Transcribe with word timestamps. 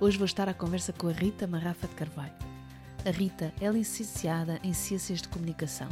hoje 0.00 0.16
vou 0.16 0.24
estar 0.24 0.48
à 0.48 0.54
conversa 0.54 0.94
com 0.94 1.08
a 1.08 1.12
Rita 1.12 1.46
Marrafa 1.46 1.86
de 1.86 1.94
Carvalho. 1.94 2.32
A 3.04 3.10
Rita 3.10 3.52
é 3.60 3.68
licenciada 3.68 4.58
em 4.64 4.72
Ciências 4.72 5.20
de 5.20 5.28
Comunicação 5.28 5.88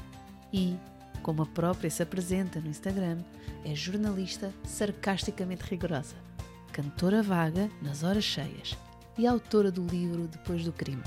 e, 0.51 0.77
como 1.23 1.43
a 1.43 1.47
própria 1.47 1.91
se 1.91 2.03
apresenta 2.03 2.59
no 2.59 2.71
Instagram, 2.71 3.19
é 3.67 3.75
jornalista 3.75 4.53
sarcasticamente 4.65 5.65
rigorosa, 5.65 6.17
cantora 6.73 7.23
vaga 7.23 7.69
nas 7.83 8.03
horas 8.03 8.25
cheias 8.25 8.77
e 9.19 9.27
autora 9.27 9.71
do 9.71 9.87
livro 9.87 10.27
Depois 10.27 10.65
do 10.65 10.73
Crime. 10.73 11.05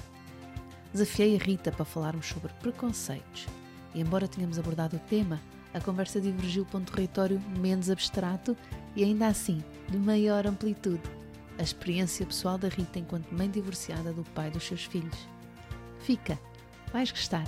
Desafiei 0.93 1.35
a 1.35 1.39
Rita 1.39 1.71
para 1.71 1.85
falarmos 1.85 2.27
sobre 2.27 2.53
preconceitos 2.61 3.47
e, 3.95 4.01
embora 4.01 4.27
tenhamos 4.27 4.59
abordado 4.59 4.97
o 4.97 5.09
tema, 5.09 5.41
a 5.73 5.81
conversa 5.81 6.21
divergiu 6.21 6.65
para 6.65 6.79
um 6.79 6.83
território 6.83 7.41
menos 7.57 7.89
abstrato 7.89 8.55
e, 8.95 9.03
ainda 9.03 9.25
assim, 9.25 9.63
de 9.89 9.97
maior 9.97 10.45
amplitude. 10.45 11.20
A 11.61 11.63
experiência 11.63 12.25
pessoal 12.25 12.57
da 12.57 12.67
Rita 12.67 12.97
enquanto 12.97 13.31
mãe 13.31 13.47
divorciada 13.47 14.11
do 14.11 14.23
pai 14.31 14.49
dos 14.49 14.63
seus 14.63 14.85
filhos. 14.85 15.15
Fica, 15.99 16.39
vais 16.91 17.11
gostar. 17.11 17.45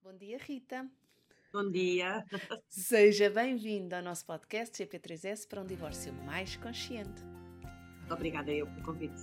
Bom 0.00 0.16
dia, 0.16 0.38
Rita. 0.38 0.88
Bom 1.52 1.68
dia. 1.72 2.24
Seja 2.68 3.28
bem-vindo 3.28 3.96
ao 3.96 4.02
nosso 4.02 4.24
podcast 4.24 4.80
GP3S 4.80 5.48
para 5.48 5.60
um 5.60 5.66
divórcio 5.66 6.12
mais 6.24 6.54
consciente. 6.54 7.20
Obrigada 8.08 8.52
eu 8.52 8.68
pelo 8.68 8.82
convite. 8.84 9.22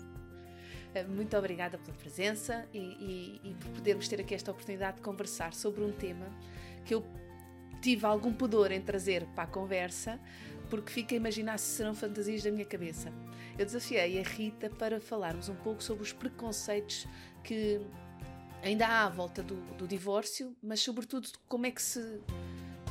Eh, 0.94 1.06
muito 1.06 1.38
obrigada 1.38 1.78
pela 1.78 1.96
presença 1.96 2.68
e, 2.74 2.80
e, 2.80 3.42
e, 3.42 3.54
por 3.54 3.70
podermos 3.70 4.10
ter 4.10 4.20
aqui 4.20 4.36
esta 4.36 4.52
oportunidade 4.52 4.98
de 4.98 5.04
conversar 5.04 5.54
sobre 5.54 5.82
um 5.82 5.94
tema 5.94 6.26
que 6.84 6.94
eu 6.94 7.02
tive 7.84 8.06
algum 8.06 8.34
pudor 8.34 8.72
em 8.72 8.80
trazer 8.80 9.26
para 9.36 9.44
a 9.44 9.48
conversa, 9.48 10.18
porque 10.74 10.92
fica 10.92 11.14
a 11.14 11.18
imaginar 11.18 11.60
se 11.60 11.68
serão 11.68 11.94
fantasias 11.94 12.42
da 12.42 12.50
minha 12.50 12.66
cabeça. 12.66 13.14
Eu 13.60 13.64
desafiei 13.64 14.20
a 14.20 14.24
Rita 14.24 14.72
para 14.72 15.00
falarmos 15.00 15.48
um 15.48 15.54
pouco 15.54 15.84
sobre 15.84 16.02
os 16.02 16.12
preconceitos 16.12 17.06
que 17.44 17.80
ainda 18.64 18.88
há 18.88 19.06
à 19.06 19.10
volta 19.10 19.44
do, 19.44 19.54
do 19.76 19.88
divórcio, 19.88 20.58
mas 20.64 20.80
sobretudo 20.80 21.30
como 21.48 21.68
é 21.68 21.72
que 21.72 21.80
se 21.80 22.20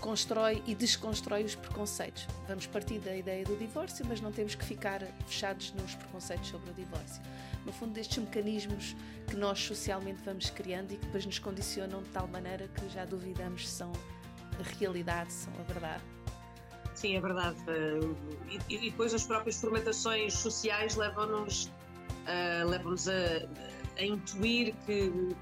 constrói 0.01 0.63
e 0.65 0.77
desconstrói 0.77 1.43
os 1.43 1.57
preconceitos. 1.57 2.29
Vamos 2.47 2.69
partir 2.69 3.01
da 3.01 3.17
ideia 3.17 3.45
do 3.45 3.57
divórcio, 3.57 4.07
mas 4.07 4.21
não 4.21 4.31
temos 4.31 4.55
que 4.55 4.65
ficar 4.65 5.01
fechados 5.27 5.73
nos 5.73 5.97
preconceitos 5.97 6.51
sobre 6.51 6.71
o 6.71 6.75
divórcio. 6.75 7.21
No 7.67 7.73
fundo, 7.73 7.95
destes 7.95 8.19
mecanismos 8.19 8.95
que 9.29 9.35
nós 9.35 9.59
socialmente 9.59 10.23
vamos 10.25 10.51
criando 10.51 10.93
e 10.93 10.97
que 10.97 11.07
depois 11.07 11.27
nos 11.27 11.41
condicionam 11.41 12.01
de 12.01 12.11
tal 12.11 12.29
maneira 12.29 12.69
que 12.69 12.89
já 12.91 13.05
duvidamos 13.05 13.69
se 13.69 13.75
são 13.75 13.91
realidade, 14.79 15.33
se 15.33 15.47
são 15.47 15.53
a 15.59 15.63
verdade. 15.65 16.22
Sim, 17.03 17.17
é 17.17 17.21
verdade. 17.21 17.57
E, 18.49 18.75
e 18.75 18.91
depois 18.91 19.13
as 19.13 19.25
próprias 19.25 19.61
formatações 19.61 20.35
sociais 20.35 20.95
levam-nos 20.95 21.65
uh, 21.65 22.69
levam 22.69 22.95
a, 22.95 24.01
a 24.01 24.05
intuir 24.05 24.73
que 24.87 25.35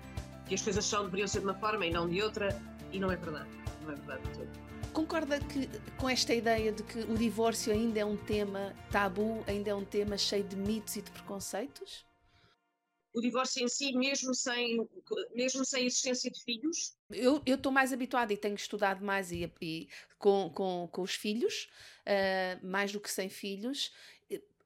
que 0.49 0.55
as 0.55 0.63
coisas 0.63 0.85
só 0.85 1.05
deveriam 1.05 1.29
ser 1.29 1.41
de 1.41 1.45
uma 1.45 1.55
forma 1.55 1.87
e 1.87 1.91
não 1.93 2.09
de 2.09 2.21
outra, 2.23 2.61
e 2.91 2.99
não 2.99 3.13
é 3.13 3.17
verdade. 3.17 3.49
Não 3.83 3.93
é 3.93 3.95
verdade 3.95 4.23
de 4.23 4.39
tudo. 4.39 4.51
Concorda 4.93 5.39
que, 5.39 5.69
com 5.99 6.09
esta 6.09 6.35
ideia 6.35 6.73
de 6.73 6.83
que 6.83 6.99
o 7.01 7.15
divórcio 7.15 7.73
ainda 7.73 8.01
é 8.01 8.05
um 8.05 8.17
tema 8.17 8.75
tabu, 8.91 9.45
ainda 9.47 9.71
é 9.71 9.75
um 9.75 9.85
tema 9.85 10.19
cheio 10.19 10.43
de 10.43 10.57
mitos 10.57 10.97
e 10.97 11.03
de 11.03 11.11
preconceitos? 11.13 12.05
O 13.13 13.21
divórcio 13.21 13.65
em 13.65 13.69
si, 13.69 13.93
mesmo 13.93 14.35
sem, 14.35 14.89
mesmo 15.35 15.65
sem 15.65 15.87
existência 15.87 16.31
de 16.31 16.43
filhos? 16.43 16.97
Eu 17.11 17.43
estou 17.47 17.73
mais 17.73 17.93
habituada 17.93 18.33
e 18.33 18.37
tenho 18.37 18.55
estudado 18.55 19.05
mais 19.05 19.33
e, 19.33 19.53
e 19.61 19.89
com, 20.19 20.51
com, 20.51 20.89
com 20.93 21.03
os 21.03 21.15
filhos, 21.15 21.69
uh, 22.07 22.65
mais 22.67 22.93
do 22.93 23.01
que 23.01 23.11
sem 23.11 23.29
filhos, 23.29 23.93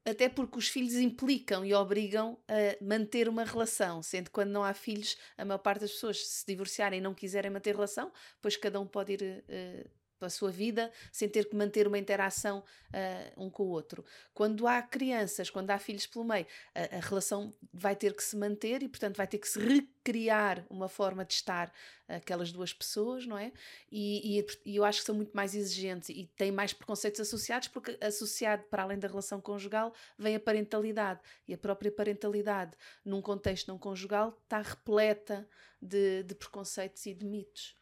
até 0.05 0.29
porque 0.29 0.59
os 0.59 0.69
filhos 0.69 0.93
implicam 0.93 1.65
e 1.65 1.73
obrigam 1.73 2.37
a 2.47 2.83
manter 2.83 3.27
uma 3.27 3.43
relação, 3.43 4.03
sendo 4.03 4.25
que 4.25 4.31
quando 4.31 4.51
não 4.51 4.63
há 4.63 4.73
filhos, 4.73 5.17
a 5.35 5.43
maior 5.43 5.57
parte 5.57 5.81
das 5.81 5.91
pessoas 5.93 6.27
se 6.27 6.45
divorciarem 6.45 6.99
e 6.99 7.01
não 7.01 7.15
quiserem 7.15 7.49
manter 7.49 7.73
relação, 7.73 8.11
pois 8.39 8.55
cada 8.55 8.79
um 8.79 8.85
pode 8.85 9.13
ir 9.13 9.43
uh, 9.49 9.89
a 10.21 10.29
sua 10.29 10.51
vida 10.51 10.91
sem 11.11 11.27
ter 11.27 11.49
que 11.49 11.55
manter 11.55 11.87
uma 11.87 11.97
interação 11.97 12.59
uh, 12.59 13.43
um 13.43 13.49
com 13.49 13.63
o 13.63 13.67
outro. 13.67 14.05
Quando 14.33 14.67
há 14.67 14.81
crianças, 14.81 15.49
quando 15.49 15.71
há 15.71 15.79
filhos 15.79 16.07
pelo 16.07 16.23
meio, 16.23 16.45
a, 16.73 16.97
a, 16.97 16.99
relação 16.99 17.53
vai 17.73 17.95
ter 17.95 18.13
que 18.13 18.23
se 18.23 18.37
manter 18.37 18.83
e, 18.83 18.87
portanto, 18.87 19.17
vai 19.17 19.27
ter 19.27 19.37
que 19.37 19.47
se 19.47 19.59
recriar 19.59 20.65
uma 20.69 20.87
forma 20.87 21.25
de 21.25 21.33
estar 21.33 21.73
aquelas 22.07 22.51
duas 22.51 22.71
pessoas, 22.71 23.25
não 23.25 23.37
é? 23.37 23.51
E, 23.91 24.39
e, 24.39 24.45
e 24.65 24.75
eu 24.75 24.83
acho 24.83 24.99
que 24.99 25.05
são 25.05 25.15
muito 25.15 25.33
mais 25.33 25.55
exigentes 25.55 26.09
e 26.09 26.29
têm 26.37 26.51
mais 26.51 26.71
preconceitos 26.71 27.19
associados, 27.19 27.67
porque 27.67 27.97
associado, 27.99 28.63
para 28.69 28.83
além 28.83 28.99
da 28.99 29.07
relação 29.07 29.41
conjugal, 29.41 29.93
vem 30.17 30.35
a 30.35 30.39
parentalidade. 30.39 31.19
E 31.47 31.53
a 31.53 31.57
própria 31.57 31.91
parentalidade, 31.91 32.77
num 33.03 33.21
contexto 33.21 33.67
não 33.67 33.77
conjugal, 33.77 34.37
está 34.43 34.61
repleta 34.61 35.47
de, 35.81 36.23
de 36.23 36.35
preconceitos 36.35 37.05
e 37.05 37.13
de 37.13 37.25
mitos. 37.25 37.75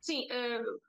Sim, 0.00 0.26
uh, 0.26 0.80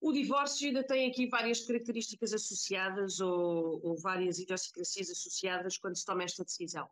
o 0.00 0.12
divórcio 0.12 0.68
ainda 0.68 0.84
tem 0.84 1.10
aqui 1.10 1.26
várias 1.26 1.64
características 1.66 2.32
associadas 2.32 3.20
ou, 3.20 3.80
ou 3.84 3.96
várias 3.98 4.38
idiosincrasias 4.38 5.10
associadas 5.10 5.76
quando 5.78 5.96
se 5.96 6.04
toma 6.04 6.22
esta 6.22 6.44
decisão. 6.44 6.88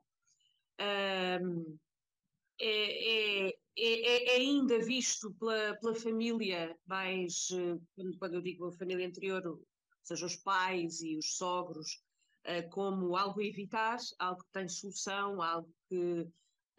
Um, 0.81 1.78
é, 2.61 3.49
é, 3.49 3.59
é, 3.78 4.34
é, 4.34 4.37
ainda 4.37 4.78
visto 4.78 5.33
pela, 5.34 5.77
pela 5.77 5.94
família 5.94 6.77
mais, 6.87 7.49
quando, 7.94 8.19
quando 8.19 8.34
eu 8.34 8.41
digo 8.41 8.67
a 8.67 8.72
família 8.72 9.06
anterior, 9.06 9.47
ou 9.47 9.62
seja, 10.03 10.27
os 10.27 10.37
pais 10.37 11.00
e 11.03 11.17
os 11.17 11.37
sogros, 11.37 12.03
uh, 12.47 12.69
como 12.71 13.17
algo 13.17 13.41
a 13.41 13.44
evitar, 13.44 13.99
algo 14.19 14.43
que 14.43 14.53
tem 14.53 14.69
solução, 14.69 15.43
algo 15.43 15.73
que 15.88 16.23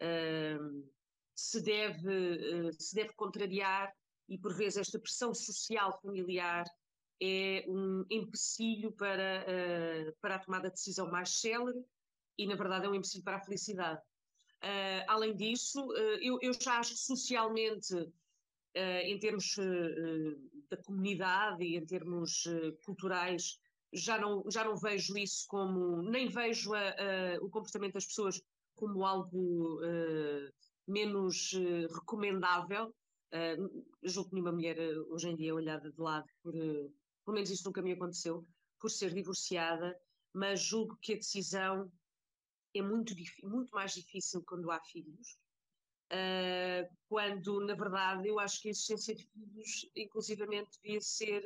uh, 0.02 0.92
se, 1.34 1.60
deve, 1.62 2.68
uh, 2.68 2.72
se 2.78 2.94
deve 2.94 3.12
contrariar 3.14 3.94
e 4.28 4.38
por 4.38 4.54
vezes 4.54 4.78
esta 4.78 4.98
pressão 4.98 5.34
social 5.34 5.98
familiar 6.02 6.64
é 7.20 7.64
um 7.66 8.04
empecilho 8.10 8.92
para, 8.92 9.44
uh, 9.44 10.16
para 10.20 10.36
a 10.36 10.38
tomada 10.38 10.68
de 10.68 10.74
decisão 10.74 11.10
mais 11.10 11.40
célere 11.40 11.82
e, 12.36 12.46
na 12.46 12.54
verdade, 12.54 12.86
é 12.86 12.88
um 12.88 12.94
empecilho 12.94 13.24
para 13.24 13.36
a 13.36 13.44
felicidade. 13.44 14.00
Uh, 14.62 15.02
além 15.08 15.34
disso, 15.34 15.84
uh, 15.84 16.18
eu, 16.20 16.38
eu, 16.40 16.52
já 16.52 16.78
acho 16.78 16.92
que 16.92 17.00
socialmente, 17.00 17.94
em 18.74 19.18
termos 19.18 19.56
da 20.70 20.76
comunidade 20.76 21.64
e 21.64 21.76
em 21.76 21.84
termos 21.84 22.44
culturais, 22.84 23.58
já 23.92 24.20
não, 24.20 24.44
já 24.48 24.62
não 24.62 24.76
vejo 24.76 25.18
isso 25.18 25.46
como, 25.48 26.02
nem 26.02 26.28
vejo 26.28 26.74
a, 26.74 26.90
a, 26.90 27.38
o 27.40 27.50
comportamento 27.50 27.94
das 27.94 28.06
pessoas 28.06 28.40
como 28.76 29.04
algo 29.04 29.80
menos 30.86 31.50
recomendável, 31.92 32.94
Uh, 33.32 33.84
julgo 34.02 34.30
que 34.30 34.34
nenhuma 34.34 34.52
mulher 34.52 34.78
uh, 34.78 35.12
hoje 35.12 35.28
em 35.28 35.36
dia 35.36 35.50
é 35.50 35.54
olhada 35.54 35.90
de 35.90 36.00
lado 36.00 36.26
por, 36.42 36.54
uh, 36.54 36.94
pelo 37.24 37.34
menos 37.34 37.50
isso 37.50 37.64
nunca 37.66 37.82
me 37.82 37.92
aconteceu, 37.92 38.46
por 38.80 38.90
ser 38.90 39.12
divorciada, 39.12 39.98
mas 40.32 40.60
julgo 40.60 40.96
que 40.96 41.12
a 41.12 41.16
decisão 41.16 41.92
é 42.74 42.82
muito, 42.82 43.14
muito 43.42 43.70
mais 43.74 43.92
difícil 43.92 44.42
quando 44.44 44.70
há 44.70 44.80
filhos. 44.80 45.38
Uh, 46.10 46.88
quando, 47.08 47.60
na 47.60 47.74
verdade, 47.74 48.28
eu 48.28 48.38
acho 48.38 48.62
que 48.62 48.68
a 48.68 48.70
existência 48.70 49.14
de 49.14 49.26
filhos, 49.26 49.90
inclusivamente, 49.94 50.70
devia 50.82 51.00
ser, 51.00 51.42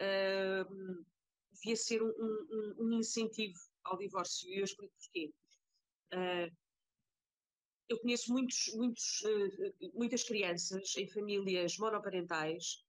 uh, 0.00 1.04
devia 1.52 1.76
ser 1.76 2.02
um, 2.02 2.08
um, 2.08 2.74
um, 2.78 2.92
incentivo 2.92 3.58
ao 3.82 3.98
divórcio. 3.98 4.48
E 4.48 4.58
eu 4.58 4.64
explico 4.64 4.94
porquê. 4.96 5.32
Uh, 6.14 6.56
eu 7.90 7.98
conheço 7.98 8.32
muitos, 8.32 8.72
muitos, 8.74 9.22
eh, 9.24 9.90
muitas 9.92 10.22
crianças 10.22 10.96
em 10.96 11.08
famílias 11.08 11.76
monoparentais 11.76 12.84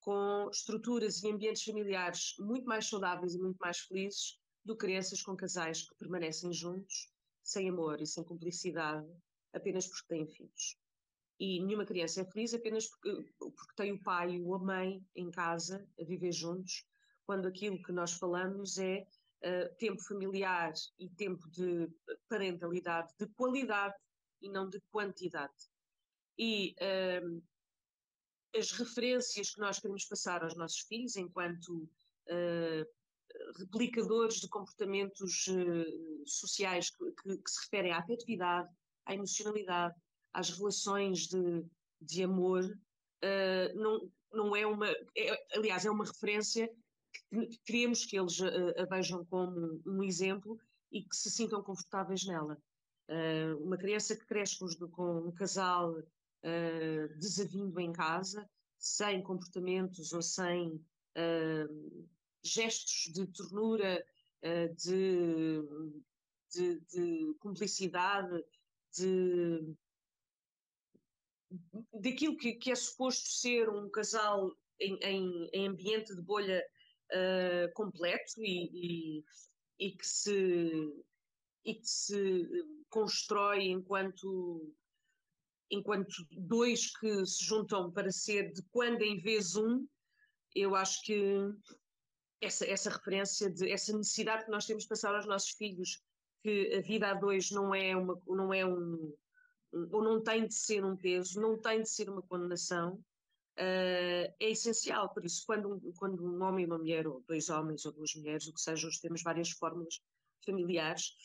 com 0.00 0.48
estruturas 0.52 1.20
e 1.20 1.28
ambientes 1.28 1.64
familiares 1.64 2.36
muito 2.38 2.64
mais 2.64 2.88
saudáveis 2.88 3.34
e 3.34 3.40
muito 3.40 3.58
mais 3.58 3.80
felizes 3.80 4.38
do 4.64 4.76
que 4.76 4.86
crianças 4.86 5.20
com 5.20 5.36
casais 5.36 5.82
que 5.82 5.96
permanecem 5.96 6.52
juntos, 6.52 7.10
sem 7.42 7.68
amor 7.68 8.00
e 8.00 8.06
sem 8.06 8.22
cumplicidade, 8.22 9.08
apenas 9.52 9.88
porque 9.88 10.06
têm 10.14 10.28
filhos. 10.28 10.78
E 11.40 11.60
nenhuma 11.60 11.84
criança 11.84 12.20
é 12.20 12.24
feliz 12.24 12.54
apenas 12.54 12.86
porque, 12.86 13.32
porque 13.38 13.74
tem 13.76 13.92
o 13.92 14.02
pai 14.02 14.40
ou 14.40 14.54
a 14.54 14.58
mãe 14.60 15.04
em 15.16 15.28
casa 15.28 15.84
a 16.00 16.04
viver 16.04 16.30
juntos, 16.30 16.86
quando 17.26 17.48
aquilo 17.48 17.82
que 17.82 17.90
nós 17.90 18.12
falamos 18.12 18.78
é 18.78 19.04
uh, 19.42 19.74
tempo 19.76 20.00
familiar 20.02 20.72
e 21.00 21.08
tempo 21.08 21.50
de 21.50 21.88
parentalidade 22.28 23.12
de 23.18 23.26
qualidade 23.34 23.94
e 24.40 24.48
não 24.48 24.68
de 24.68 24.80
quantidade. 24.90 25.54
E 26.38 26.74
uh, 26.80 27.42
as 28.56 28.72
referências 28.72 29.50
que 29.50 29.60
nós 29.60 29.78
queremos 29.78 30.04
passar 30.04 30.42
aos 30.42 30.54
nossos 30.56 30.80
filhos 30.80 31.16
enquanto 31.16 31.88
uh, 32.28 32.86
replicadores 33.58 34.36
de 34.36 34.48
comportamentos 34.48 35.46
sociais 36.24 36.90
que, 36.90 37.12
que, 37.12 37.36
que, 37.36 37.50
se 37.50 37.60
referem 37.64 37.92
à 37.92 37.98
afetividade, 37.98 38.68
à 39.04 39.14
emocionalidade, 39.14 39.94
às 40.32 40.50
relações 40.50 41.26
de, 41.26 41.64
de 42.00 42.22
amor, 42.22 42.62
não, 43.74 44.10
não 44.32 44.56
é 44.56 44.66
uma, 44.66 44.88
é, 44.88 45.56
aliás, 45.56 45.84
é 45.84 45.90
uma 45.90 46.04
referência 46.04 46.70
que 47.30 47.58
queremos 47.64 48.04
que 48.04 48.18
eles 48.18 48.40
a, 48.40 48.82
a 48.82 48.86
vejam 48.86 49.24
como 49.26 49.82
um 49.86 50.02
exemplo 50.02 50.58
e 50.92 51.02
que 51.02 51.16
se 51.16 51.30
sintam 51.30 51.62
confortáveis 51.62 52.24
nela. 52.24 52.56
Uh, 53.08 53.56
uma 53.62 53.76
criança 53.76 54.16
que 54.16 54.26
cresce 54.26 54.58
com, 54.58 54.88
com 54.88 55.28
um 55.28 55.32
casal 55.32 55.92
uh, 55.92 57.18
desavindo 57.18 57.78
em 57.78 57.92
casa, 57.92 58.48
sem 58.78 59.22
comportamentos 59.22 60.12
ou 60.12 60.20
sem 60.20 60.74
uh, 60.74 62.08
gestos 62.42 63.12
de 63.12 63.26
ternura, 63.26 64.04
de, 64.76 65.60
de, 66.52 66.80
de, 66.80 67.34
cumplicidade, 67.40 68.44
de, 68.96 69.74
daquilo 71.94 72.36
que, 72.36 72.52
que, 72.52 72.70
é 72.70 72.74
suposto 72.76 73.28
ser 73.28 73.68
um 73.68 73.90
casal 73.90 74.56
em, 74.78 74.96
em, 75.02 75.50
em 75.52 75.68
ambiente 75.68 76.14
de 76.14 76.22
bolha 76.22 76.64
completo 77.74 78.40
e, 78.40 78.70
e, 78.72 79.24
e, 79.80 79.90
que 79.90 80.06
se, 80.06 80.92
e 81.66 81.74
que 81.74 81.88
se 81.88 82.48
constrói 82.88 83.64
enquanto, 83.64 84.72
enquanto 85.68 86.14
dois 86.30 86.96
que 86.96 87.26
se 87.26 87.44
juntam 87.44 87.90
para 87.90 88.12
ser 88.12 88.52
de 88.52 88.62
quando 88.70 89.02
em 89.02 89.20
vez 89.20 89.56
um, 89.56 89.84
eu 90.54 90.76
acho 90.76 91.02
que 91.02 91.18
essa, 92.40 92.64
essa 92.64 92.88
referência, 92.88 93.50
de, 93.50 93.68
essa 93.70 93.96
necessidade 93.96 94.44
que 94.44 94.50
nós 94.50 94.64
temos 94.64 94.84
de 94.84 94.88
passar 94.88 95.12
aos 95.14 95.26
nossos 95.26 95.50
filhos 95.50 96.00
que 96.40 96.72
a 96.76 96.80
vida 96.80 97.10
a 97.10 97.14
dois 97.14 97.50
não 97.50 97.74
é, 97.74 97.96
uma, 97.96 98.22
não 98.28 98.54
é 98.54 98.64
um, 98.64 99.12
ou 99.90 100.04
não 100.04 100.22
tem 100.22 100.46
de 100.46 100.54
ser 100.54 100.84
um 100.84 100.96
peso, 100.96 101.40
não 101.40 101.60
tem 101.60 101.82
de 101.82 101.90
ser 101.90 102.08
uma 102.08 102.22
condenação, 102.22 102.92
uh, 103.58 104.34
é 104.38 104.50
essencial. 104.50 105.12
Por 105.12 105.24
isso, 105.24 105.42
quando, 105.44 105.80
quando 105.98 106.24
um 106.24 106.40
homem 106.44 106.64
e 106.64 106.66
uma 106.68 106.78
mulher, 106.78 107.08
ou 107.08 107.24
dois 107.26 107.48
homens 107.48 107.84
ou 107.84 107.92
duas 107.92 108.14
mulheres, 108.14 108.46
o 108.46 108.54
que 108.54 108.60
seja, 108.60 108.88
temos 109.02 109.24
várias 109.24 109.50
fórmulas 109.50 110.00
familiares, 110.44 111.16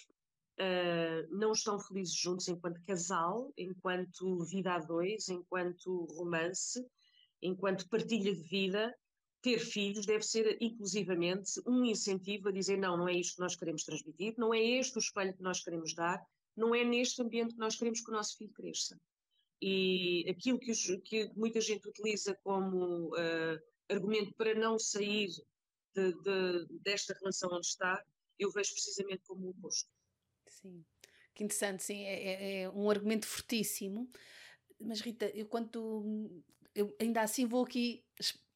uh, 0.59 1.38
não 1.38 1.51
estão 1.51 1.80
felizes 1.80 2.15
juntos 2.15 2.48
enquanto 2.48 2.83
casal, 2.86 3.51
enquanto 3.57 4.44
vida 4.45 4.74
a 4.74 4.80
dois, 4.80 5.30
enquanto 5.30 6.06
romance, 6.15 6.86
enquanto 7.42 7.89
partilha 7.89 8.33
de 8.33 8.44
vida, 8.44 8.95
ter 9.42 9.59
filhos 9.59 10.06
deve 10.06 10.24
ser 10.24 10.57
inclusivamente 10.62 11.59
um 11.65 11.83
incentivo 11.83 12.50
a 12.50 12.51
dizer 12.51 12.77
não, 12.77 12.95
não 12.95 13.07
é 13.07 13.13
isto 13.13 13.36
que 13.36 13.42
nós 13.42 13.56
queremos 13.56 13.83
transmitir, 13.83 14.36
não 14.38 14.53
é 14.53 14.59
este 14.59 14.98
o 14.98 15.00
espelho 15.00 15.36
que 15.36 15.42
nós 15.42 15.63
queremos 15.63 15.95
dar, 15.95 16.24
não 16.56 16.75
é 16.75 16.83
neste 16.83 17.21
ambiente 17.21 17.53
que 17.53 17.59
nós 17.59 17.75
queremos 17.75 18.01
que 18.01 18.12
o 18.12 18.13
nosso 18.13 18.38
filho 18.38 18.53
cresça. 18.53 19.00
E 19.62 20.25
aquilo 20.30 20.59
que, 20.59 20.71
os, 20.71 20.86
que 21.03 21.31
muita 21.36 21.62
gente 21.62 21.88
utiliza 21.88 22.36
como 22.44 23.09
uh, 23.09 23.59
argumento 23.89 24.33
para 24.36 24.53
não 24.53 24.77
sair 24.77 25.30
de, 25.95 26.13
de, 26.21 26.68
desta 26.81 27.15
relação 27.19 27.50
onde 27.51 27.68
está, 27.68 28.03
eu 28.39 28.51
vejo 28.51 28.74
precisamente 28.74 29.24
como 29.27 29.48
o 29.48 29.50
oposto. 29.50 29.89
Sim, 30.48 30.84
que 31.34 31.44
interessante, 31.44 31.84
sim, 31.84 32.04
é, 32.04 32.24
é, 32.24 32.62
é 32.64 32.70
um 32.70 32.90
argumento 32.90 33.26
fortíssimo. 33.26 34.10
Mas 34.80 35.02
Rita, 35.02 35.26
eu 35.36 35.46
quanto 35.48 36.44
eu 36.76 36.96
ainda 37.00 37.22
assim 37.22 37.46
vou 37.46 37.64
aqui 37.64 38.04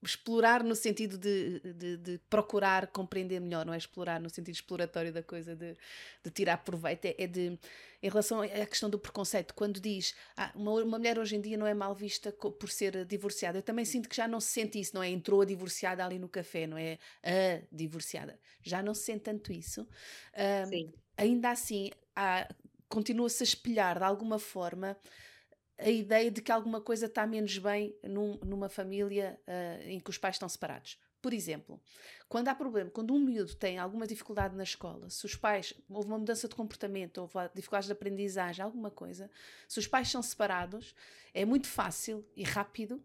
explorar 0.03 0.63
no 0.63 0.75
sentido 0.75 1.17
de, 1.17 1.59
de, 1.73 1.97
de, 1.97 2.17
procurar 2.29 2.87
compreender 2.87 3.39
melhor, 3.41 3.65
não 3.65 3.73
é 3.73 3.77
explorar 3.77 4.19
no 4.21 4.29
sentido 4.29 4.53
exploratório 4.53 5.11
da 5.11 5.23
coisa, 5.23 5.55
de, 5.55 5.75
de 6.23 6.31
tirar 6.31 6.57
proveito, 6.57 7.05
é, 7.05 7.15
é, 7.17 7.27
de 7.27 7.59
em 8.03 8.09
relação 8.09 8.41
à 8.41 8.65
questão 8.67 8.89
do 8.89 8.99
preconceito, 8.99 9.53
quando 9.55 9.79
diz 9.79 10.15
ah, 10.37 10.51
uma, 10.55 10.73
uma 10.83 10.99
mulher 10.99 11.17
hoje 11.17 11.35
em 11.35 11.41
dia 11.41 11.57
não 11.57 11.65
é 11.65 11.73
mal 11.73 11.95
vista 11.95 12.31
por 12.31 12.69
ser 12.69 13.03
divorciada, 13.05 13.57
eu 13.57 13.63
também 13.63 13.83
sinto 13.85 14.07
que 14.07 14.15
já 14.15 14.27
não 14.27 14.39
se 14.39 14.49
sente 14.49 14.79
isso, 14.79 14.93
não 14.95 15.01
é? 15.01 15.09
Entrou 15.09 15.41
a 15.41 15.45
divorciada 15.45 16.05
ali 16.05 16.19
no 16.19 16.29
café, 16.29 16.67
não 16.67 16.77
é? 16.77 16.99
A 17.23 17.61
divorciada, 17.71 18.39
já 18.61 18.83
não 18.83 18.93
se 18.93 19.03
sente 19.05 19.21
tanto 19.23 19.51
isso. 19.51 19.87
Sim. 20.69 20.93
Ainda 21.17 21.51
assim, 21.51 21.91
continua-se 22.89 23.43
a 23.43 23.45
espelhar 23.45 23.97
de 23.97 24.03
alguma 24.03 24.39
forma 24.39 24.97
a 25.77 25.89
ideia 25.89 26.31
de 26.31 26.41
que 26.41 26.51
alguma 26.51 26.79
coisa 26.79 27.05
está 27.05 27.27
menos 27.27 27.57
bem 27.57 27.95
num, 28.03 28.37
numa 28.45 28.69
família 28.69 29.39
uh, 29.47 29.89
em 29.89 29.99
que 29.99 30.09
os 30.09 30.17
pais 30.17 30.35
estão 30.35 30.47
separados. 30.47 30.97
Por 31.21 31.33
exemplo, 31.33 31.81
quando 32.29 32.49
há 32.49 32.55
problema, 32.55 32.89
quando 32.91 33.13
um 33.13 33.19
miúdo 33.19 33.55
tem 33.55 33.79
alguma 33.79 34.05
dificuldade 34.05 34.55
na 34.55 34.63
escola, 34.63 35.09
se 35.09 35.25
os 35.25 35.35
pais, 35.35 35.73
houve 35.89 36.07
uma 36.07 36.19
mudança 36.19 36.47
de 36.47 36.55
comportamento, 36.55 37.17
houve 37.17 37.33
dificuldades 37.53 37.87
de 37.87 37.93
aprendizagem, 37.93 38.63
alguma 38.63 38.91
coisa, 38.91 39.29
se 39.67 39.79
os 39.79 39.87
pais 39.87 40.09
são 40.09 40.21
separados, 40.21 40.95
é 41.33 41.43
muito 41.43 41.67
fácil 41.67 42.23
e 42.35 42.43
rápido 42.43 43.03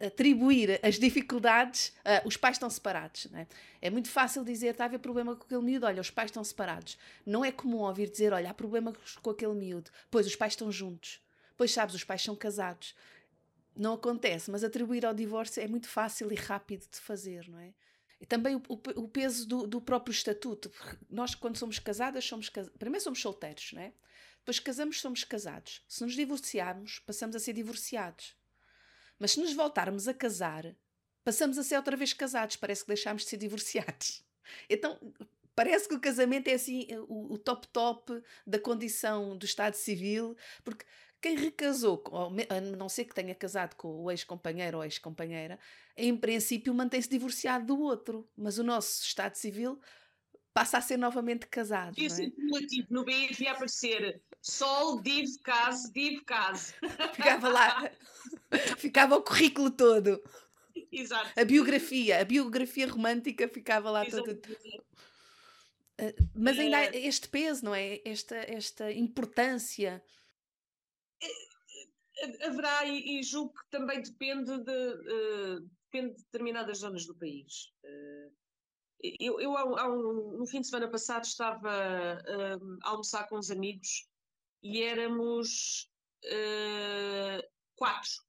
atribuir 0.00 0.78
as 0.82 0.98
dificuldades, 0.98 1.88
uh, 1.98 2.26
os 2.26 2.36
pais 2.36 2.56
estão 2.56 2.70
separados. 2.70 3.26
Né? 3.26 3.46
É 3.80 3.90
muito 3.90 4.08
fácil 4.08 4.44
dizer, 4.44 4.68
está 4.68 4.84
a 4.84 4.86
haver 4.86 4.98
problema 4.98 5.34
com 5.34 5.44
aquele 5.44 5.62
miúdo, 5.62 5.86
olha, 5.86 6.00
os 6.00 6.10
pais 6.10 6.30
estão 6.30 6.42
separados. 6.44 6.98
Não 7.26 7.44
é 7.44 7.50
comum 7.50 7.78
ouvir 7.78 8.10
dizer, 8.10 8.32
olha, 8.32 8.50
há 8.50 8.54
problema 8.54 8.92
com 9.22 9.30
aquele 9.30 9.54
miúdo, 9.54 9.90
pois 10.10 10.26
os 10.26 10.36
pais 10.36 10.52
estão 10.52 10.70
juntos. 10.70 11.20
Pois 11.56 11.72
sabes, 11.72 11.94
os 11.94 12.04
pais 12.04 12.22
são 12.22 12.36
casados. 12.36 12.94
Não 13.76 13.94
acontece, 13.94 14.50
mas 14.50 14.64
atribuir 14.64 15.04
ao 15.04 15.14
divórcio 15.14 15.62
é 15.62 15.68
muito 15.68 15.88
fácil 15.88 16.32
e 16.32 16.36
rápido 16.36 16.86
de 16.90 16.98
fazer, 17.00 17.48
não 17.48 17.58
é? 17.58 17.72
E 18.20 18.26
também 18.26 18.56
o, 18.56 18.62
o, 18.68 18.80
o 19.02 19.08
peso 19.08 19.46
do, 19.46 19.66
do, 19.66 19.80
próprio 19.80 20.12
estatuto. 20.12 20.72
Nós, 21.08 21.34
quando 21.34 21.56
somos 21.56 21.78
casadas, 21.78 22.24
somos 22.24 22.50
primeiro 22.78 23.02
somos 23.02 23.20
solteiros, 23.20 23.72
não 23.72 23.82
é? 23.82 23.92
Depois 24.38 24.58
casamos, 24.58 25.00
somos 25.00 25.24
casados. 25.24 25.84
Se 25.86 26.02
nos 26.02 26.14
divorciarmos, 26.14 27.00
passamos 27.00 27.36
a 27.36 27.38
ser 27.38 27.52
divorciados. 27.52 28.34
Mas 29.18 29.32
se 29.32 29.40
nos 29.40 29.52
voltarmos 29.52 30.06
a 30.06 30.14
casar, 30.14 30.76
passamos 31.24 31.58
a 31.58 31.62
ser 31.62 31.76
outra 31.76 31.96
vez 31.96 32.12
casados. 32.12 32.56
Parece 32.56 32.82
que 32.82 32.88
deixámos 32.88 33.22
de 33.22 33.30
ser 33.30 33.36
divorciados. 33.36 34.24
Então, 34.70 34.98
parece 35.54 35.86
que 35.86 35.94
o 35.94 36.00
casamento 36.00 36.48
é 36.48 36.54
assim 36.54 36.86
o, 37.06 37.34
o 37.34 37.36
top 37.36 37.68
top 37.68 38.22
da 38.46 38.58
condição 38.58 39.36
do 39.36 39.44
Estado 39.44 39.74
Civil, 39.74 40.34
porque 40.64 40.86
quem 41.20 41.36
recasou, 41.36 42.02
a 42.48 42.60
não 42.60 42.88
ser 42.88 43.04
que 43.04 43.14
tenha 43.14 43.34
casado 43.34 43.74
com 43.74 44.04
o 44.04 44.10
ex-companheiro 44.10 44.78
ou 44.78 44.84
ex-companheira, 44.84 45.58
em 45.96 46.16
princípio 46.16 46.72
mantém-se 46.72 47.10
divorciado 47.10 47.66
do 47.66 47.78
outro, 47.78 48.26
mas 48.34 48.56
o 48.56 48.64
nosso 48.64 49.04
Estado 49.04 49.34
Civil 49.34 49.78
passa 50.54 50.78
a 50.78 50.80
ser 50.80 50.96
novamente 50.96 51.46
casado. 51.46 51.94
Isso 51.98 52.22
é 52.22 52.30
cumulativo, 52.30 52.86
no 52.90 53.04
B 53.04 53.28
devia 53.28 53.52
aparecer 53.52 54.22
Sol, 54.40 55.00
Div, 55.02 55.26
Case, 55.44 55.92
Div, 55.92 56.22
Case. 56.24 56.74
Ficava 57.14 57.48
lá, 57.48 57.90
ficava 58.78 59.16
o 59.16 59.22
currículo 59.22 59.70
todo. 59.70 60.22
Exato. 60.92 61.30
A 61.38 61.44
biografia, 61.44 62.20
a 62.20 62.24
biografia 62.24 62.86
romântica 62.86 63.48
ficava 63.48 63.90
lá 63.90 64.04
toda. 64.06 64.32
Uh, 66.00 66.28
mas 66.34 66.58
ainda 66.58 66.76
há 66.76 66.84
eh, 66.84 67.06
este 67.06 67.28
peso, 67.28 67.64
não 67.64 67.74
é? 67.74 68.00
Esta, 68.04 68.36
esta 68.36 68.92
importância 68.92 70.02
haverá 72.42 72.84
e, 72.84 73.18
e, 73.18 73.22
julgo 73.22 73.52
que 73.54 73.70
também 73.70 74.02
depende 74.02 74.58
de, 74.58 74.70
uh, 74.70 75.60
depende 75.84 76.16
de 76.16 76.22
determinadas 76.24 76.78
zonas 76.78 77.06
do 77.06 77.14
país. 77.14 77.72
Uh, 77.84 78.32
eu, 79.20 79.40
eu 79.40 79.56
há, 79.56 79.88
um, 79.88 80.38
no 80.38 80.46
fim 80.46 80.60
de 80.60 80.68
semana 80.68 80.90
passado 80.90 81.24
estava 81.24 81.70
uh, 81.70 82.78
a 82.82 82.90
almoçar 82.90 83.28
com 83.28 83.38
uns 83.38 83.50
amigos 83.50 84.08
e 84.62 84.82
éramos 84.82 85.88
quatro. 87.76 88.27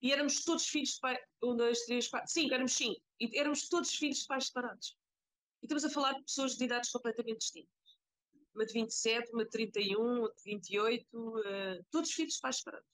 E 0.00 0.12
éramos 0.12 0.44
todos 0.44 0.66
filhos 0.66 0.90
de 0.90 1.00
pai. 1.00 1.18
Um, 1.42 1.56
dois, 1.56 1.84
três, 1.84 2.08
quatro. 2.08 2.30
Cinco, 2.30 2.54
éramos 2.54 2.72
cinco. 2.74 3.00
E 3.20 3.38
éramos 3.38 3.68
todos 3.68 3.94
filhos 3.94 4.18
de 4.18 4.26
pais 4.26 4.46
separados. 4.46 4.96
E 5.62 5.66
estamos 5.66 5.84
a 5.84 5.90
falar 5.90 6.12
de 6.12 6.22
pessoas 6.22 6.56
de 6.56 6.64
idades 6.64 6.90
completamente 6.90 7.38
distintas 7.38 7.78
uma 8.58 8.66
de 8.66 8.72
27, 8.72 9.32
uma 9.32 9.44
de 9.44 9.50
31, 9.50 10.00
uma 10.00 10.28
de 10.28 10.42
28, 10.44 11.06
uh, 11.16 11.38
eh, 11.46 11.80
todos 11.90 12.12
filhos 12.12 12.34
de 12.34 12.40
pais 12.40 12.56
separados. 12.56 12.88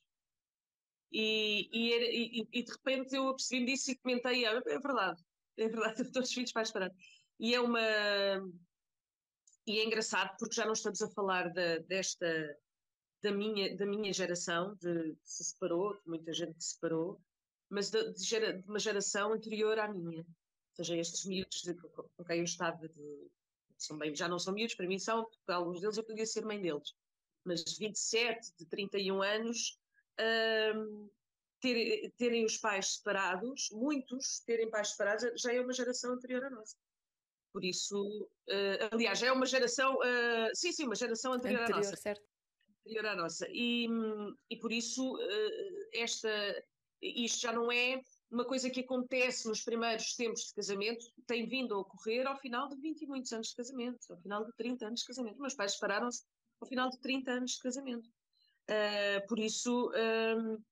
E, 1.11 1.68
e, 1.73 2.40
e, 2.40 2.49
e, 2.52 2.62
de 2.62 2.73
repente 2.73 3.16
eu 3.16 3.28
apercebi-me 3.28 3.73
disso 3.73 3.90
e 3.90 3.96
comentei, 3.96 4.44
ah, 4.44 4.62
é 4.66 4.78
verdade, 4.78 5.23
é 5.56 5.68
verdade, 5.68 6.04
todos 6.12 6.32
filhos 6.32 6.50
de 6.50 6.54
pais 6.54 6.68
separados. 6.68 6.96
E 7.40 7.54
é 7.54 7.61
uma... 7.61 7.80
E 9.66 9.78
é 9.78 9.84
engraçado 9.84 10.37
porque 10.38 10.54
já 10.54 10.66
não 10.66 10.75
estamos 10.75 11.00
a 11.00 11.11
falar 11.11 11.50
da, 11.50 11.78
desta, 11.78 12.26
da 13.25 13.33
minha, 13.33 13.75
da 13.75 13.87
minha 13.87 14.12
geração, 14.12 14.75
de, 14.75 15.14
que 15.14 15.31
se 15.31 15.45
separou, 15.45 15.95
de 15.95 16.07
muita 16.07 16.31
gente 16.31 16.52
que 16.52 16.62
se 16.62 16.75
separou, 16.75 17.19
mas 17.71 17.90
de, 17.90 18.12
de, 18.12 18.23
gera, 18.23 18.52
de 18.52 18.69
uma 18.69 18.78
geração 18.78 19.33
anterior 19.33 19.78
à 19.78 19.88
minha. 19.88 20.26
seja, 20.75 20.95
estes 20.95 21.25
miúdos 21.25 21.62
de, 21.62 21.73
com 21.75 22.25
quem 22.26 22.38
eu 22.38 22.45
estava 22.45 22.87
de, 22.87 23.31
são 23.78 23.97
bem, 23.97 24.14
já 24.14 24.28
não 24.28 24.38
são 24.38 24.52
miúdos, 24.52 24.75
para 24.75 24.87
mim 24.87 24.99
são, 24.99 25.26
para 25.47 25.57
alguns 25.57 25.81
deles 25.81 25.97
eu 25.97 26.04
podia 26.04 26.26
ser 26.26 26.45
mãe 26.45 26.61
deles, 26.61 26.95
mas 27.47 27.64
de 27.64 27.78
27, 27.78 28.52
de 28.59 28.66
31 28.66 29.23
anos, 29.23 29.81
um, 30.76 31.09
ter, 31.61 32.12
terem 32.19 32.45
os 32.45 32.59
pais 32.59 32.97
separados, 32.97 33.71
muitos 33.73 34.40
terem 34.40 34.69
pais 34.69 34.90
separados, 34.90 35.40
já 35.40 35.50
é 35.50 35.62
uma 35.62 35.73
geração 35.73 36.12
anterior 36.12 36.45
à 36.45 36.50
nossa. 36.50 36.76
Por 37.54 37.64
isso, 37.64 38.28
uh, 38.50 38.88
aliás, 38.93 39.19
já 39.19 39.28
é 39.28 39.33
uma 39.33 39.47
geração, 39.47 39.95
uh, 39.95 40.50
sim, 40.54 40.73
sim, 40.73 40.85
uma 40.85 40.95
geração 40.95 41.33
anterior, 41.33 41.62
anterior 41.62 41.78
à 41.78 41.85
nossa. 41.87 41.97
Certo. 41.97 42.34
Anterior 42.85 43.07
à 43.07 43.17
nossa. 43.17 43.47
E, 43.50 43.88
e 44.50 44.57
por 44.57 44.71
isso, 44.71 45.17
uh, 45.17 45.88
esta, 45.93 46.29
isto 47.00 47.41
já 47.41 47.53
não 47.53 47.73
é 47.73 48.00
uma 48.31 48.45
coisa 48.45 48.69
que 48.69 48.81
acontece 48.81 49.49
nos 49.49 49.62
primeiros 49.62 50.14
tempos 50.14 50.47
de 50.47 50.55
casamento, 50.55 51.07
tem 51.26 51.49
vindo 51.49 51.75
a 51.75 51.79
ocorrer 51.79 52.26
ao 52.26 52.37
final 52.37 52.69
de 52.69 52.76
20 52.76 53.03
e 53.03 53.07
muitos 53.07 53.33
anos 53.33 53.49
de 53.49 53.57
casamento, 53.57 54.00
ao 54.11 54.21
final 54.21 54.45
de 54.45 54.53
30 54.57 54.87
anos 54.87 55.00
de 55.00 55.07
casamento. 55.07 55.41
Meus 55.41 55.55
pais 55.55 55.73
separaram-se 55.73 56.25
ao 56.61 56.69
final 56.69 56.91
de 56.91 56.99
30 57.00 57.31
anos 57.31 57.53
de 57.53 57.61
casamento. 57.61 58.09
Uh, 58.69 59.26
por 59.29 59.38
isso, 59.38 59.91
uh, 59.91 60.62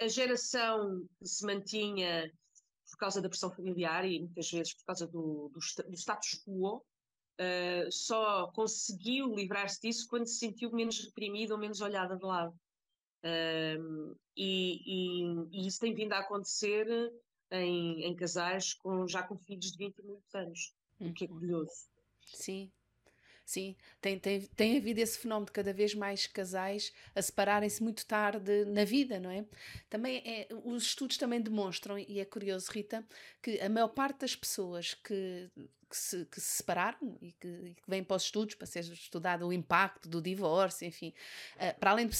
a 0.00 0.08
geração 0.08 1.06
que 1.18 1.26
se 1.26 1.44
mantinha 1.44 2.30
por 2.90 2.98
causa 2.98 3.20
da 3.20 3.28
pressão 3.28 3.50
familiar 3.50 4.04
e 4.04 4.20
muitas 4.20 4.50
vezes 4.50 4.74
por 4.74 4.84
causa 4.86 5.06
do, 5.06 5.50
do, 5.52 5.88
do 5.88 5.96
status 5.96 6.42
quo, 6.44 6.84
uh, 7.40 7.90
só 7.90 8.48
conseguiu 8.48 9.34
livrar-se 9.34 9.80
disso 9.80 10.06
quando 10.08 10.26
se 10.26 10.38
sentiu 10.38 10.70
menos 10.70 11.02
reprimida 11.04 11.54
ou 11.54 11.60
menos 11.60 11.80
olhada 11.80 12.16
de 12.16 12.24
lado. 12.24 12.54
Uh, 13.24 14.16
e, 14.36 14.80
e, 14.86 15.24
e, 15.52 15.66
isso 15.66 15.80
tem 15.80 15.94
vindo 15.94 16.12
a 16.12 16.20
acontecer 16.20 16.86
em, 17.50 18.04
em, 18.04 18.14
casais 18.14 18.74
com, 18.74 19.06
já 19.06 19.22
com 19.22 19.36
filhos 19.36 19.72
de 19.72 19.78
20 19.78 19.98
e 19.98 20.02
muitos 20.02 20.34
anos, 20.34 20.74
o 21.00 21.12
que 21.12 21.24
é 21.24 21.28
uhum. 21.28 21.34
curioso. 21.34 21.88
Sim, 22.26 22.70
Sim, 23.50 23.74
tem, 24.00 24.16
tem, 24.16 24.42
tem 24.42 24.76
havido 24.76 25.00
esse 25.00 25.18
fenómeno 25.18 25.46
de 25.46 25.50
cada 25.50 25.72
vez 25.72 25.92
mais 25.92 26.24
casais 26.24 26.92
a 27.16 27.20
separarem-se 27.20 27.82
muito 27.82 28.06
tarde 28.06 28.64
na 28.66 28.84
vida, 28.84 29.18
não 29.18 29.28
é? 29.28 29.44
Também 29.88 30.22
é, 30.24 30.46
os 30.62 30.84
estudos 30.84 31.16
também 31.16 31.40
demonstram, 31.40 31.98
e 31.98 32.20
é 32.20 32.24
curioso, 32.24 32.70
Rita, 32.70 33.04
que 33.42 33.60
a 33.60 33.68
maior 33.68 33.88
parte 33.88 34.20
das 34.20 34.36
pessoas 34.36 34.94
que 34.94 35.50
que 35.90 35.96
se, 35.96 36.24
que 36.26 36.40
se 36.40 36.58
separaram 36.58 37.18
e 37.20 37.32
que, 37.32 37.48
e 37.48 37.74
que 37.74 37.82
vêm 37.88 38.04
para 38.04 38.16
os 38.16 38.22
estudos 38.22 38.54
para 38.54 38.66
ser 38.66 38.84
estudado 38.84 39.46
o 39.46 39.52
impacto 39.52 40.08
do 40.08 40.22
divórcio, 40.22 40.86
enfim, 40.86 41.12
uh, 41.56 41.78
para 41.80 41.90
além 41.90 42.06
de, 42.06 42.16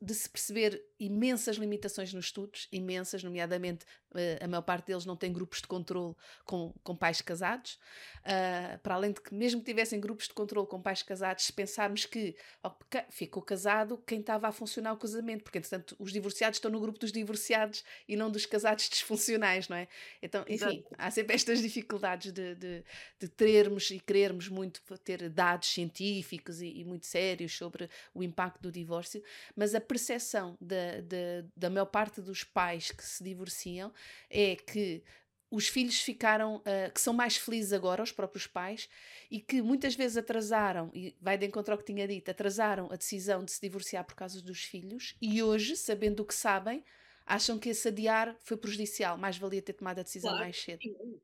de, 0.00 0.14
se 0.14 0.30
perceber 0.30 0.80
imensas 1.00 1.56
limitações 1.56 2.14
nos 2.14 2.26
estudos, 2.26 2.68
imensas, 2.70 3.24
nomeadamente 3.24 3.84
uh, 4.12 4.44
a 4.44 4.46
maior 4.46 4.62
parte 4.62 4.86
deles 4.86 5.04
não 5.04 5.16
tem 5.16 5.32
grupos 5.32 5.60
de 5.60 5.66
controle 5.66 6.14
com, 6.44 6.72
com 6.84 6.94
pais 6.94 7.20
casados, 7.20 7.78
uh, 8.20 8.78
para 8.78 8.94
além 8.94 9.12
de 9.12 9.20
que 9.20 9.34
mesmo 9.34 9.60
que 9.60 9.66
tivessem 9.66 9.98
grupos 9.98 10.28
de 10.28 10.34
controle 10.34 10.68
com 10.68 10.80
pais 10.80 11.02
casados, 11.02 11.44
se 11.44 11.52
pensarmos 11.52 12.06
que 12.06 12.36
okay, 12.62 13.02
ficou 13.10 13.42
casado 13.42 14.00
quem 14.06 14.20
estava 14.20 14.46
a 14.46 14.52
funcionar 14.52 14.92
o 14.92 14.96
casamento, 14.96 15.42
porque 15.42 15.58
entretanto 15.58 15.96
os 15.98 16.12
divorciados 16.12 16.58
estão 16.58 16.70
no 16.70 16.80
grupo 16.80 17.00
dos 17.00 17.10
divorciados 17.10 17.84
e 18.06 18.14
não 18.14 18.30
dos 18.30 18.46
casados 18.46 18.88
disfuncionais, 18.88 19.68
não 19.68 19.76
é? 19.76 19.88
Então, 20.22 20.42
enfim, 20.48 20.78
Exato. 20.78 20.94
há 20.96 21.10
sempre 21.10 21.34
estas 21.34 21.60
dificuldades 21.60 22.30
de, 22.32 22.54
de 22.54 22.75
de, 23.18 23.28
termos 23.28 23.90
e 23.90 24.00
querermos 24.00 24.48
muito 24.48 24.82
ter 24.98 25.28
dados 25.28 25.68
científicos 25.68 26.60
e, 26.60 26.80
e, 26.80 26.84
muito 26.84 27.06
sérios 27.06 27.56
sobre 27.56 27.88
o 28.14 28.22
impacto 28.22 28.60
do 28.62 28.72
divórcio, 28.72 29.22
mas 29.54 29.74
a 29.74 29.80
percepção 29.80 30.56
da, 30.60 31.00
da, 31.02 31.48
da 31.56 31.70
maior 31.70 31.86
parte 31.86 32.20
dos 32.20 32.44
pais 32.44 32.90
que 32.90 33.04
se 33.04 33.22
divorciam 33.22 33.92
é 34.30 34.56
que 34.56 35.02
os 35.50 35.68
filhos 35.68 36.00
ficaram, 36.00 36.56
uh, 36.56 36.92
que 36.92 37.00
são 37.00 37.14
mais 37.14 37.36
felizes 37.36 37.72
agora, 37.72 38.02
os 38.02 38.12
próprios 38.12 38.46
pais, 38.46 38.88
e 39.30 39.40
que 39.40 39.62
muitas 39.62 39.94
vezes 39.94 40.16
atrasaram, 40.16 40.90
e 40.92 41.16
vai 41.20 41.38
de 41.38 41.46
encontro 41.46 41.72
ao 41.72 41.78
que 41.78 41.84
tinha 41.84 42.06
dito, 42.06 42.30
atrasaram 42.30 42.88
a 42.90 42.96
decisão 42.96 43.44
de 43.44 43.52
se 43.52 43.60
divorciar 43.60 44.04
por 44.04 44.14
causa 44.14 44.42
dos 44.42 44.64
filhos, 44.64 45.14
e 45.22 45.42
hoje, 45.42 45.76
sabendo 45.76 46.20
o 46.20 46.26
que 46.26 46.34
sabem, 46.34 46.84
acham 47.24 47.58
que 47.58 47.68
esse 47.68 47.88
adiar 47.88 48.36
foi 48.40 48.56
prejudicial, 48.56 49.16
mais 49.16 49.38
valia 49.38 49.62
ter 49.62 49.72
tomado 49.72 50.00
a 50.00 50.02
decisão 50.02 50.30
claro, 50.30 50.44
mais 50.44 50.60
cedo. 50.60 50.80
E 50.82 51.20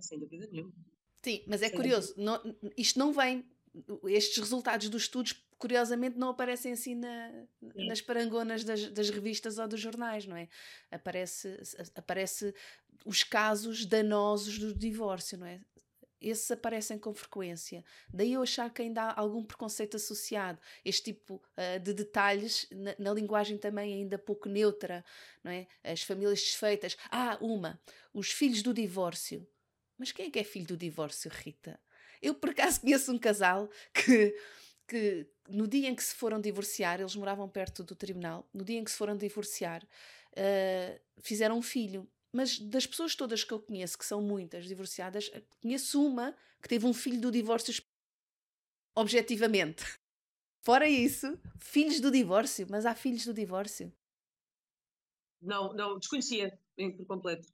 sem 0.00 0.18
dúvida 0.18 0.46
nenhuma. 0.50 0.72
Sim, 1.22 1.44
mas 1.46 1.62
é 1.62 1.70
curioso, 1.70 2.14
não, 2.16 2.40
isto 2.76 2.98
não 2.98 3.12
vem, 3.12 3.44
estes 4.08 4.38
resultados 4.38 4.88
dos 4.88 5.02
estudos, 5.02 5.34
curiosamente, 5.56 6.18
não 6.18 6.30
aparecem 6.30 6.72
assim 6.72 6.96
na, 6.96 7.46
nas 7.86 8.00
parangonas 8.00 8.64
das, 8.64 8.88
das, 8.90 9.08
revistas 9.08 9.58
ou 9.58 9.68
dos 9.68 9.80
jornais, 9.80 10.26
não 10.26 10.36
é? 10.36 10.48
Aparece, 10.90 11.56
aparece 11.94 12.52
os 13.04 13.22
casos 13.22 13.86
danosos 13.86 14.58
do 14.58 14.74
divórcio, 14.74 15.38
não 15.38 15.46
é? 15.46 15.60
Esses 16.20 16.50
aparecem 16.52 16.98
com 16.98 17.12
frequência. 17.12 17.84
Daí 18.12 18.32
eu 18.32 18.42
achar 18.42 18.72
que 18.72 18.82
ainda 18.82 19.02
há 19.02 19.20
algum 19.20 19.42
preconceito 19.42 19.96
associado. 19.96 20.60
Este 20.84 21.12
tipo 21.12 21.34
uh, 21.34 21.80
de 21.80 21.92
detalhes, 21.92 22.68
na, 22.70 22.94
na, 22.96 23.12
linguagem 23.12 23.58
também 23.58 23.92
ainda 23.94 24.16
pouco 24.16 24.48
neutra, 24.48 25.04
não 25.42 25.50
é? 25.50 25.66
As 25.82 26.02
famílias 26.02 26.40
desfeitas. 26.40 26.96
Ah, 27.10 27.36
uma. 27.40 27.80
Os 28.14 28.30
filhos 28.30 28.62
do 28.62 28.72
divórcio. 28.72 29.44
Mas 29.98 30.12
quem 30.12 30.26
é 30.26 30.30
que 30.30 30.38
é 30.38 30.44
filho 30.44 30.66
do 30.66 30.76
divórcio, 30.76 31.30
Rita? 31.30 31.78
Eu 32.20 32.34
por 32.34 32.50
acaso 32.50 32.80
conheço 32.82 33.12
um 33.12 33.18
casal 33.18 33.68
que, 33.92 34.36
que 34.86 35.26
no 35.48 35.66
dia 35.66 35.88
em 35.88 35.94
que 35.94 36.02
se 36.02 36.14
foram 36.14 36.40
divorciar, 36.40 37.00
eles 37.00 37.16
moravam 37.16 37.48
perto 37.48 37.82
do 37.82 37.94
tribunal, 37.94 38.48
no 38.52 38.64
dia 38.64 38.78
em 38.78 38.84
que 38.84 38.90
se 38.90 38.96
foram 38.96 39.16
divorciar, 39.16 39.82
uh, 39.84 41.00
fizeram 41.22 41.58
um 41.58 41.62
filho. 41.62 42.08
Mas 42.32 42.58
das 42.58 42.86
pessoas 42.86 43.14
todas 43.14 43.44
que 43.44 43.52
eu 43.52 43.60
conheço, 43.60 43.98
que 43.98 44.06
são 44.06 44.22
muitas 44.22 44.66
divorciadas, 44.66 45.30
conheço 45.60 46.02
uma 46.02 46.34
que 46.62 46.68
teve 46.68 46.86
um 46.86 46.94
filho 46.94 47.20
do 47.20 47.30
divórcio 47.30 47.74
objetivamente. 48.94 49.84
Fora 50.64 50.88
isso, 50.88 51.38
filhos 51.58 52.00
do 52.00 52.10
divórcio, 52.10 52.66
mas 52.70 52.86
há 52.86 52.94
filhos 52.94 53.24
do 53.26 53.34
divórcio. 53.34 53.92
Não, 55.42 55.72
não, 55.74 55.98
desconhecia 55.98 56.56
por 56.76 57.06
completo. 57.06 57.48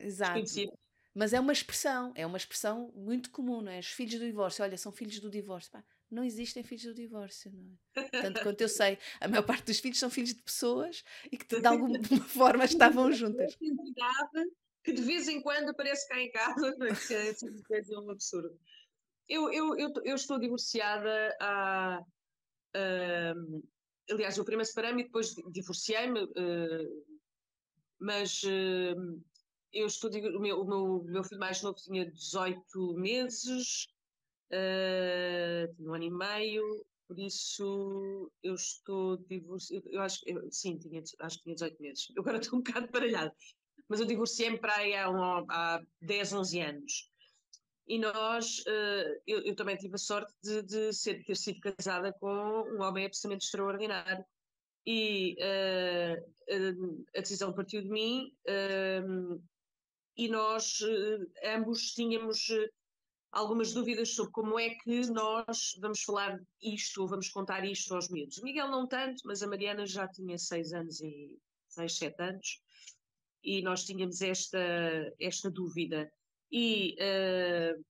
Exato. 0.00 0.40
Desconhecia. 0.40 0.81
Mas 1.14 1.32
é 1.34 1.40
uma 1.40 1.52
expressão, 1.52 2.12
é 2.14 2.26
uma 2.26 2.38
expressão 2.38 2.90
muito 2.94 3.30
comum, 3.30 3.60
não 3.60 3.70
é? 3.70 3.78
Os 3.78 3.88
filhos 3.88 4.14
do 4.18 4.24
divórcio, 4.24 4.64
olha, 4.64 4.78
são 4.78 4.90
filhos 4.90 5.20
do 5.20 5.28
divórcio. 5.28 5.70
Pá, 5.70 5.84
não 6.10 6.24
existem 6.24 6.62
filhos 6.62 6.84
do 6.84 6.94
divórcio, 6.94 7.52
não 7.52 7.78
é? 7.96 8.08
Tanto 8.08 8.42
quanto 8.42 8.60
eu 8.60 8.68
sei, 8.68 8.98
a 9.20 9.28
maior 9.28 9.42
parte 9.42 9.64
dos 9.64 9.78
filhos 9.78 9.98
são 9.98 10.10
filhos 10.10 10.34
de 10.34 10.42
pessoas 10.42 11.04
e 11.30 11.36
que 11.36 11.60
de 11.60 11.66
alguma 11.66 11.98
forma 12.28 12.64
estavam 12.64 13.12
juntas. 13.12 13.56
Que 14.84 14.92
de 14.92 15.02
vez 15.02 15.28
em 15.28 15.40
quando 15.40 15.70
aparece 15.70 16.08
cá 16.08 16.18
em 16.18 16.30
casa, 16.30 16.76
que 17.06 17.14
é, 17.14 17.30
é 17.30 17.98
um 17.98 18.10
absurdo. 18.10 18.58
Eu, 19.28 19.52
eu, 19.52 19.78
eu, 19.78 19.92
eu 20.04 20.14
estou 20.14 20.38
divorciada 20.38 21.36
há. 21.40 22.02
Uh, 22.74 23.62
aliás, 24.10 24.36
eu 24.36 24.44
primeiro 24.44 24.68
separei-me 24.68 25.02
e 25.02 25.04
depois 25.04 25.34
divorciei-me, 25.50 26.24
uh, 26.24 27.04
mas. 28.00 28.42
Uh, 28.42 29.22
eu 29.72 29.86
estou, 29.86 30.10
o 30.10 30.40
meu, 30.40 30.60
o 30.60 30.66
meu, 30.66 31.04
meu 31.04 31.24
filho 31.24 31.40
mais 31.40 31.62
novo 31.62 31.76
tinha 31.76 32.10
18 32.10 32.94
meses, 32.94 33.86
uh, 34.52 35.74
um 35.80 35.94
ano 35.94 36.04
e 36.04 36.10
meio, 36.10 36.84
por 37.08 37.18
isso 37.18 38.30
eu 38.42 38.54
estou 38.54 39.16
divorciada, 39.28 39.84
eu 39.90 40.00
acho, 40.02 40.20
eu, 40.26 40.50
sim, 40.50 40.78
tinha, 40.78 41.02
acho 41.20 41.38
que 41.38 41.44
tinha 41.44 41.54
18 41.54 41.82
meses, 41.82 42.08
eu 42.14 42.22
agora 42.22 42.38
estou 42.38 42.58
um 42.58 42.62
bocado 42.62 42.90
baralhada, 42.90 43.34
mas 43.88 44.00
eu 44.00 44.06
divorciei-me 44.06 44.58
para 44.58 44.76
aí 44.76 44.94
há, 44.94 45.10
um, 45.10 45.44
há 45.50 45.82
10, 46.00 46.32
11 46.32 46.60
anos. 46.60 47.12
E 47.86 47.98
nós, 47.98 48.60
uh, 48.60 49.20
eu, 49.26 49.40
eu, 49.40 49.56
também 49.56 49.76
tive 49.76 49.96
a 49.96 49.98
sorte 49.98 50.32
de, 50.42 50.62
de 50.62 50.92
ser, 50.92 51.24
ter 51.24 51.36
sido 51.36 51.60
casada 51.60 52.12
com 52.12 52.28
um 52.28 52.80
homem 52.80 53.04
absolutamente 53.04 53.44
extraordinário. 53.44 54.24
E 54.86 55.36
uh, 55.40 57.04
a 57.16 57.20
decisão 57.20 57.52
partiu 57.52 57.82
de 57.82 57.88
mim, 57.88 58.32
e 60.16 60.28
nós 60.28 60.80
eh, 60.82 61.54
ambos 61.56 61.92
tínhamos 61.92 62.50
eh, 62.50 62.68
algumas 63.30 63.72
dúvidas 63.72 64.14
sobre 64.14 64.32
como 64.32 64.58
é 64.58 64.70
que 64.70 65.06
nós 65.10 65.76
vamos 65.80 66.02
falar 66.02 66.38
isto 66.60 67.02
ou 67.02 67.08
vamos 67.08 67.28
contar 67.30 67.64
isto 67.64 67.94
aos 67.94 68.08
miúdos. 68.08 68.42
Miguel 68.42 68.68
não 68.68 68.86
tanto, 68.86 69.22
mas 69.24 69.42
a 69.42 69.46
Mariana 69.46 69.86
já 69.86 70.06
tinha 70.08 70.36
seis 70.38 70.72
anos 70.72 71.00
e 71.00 71.38
seis, 71.68 71.96
sete 71.96 72.22
anos 72.22 72.62
e 73.42 73.62
nós 73.62 73.84
tínhamos 73.84 74.20
esta, 74.20 74.58
esta 75.18 75.50
dúvida. 75.50 76.10
E, 76.50 76.94
uh, 77.00 77.84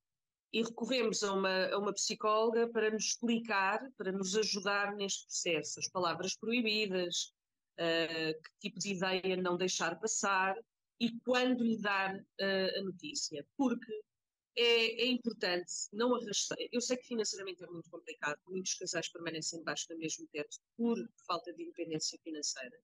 e 0.53 0.63
recorremos 0.63 1.23
a 1.23 1.33
uma, 1.33 1.67
a 1.67 1.79
uma 1.79 1.93
psicóloga 1.93 2.69
para 2.69 2.91
nos 2.91 3.07
explicar, 3.07 3.81
para 3.97 4.13
nos 4.13 4.37
ajudar 4.37 4.95
neste 4.95 5.25
processo, 5.25 5.81
as 5.81 5.89
palavras 5.89 6.37
proibidas, 6.37 7.33
uh, 7.79 8.43
que 8.43 8.51
tipo 8.61 8.79
de 8.79 8.93
ideia 8.93 9.37
não 9.37 9.57
deixar 9.57 9.99
passar, 9.99 10.57
e 11.05 11.19
quando 11.21 11.65
lhe 11.65 11.79
dar 11.79 12.15
uh, 12.17 12.79
a 12.79 12.83
notícia, 12.83 13.47
porque 13.57 13.93
é, 14.57 15.03
é, 15.03 15.07
importante 15.07 15.73
não 15.93 16.15
arrastar. 16.15 16.59
Eu 16.71 16.81
sei 16.81 16.97
que 16.97 17.07
financeiramente 17.07 17.65
é 17.65 17.67
muito 17.67 17.91
complicado, 17.91 18.39
muitos 18.47 18.75
casais 18.75 19.09
permanecem 19.09 19.59
debaixo 19.59 19.89
do 19.89 19.99
mesmo 19.99 20.27
teto 20.29 20.59
por 20.77 20.97
falta 21.27 21.53
de 21.55 21.63
independência 21.63 22.19
financeira. 22.23 22.77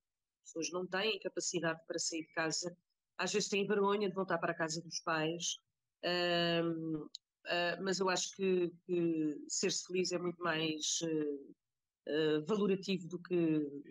As 0.42 0.52
pessoas 0.52 0.70
não 0.72 0.86
têm 0.86 1.18
capacidade 1.20 1.80
para 1.86 1.98
sair 1.98 2.22
de 2.22 2.32
casa 2.32 2.76
às 3.18 3.32
vezes 3.32 3.48
têm 3.48 3.66
vergonha 3.66 4.08
de 4.08 4.14
voltar 4.14 4.38
para 4.38 4.52
a 4.52 4.56
casa 4.56 4.80
dos 4.80 5.00
pais, 5.00 5.58
uh, 6.04 7.04
uh, 7.04 7.82
mas 7.82 7.98
eu 7.98 8.08
acho 8.08 8.34
que, 8.36 8.72
que 8.86 9.44
ser-se 9.48 9.84
feliz 9.86 10.12
é 10.12 10.18
muito 10.18 10.40
mais 10.40 11.00
uh, 11.02 12.46
valorativo 12.46 13.08
do 13.08 13.18
que 13.18 13.84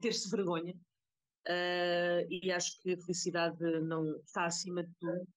ter-se 0.00 0.28
vergonha. 0.28 0.74
E 2.28 2.52
acho 2.52 2.80
que 2.80 2.92
a 2.92 2.98
felicidade 2.98 3.58
não 3.80 4.16
está 4.20 4.46
acima 4.46 4.82
de 4.84 4.92
tudo. 5.00 5.28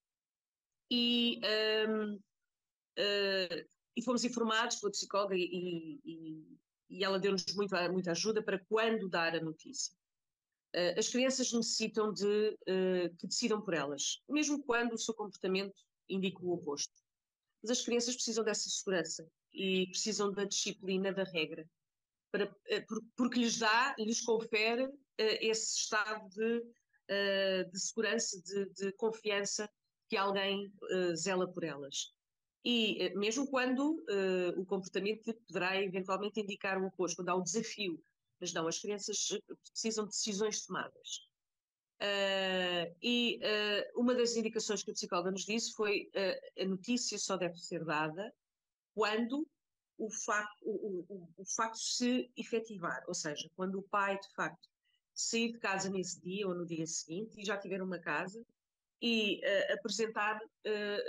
E, 0.92 1.42
um, 1.88 2.20
e 3.96 4.02
fomos 4.04 4.24
informados 4.24 4.78
pela 4.78 4.92
psicóloga 4.92 5.36
e, 5.36 6.00
e, 6.04 6.58
e 6.90 7.04
ela 7.04 7.20
deu-nos 7.20 7.46
muita 7.56 8.12
ajuda 8.12 8.44
para 8.44 8.60
quando 8.60 9.10
dar 9.10 9.36
a 9.36 9.42
notícia. 9.42 9.94
Uh, 10.76 10.98
as 10.98 11.08
crianças 11.08 11.54
necessitam 11.54 12.12
de 12.12 12.50
uh, 12.50 13.16
que 13.20 13.28
decidam 13.28 13.62
por 13.62 13.76
elas, 13.76 14.24
mesmo 14.28 14.64
quando 14.64 14.94
o 14.94 14.98
seu 14.98 15.14
comportamento 15.14 15.80
indica 16.10 16.44
o 16.44 16.52
oposto. 16.52 16.94
Mas 17.62 17.72
as 17.72 17.86
crianças 17.86 18.16
precisam 18.16 18.44
dessa 18.44 18.68
segurança 18.70 19.28
e 19.54 19.86
precisam 19.88 20.32
da 20.32 20.46
disciplina, 20.46 21.14
da 21.14 21.24
regra, 21.26 21.70
para, 22.32 22.46
uh, 22.46 23.04
porque 23.16 23.40
lhes 23.40 23.60
dá, 23.60 23.96
lhes 24.00 24.22
confere 24.22 24.90
esse 25.18 25.78
estado 25.78 26.28
de, 26.30 26.62
de 27.72 27.80
segurança, 27.80 28.42
de, 28.42 28.66
de, 28.74 28.92
confiança 28.94 29.70
que 30.10 30.18
alguém 30.18 30.72
zela 31.16 31.48
por 31.52 31.64
elas. 31.64 32.14
E 32.66 33.12
mesmo 33.16 33.48
quando 33.50 34.04
o 34.58 34.66
comportamento 34.66 35.34
poderá 35.48 35.82
eventualmente 35.82 36.40
indicar 36.40 36.82
o 36.82 36.88
oposto, 36.88 37.18
quando 37.18 37.30
há 37.30 37.36
um 37.36 37.44
desafio 37.44 38.02
mas 38.44 38.52
não, 38.52 38.68
as 38.68 38.78
crianças 38.78 39.32
eh, 39.32 39.56
precisam 39.72 40.04
de 40.04 40.12
decisões 40.12 40.66
tomadas. 40.66 41.22
Uh, 42.02 42.94
e 43.02 43.40
uh, 43.40 44.02
uma 44.02 44.14
das 44.14 44.36
indicações 44.36 44.84
que 44.84 44.92
a 44.92 44.94
psicóloga 44.94 45.32
nos 45.32 45.46
disse 45.46 45.72
foi 45.72 46.10
uh, 46.14 46.62
a 46.62 46.66
notícia 46.66 47.18
só 47.18 47.38
deve 47.38 47.58
ser 47.58 47.86
dada 47.86 48.34
quando 48.94 49.48
o 49.98 50.10
facto, 50.10 50.58
o, 50.64 51.06
o, 51.08 51.30
o, 51.38 51.46
facto 51.46 51.78
se 51.78 52.30
efetivar, 52.36 53.06
ou 53.08 53.14
seja, 53.14 53.50
quando 53.56 53.80
o 53.80 53.84
pai 53.84 54.20
de 54.20 54.28
facto 54.34 54.68
sair 55.14 55.52
de 55.52 55.60
casa 55.60 55.90
nesse 55.90 56.22
dia 56.22 56.48
ou 56.48 56.56
no 56.56 56.66
dia 56.66 56.86
seguinte 56.88 57.40
e 57.40 57.46
já 57.46 57.58
tiver 57.58 57.82
uma 57.82 58.00
casa 58.00 58.44
e 59.02 59.42
apresentar 59.74 60.40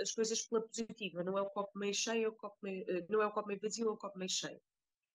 as 0.01 0.11
coisas 0.11 0.41
pela 0.41 0.61
positiva, 0.61 1.23
não 1.23 1.37
é 1.37 1.41
o 1.41 1.49
copo 1.49 1.79
meio 1.79 1.93
cheio, 1.93 2.25
é 2.25 2.27
o 2.27 2.33
copo 2.33 2.57
meio, 2.61 2.85
não 3.09 3.21
é 3.21 3.25
o 3.25 3.31
copo 3.31 3.47
meio 3.47 3.59
vazio, 3.61 3.87
é 3.87 3.91
o 3.91 3.97
copo 3.97 4.19
meio 4.19 4.29
cheio. 4.29 4.61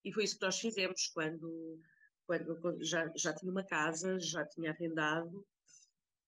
E 0.02 0.10
foi 0.10 0.24
isso 0.24 0.38
que 0.38 0.44
nós 0.46 0.58
fizemos 0.58 1.08
quando 1.08 1.78
quando 2.60 2.84
já, 2.84 3.10
já 3.16 3.34
tinha 3.34 3.50
uma 3.50 3.64
casa, 3.64 4.18
já 4.20 4.46
tinha 4.46 4.70
arrendado 4.70 5.44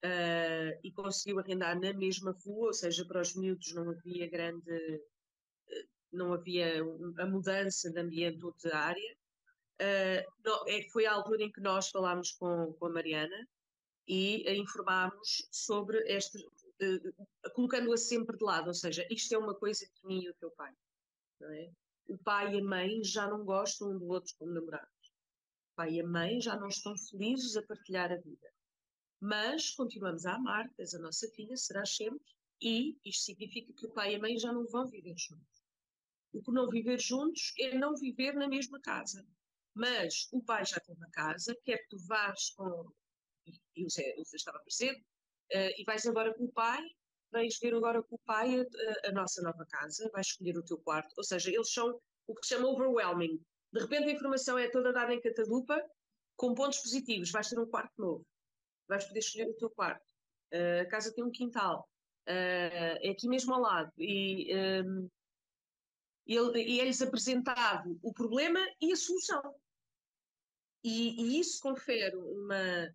uh, 0.04 0.80
e 0.82 0.90
conseguiu 0.92 1.38
arrendar 1.38 1.78
na 1.78 1.92
mesma 1.92 2.36
rua, 2.44 2.68
ou 2.68 2.74
seja, 2.74 3.04
para 3.04 3.20
os 3.20 3.34
miúdos 3.34 3.72
não 3.72 3.90
havia 3.90 4.28
grande, 4.28 4.70
uh, 4.70 5.88
não 6.12 6.32
havia 6.32 6.82
a 7.18 7.26
mudança 7.26 7.90
de 7.90 8.00
ambiente 8.00 8.44
ou 8.44 8.52
de 8.52 8.70
área. 8.72 9.16
Não, 10.44 10.68
é, 10.68 10.82
foi 10.90 11.06
a 11.06 11.12
altura 11.12 11.42
em 11.42 11.52
que 11.52 11.60
nós 11.60 11.88
falámos 11.88 12.32
com, 12.32 12.72
com 12.74 12.86
a 12.86 12.90
Mariana 12.90 13.48
e 14.06 14.46
a 14.48 14.54
informámos 14.54 15.48
sobre 15.50 15.98
este, 16.06 16.38
colocando-a 17.54 17.96
sempre 17.96 18.36
de 18.36 18.44
lado, 18.44 18.68
ou 18.68 18.74
seja, 18.74 19.06
isto 19.10 19.34
é 19.34 19.38
uma 19.38 19.54
coisa 19.54 19.86
de 19.86 20.06
mim 20.06 20.22
e 20.22 20.30
o 20.30 20.34
teu 20.34 20.50
pai. 20.50 20.72
É? 21.42 21.70
O 22.08 22.18
pai 22.18 22.54
e 22.54 22.60
a 22.60 22.64
mãe 22.64 23.02
já 23.02 23.26
não 23.26 23.44
gostam 23.44 23.92
um 23.92 23.98
do 23.98 24.08
outro 24.08 24.32
como 24.38 24.52
namorados 24.52 25.02
pai 25.74 25.94
e 25.94 26.00
a 26.00 26.06
mãe 26.06 26.40
já 26.40 26.56
não 26.56 26.68
estão 26.68 26.96
felizes 26.96 27.56
a 27.56 27.62
partilhar 27.62 28.12
a 28.12 28.16
vida. 28.16 28.52
Mas 29.20 29.70
continuamos 29.70 30.26
a 30.26 30.34
amar, 30.34 30.70
pois 30.76 30.94
a 30.94 30.98
nossa 30.98 31.28
filha 31.30 31.56
será 31.56 31.84
sempre, 31.84 32.20
e 32.60 32.96
isto 33.04 33.24
significa 33.24 33.72
que 33.72 33.86
o 33.86 33.90
pai 33.90 34.12
e 34.12 34.16
a 34.16 34.18
mãe 34.18 34.38
já 34.38 34.52
não 34.52 34.66
vão 34.66 34.86
viver 34.86 35.14
juntos. 35.16 35.62
O 36.32 36.42
que 36.42 36.52
não 36.52 36.68
viver 36.68 37.00
juntos 37.00 37.52
é 37.58 37.76
não 37.76 37.94
viver 37.96 38.34
na 38.34 38.48
mesma 38.48 38.80
casa. 38.80 39.26
Mas 39.74 40.28
o 40.32 40.42
pai 40.42 40.64
já 40.64 40.78
tem 40.80 40.94
uma 40.94 41.10
casa, 41.10 41.56
quer 41.64 41.78
que 41.78 41.88
tu 41.88 41.98
vás 42.06 42.50
com. 42.50 42.90
E 43.74 43.84
o 43.84 43.90
Zé, 43.90 44.14
o 44.18 44.24
Zé 44.24 44.36
estava 44.36 44.58
presente, 44.60 45.00
uh, 45.00 45.72
e 45.76 45.84
vais 45.84 46.06
agora 46.06 46.32
com 46.34 46.44
o 46.44 46.52
pai, 46.52 46.80
vais 47.32 47.58
ver 47.60 47.74
agora 47.74 48.02
com 48.02 48.14
o 48.14 48.20
pai 48.24 48.60
a, 48.60 49.08
a, 49.08 49.12
nossa 49.12 49.42
nova 49.42 49.66
casa, 49.66 50.08
vais 50.12 50.26
escolher 50.28 50.56
o 50.56 50.62
teu 50.62 50.78
quarto. 50.78 51.12
Ou 51.16 51.24
seja, 51.24 51.50
eles 51.50 51.72
são 51.72 51.98
o 52.26 52.34
que 52.34 52.46
se 52.46 52.54
chama 52.54 52.68
overwhelming. 52.68 53.40
De 53.72 53.80
repente 53.80 54.08
a 54.08 54.12
informação 54.12 54.58
é 54.58 54.68
toda 54.68 54.92
dada 54.92 55.14
em 55.14 55.20
catadupa, 55.20 55.82
com 56.36 56.54
pontos 56.54 56.78
positivos. 56.80 57.30
Vais 57.30 57.48
ter 57.48 57.58
um 57.58 57.66
quarto 57.66 57.92
novo. 57.98 58.26
Vais 58.88 59.04
poder 59.04 59.20
escolher 59.20 59.48
o 59.48 59.56
teu 59.56 59.70
quarto. 59.70 60.04
Uh, 60.52 60.82
a 60.82 60.86
casa 60.86 61.12
tem 61.14 61.24
um 61.24 61.30
quintal. 61.30 61.88
Uh, 62.28 63.00
é 63.00 63.10
aqui 63.10 63.26
mesmo 63.26 63.54
ao 63.54 63.60
lado. 63.60 63.90
E, 63.98 64.54
um, 64.84 65.08
e 66.26 66.80
é-lhes 66.80 67.02
apresentado 67.02 67.98
o 68.02 68.12
problema 68.12 68.60
e 68.80 68.92
a 68.92 68.96
solução. 68.96 69.54
E, 70.84 71.22
e 71.22 71.40
isso 71.40 71.60
confere 71.60 72.16
uma, 72.16 72.94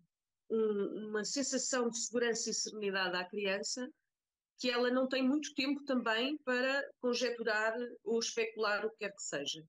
um, 0.50 1.08
uma 1.10 1.26
sensação 1.26 1.90
de 1.90 2.00
segurança 2.00 2.50
e 2.50 2.54
serenidade 2.54 3.16
à 3.16 3.26
criança 3.26 3.90
que 4.60 4.70
ela 4.70 4.90
não 4.90 5.08
tem 5.08 5.22
muito 5.22 5.54
tempo 5.54 5.84
também 5.84 6.38
para 6.40 6.92
conjecturar 7.00 7.76
ou 8.04 8.20
especular 8.20 8.86
o 8.86 8.90
que 8.92 8.98
quer 8.98 9.14
que 9.14 9.22
seja. 9.22 9.62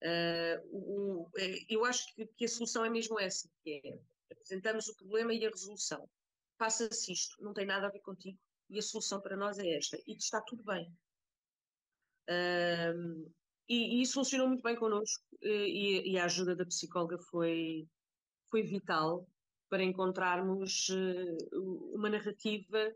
Uh, 0.00 0.68
o, 0.70 1.30
é, 1.36 1.58
eu 1.68 1.84
acho 1.84 2.14
que, 2.14 2.24
que, 2.24 2.44
a 2.44 2.48
solução 2.48 2.84
é 2.84 2.90
mesmo 2.90 3.18
essa, 3.18 3.50
que 3.64 3.80
é 3.84 3.98
apresentamos 4.32 4.88
o 4.88 4.94
problema 4.94 5.34
e 5.34 5.44
a 5.44 5.50
resolução. 5.50 6.08
Passa-se 6.56 7.12
isto, 7.12 7.42
não 7.42 7.52
tem 7.52 7.66
nada 7.66 7.88
a 7.88 7.90
ver 7.90 8.00
contigo, 8.00 8.38
e 8.70 8.78
a 8.78 8.82
solução 8.82 9.20
para 9.20 9.36
nós 9.36 9.58
é 9.58 9.76
esta, 9.76 9.98
e 10.06 10.14
está 10.14 10.40
tudo 10.40 10.62
bem. 10.62 10.92
Uh, 12.28 13.32
e, 13.68 13.98
e, 13.98 14.02
isso 14.02 14.14
funcionou 14.14 14.48
muito 14.48 14.62
bem 14.62 14.76
connosco, 14.76 15.24
e, 15.42 16.12
e, 16.12 16.18
a 16.18 16.24
ajuda 16.24 16.54
da 16.54 16.64
psicóloga 16.64 17.18
foi, 17.18 17.86
foi 18.50 18.62
vital 18.62 19.26
para 19.68 19.82
encontrarmos 19.82 20.88
uh, 20.88 21.94
uma 21.94 22.08
narrativa 22.08 22.92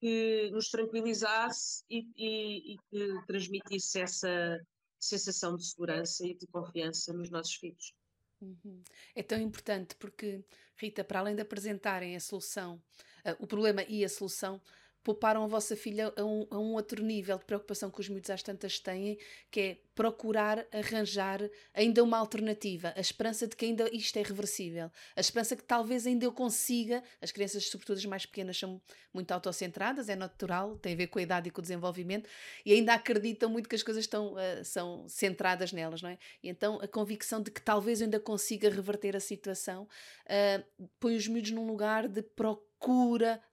que 0.00 0.50
nos 0.52 0.68
tranquilizasse 0.68 1.84
e, 1.90 2.74
e 2.74 2.76
que 2.90 3.26
transmitisse 3.26 4.00
essa 4.00 4.60
sensação 4.98 5.56
de 5.56 5.64
segurança 5.64 6.26
e 6.26 6.34
de 6.34 6.46
confiança 6.46 7.12
nos 7.12 7.30
nossos 7.30 7.54
filhos. 7.54 7.94
Uhum. 8.40 8.82
É 9.14 9.22
tão 9.22 9.40
importante 9.40 9.96
porque, 9.96 10.44
Rita, 10.76 11.02
para 11.02 11.20
além 11.20 11.34
de 11.34 11.42
apresentarem 11.42 12.14
a 12.14 12.20
solução, 12.20 12.76
uh, 13.24 13.36
o 13.40 13.46
problema 13.46 13.82
e 13.82 14.04
a 14.04 14.08
solução, 14.08 14.60
pouparam 15.02 15.42
a 15.42 15.46
vossa 15.46 15.76
filha 15.76 16.12
a 16.16 16.24
um, 16.24 16.46
a 16.50 16.58
um 16.58 16.74
outro 16.74 17.02
nível 17.02 17.38
de 17.38 17.44
preocupação 17.44 17.90
que 17.90 18.00
os 18.00 18.08
miúdos 18.08 18.30
às 18.30 18.42
tantas 18.42 18.78
têm, 18.78 19.18
que 19.50 19.60
é 19.60 19.78
procurar 19.94 20.64
arranjar 20.72 21.40
ainda 21.74 22.04
uma 22.04 22.18
alternativa, 22.18 22.92
a 22.96 23.00
esperança 23.00 23.48
de 23.48 23.56
que 23.56 23.64
ainda 23.64 23.88
isto 23.92 24.16
é 24.16 24.22
reversível, 24.22 24.90
a 25.16 25.20
esperança 25.20 25.56
que 25.56 25.64
talvez 25.64 26.06
ainda 26.06 26.24
eu 26.24 26.32
consiga, 26.32 27.02
as 27.20 27.32
crianças, 27.32 27.66
sobretudo 27.66 27.98
as 27.98 28.04
mais 28.04 28.24
pequenas, 28.24 28.56
são 28.56 28.80
muito 29.12 29.32
autocentradas, 29.32 30.08
é 30.08 30.14
natural, 30.14 30.76
tem 30.76 30.92
a 30.92 30.96
ver 30.96 31.08
com 31.08 31.18
a 31.18 31.22
idade 31.22 31.48
e 31.48 31.50
com 31.50 31.60
o 31.60 31.62
desenvolvimento, 31.62 32.28
e 32.64 32.72
ainda 32.72 32.94
acreditam 32.94 33.50
muito 33.50 33.68
que 33.68 33.74
as 33.74 33.82
coisas 33.82 34.04
estão, 34.04 34.34
uh, 34.34 34.64
são 34.64 35.08
centradas 35.08 35.72
nelas, 35.72 36.00
não 36.00 36.10
é? 36.10 36.18
E 36.42 36.48
então 36.48 36.78
a 36.80 36.86
convicção 36.86 37.42
de 37.42 37.50
que 37.50 37.60
talvez 37.60 38.00
eu 38.00 38.04
ainda 38.04 38.20
consiga 38.20 38.70
reverter 38.70 39.16
a 39.16 39.20
situação 39.20 39.88
uh, 40.26 40.88
põe 41.00 41.16
os 41.16 41.26
miúdos 41.26 41.50
num 41.50 41.66
lugar 41.66 42.06
de 42.06 42.22
procura 42.22 42.67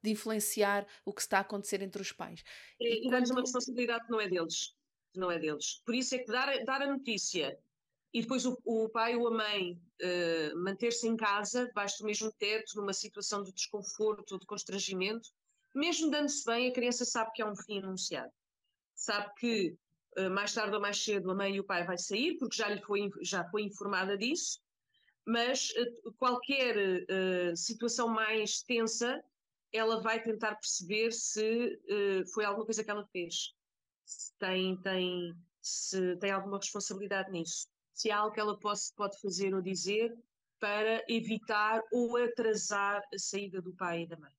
de 0.01 0.11
influenciar 0.11 0.85
o 1.03 1.13
que 1.13 1.21
está 1.21 1.39
a 1.39 1.41
acontecer 1.41 1.81
entre 1.81 2.01
os 2.01 2.11
pais. 2.11 2.43
E, 2.79 3.07
e 3.07 3.09
quando... 3.09 3.29
uma 3.31 3.41
responsabilidade 3.41 4.05
que 4.05 4.11
não 4.11 4.21
é 4.21 4.29
deles 4.29 4.75
não 5.17 5.31
é 5.31 5.39
deles. 5.39 5.81
Por 5.85 5.95
isso 5.95 6.15
é 6.15 6.19
que 6.19 6.31
dar, 6.31 6.63
dar 6.63 6.81
a 6.81 6.87
notícia 6.87 7.57
e 8.13 8.21
depois 8.21 8.45
o, 8.45 8.57
o 8.63 8.89
pai 8.89 9.15
ou 9.15 9.27
a 9.27 9.31
mãe 9.31 9.73
uh, 9.73 10.57
manter-se 10.57 11.07
em 11.07 11.17
casa, 11.17 11.67
debaixo 11.67 11.99
do 11.99 12.05
mesmo 12.05 12.31
teto, 12.31 12.75
numa 12.75 12.93
situação 12.93 13.43
de 13.43 13.51
desconforto 13.51 14.33
ou 14.33 14.39
de 14.39 14.45
constrangimento, 14.45 15.29
mesmo 15.73 16.09
dando-se 16.09 16.45
bem, 16.45 16.69
a 16.69 16.73
criança 16.73 17.03
sabe 17.03 17.31
que 17.33 17.41
é 17.41 17.45
um 17.45 17.55
fim 17.55 17.79
anunciado. 17.79 18.31
Sabe 18.93 19.33
que 19.37 19.77
uh, 20.17 20.29
mais 20.29 20.53
tarde 20.53 20.73
ou 20.73 20.81
mais 20.81 21.03
cedo 21.03 21.29
a 21.29 21.35
mãe 21.35 21.55
e 21.55 21.59
o 21.59 21.65
pai 21.65 21.85
vai 21.85 21.97
sair, 21.97 22.37
porque 22.37 22.55
já 22.55 22.69
lhe 22.69 22.81
foi, 22.81 23.09
já 23.21 23.43
foi 23.49 23.63
informada 23.63 24.17
disso, 24.17 24.61
mas 25.25 25.69
uh, 25.71 26.13
qualquer 26.13 26.75
situação 27.55 28.07
mais 28.07 28.61
tensa, 28.61 29.23
ela 29.73 30.01
vai 30.01 30.21
tentar 30.21 30.55
perceber 30.55 31.11
se 31.11 31.79
foi 32.33 32.45
alguma 32.45 32.65
coisa 32.65 32.83
que 32.83 32.91
ela 32.91 33.05
fez 33.07 33.55
tem, 34.37 34.77
tem, 34.81 35.35
se 35.61 36.15
tem 36.17 36.31
alguma 36.31 36.57
responsabilidade 36.57 37.31
nisso. 37.31 37.67
Se 37.93 38.11
há 38.11 38.19
algo 38.19 38.33
que 38.33 38.39
ela 38.39 38.57
pode, 38.59 38.81
pode 38.95 39.19
fazer 39.19 39.53
ou 39.53 39.61
dizer 39.61 40.15
para 40.59 41.03
evitar 41.07 41.81
ou 41.91 42.17
atrasar 42.17 43.01
a 43.13 43.17
saída 43.17 43.61
do 43.61 43.73
pai 43.73 44.03
e 44.03 44.07
da 44.07 44.17
mãe. 44.17 44.33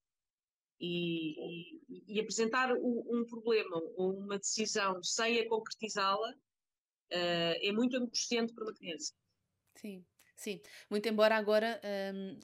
E, 0.79 1.79
e, 1.89 2.05
e 2.15 2.21
apresentar 2.21 2.71
um, 2.73 3.05
um, 3.09 3.25
problema 3.25 3.77
ou 3.97 4.15
uma 4.19 4.39
decisão 4.39 5.03
sem 5.03 5.41
a 5.41 5.49
concretizá-la 5.49 6.31
uh, 6.31 6.37
é 7.11 7.73
muito 7.73 7.97
angustiante 7.97 8.53
para 8.53 8.65
uma 8.65 8.75
criança. 8.75 9.15
Sim. 9.77 10.05
Sim, 10.37 10.61
muito 10.91 11.09
embora 11.09 11.35
agora 11.35 11.81
hum, 12.15 12.39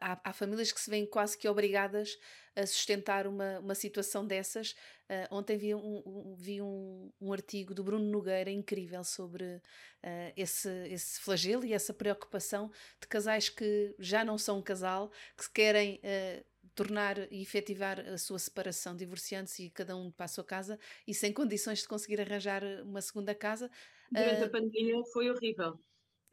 há, 0.00 0.18
há 0.24 0.32
famílias 0.32 0.72
que 0.72 0.80
se 0.80 0.88
veem 0.88 1.04
quase 1.04 1.36
que 1.36 1.46
obrigadas 1.46 2.18
a 2.56 2.66
sustentar 2.66 3.26
uma, 3.26 3.60
uma 3.60 3.74
situação 3.74 4.26
dessas. 4.26 4.72
Uh, 5.04 5.28
ontem 5.30 5.58
vi, 5.58 5.74
um, 5.74 6.02
um, 6.06 6.34
vi 6.34 6.62
um, 6.62 7.12
um 7.20 7.32
artigo 7.34 7.74
do 7.74 7.84
Bruno 7.84 8.10
Nogueira 8.10 8.50
incrível 8.50 9.04
sobre 9.04 9.44
uh, 9.44 10.32
esse, 10.34 10.70
esse 10.88 11.20
flagelo 11.20 11.62
e 11.66 11.74
essa 11.74 11.92
preocupação 11.92 12.70
de 12.98 13.06
casais 13.06 13.50
que 13.50 13.94
já 13.98 14.24
não 14.24 14.38
são 14.38 14.58
um 14.58 14.62
casal, 14.62 15.12
que 15.36 15.44
se 15.44 15.50
querem 15.50 15.96
uh, 15.96 16.44
tornar 16.74 17.30
e 17.30 17.42
efetivar 17.42 18.00
a 18.00 18.16
sua 18.16 18.38
separação, 18.38 18.96
divorciando-se 18.96 19.64
e 19.66 19.70
cada 19.70 19.94
um 19.94 20.10
para 20.10 20.24
a 20.24 20.28
sua 20.28 20.44
casa 20.44 20.78
e 21.06 21.12
sem 21.12 21.34
condições 21.34 21.80
de 21.80 21.88
conseguir 21.88 22.18
arranjar 22.18 22.62
uma 22.82 23.02
segunda 23.02 23.34
casa. 23.34 23.70
Durante 24.10 24.44
a 24.44 24.48
pandemia 24.48 25.04
foi 25.12 25.30
horrível. 25.30 25.78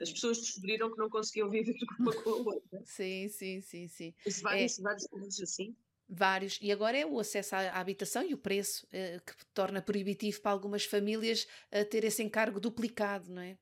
As 0.04 0.12
pessoas 0.12 0.38
descobriram 0.40 0.92
que 0.92 0.98
não 0.98 1.10
conseguiam 1.10 1.50
viver 1.50 1.76
uma 2.00 2.14
com 2.14 2.30
a 2.30 2.36
outra. 2.36 2.82
Sim, 2.86 3.28
sim, 3.30 3.62
sim, 3.62 3.88
sim. 3.88 4.14
Isso 4.26 4.44
vários, 4.44 4.78
é, 4.78 4.82
vários 4.82 5.08
casos 5.08 5.42
assim. 5.42 5.76
Vários. 6.08 6.60
E 6.62 6.72
agora 6.72 6.98
é 6.98 7.06
o 7.06 7.20
acesso 7.20 7.56
à, 7.56 7.80
habitação 7.80 8.22
e 8.22 8.34
o 8.34 8.38
preço, 8.38 8.86
eh, 8.92 9.20
que 9.26 9.34
torna 9.54 9.82
proibitivo 9.82 10.42
para 10.42 10.52
algumas 10.52 10.86
famílias 10.86 11.48
uh, 11.72 11.86
ter 11.90 12.04
esse 12.04 12.22
encargo 12.22 12.60
duplicado, 12.60 13.32
não 13.32 13.42
é? 13.42 13.58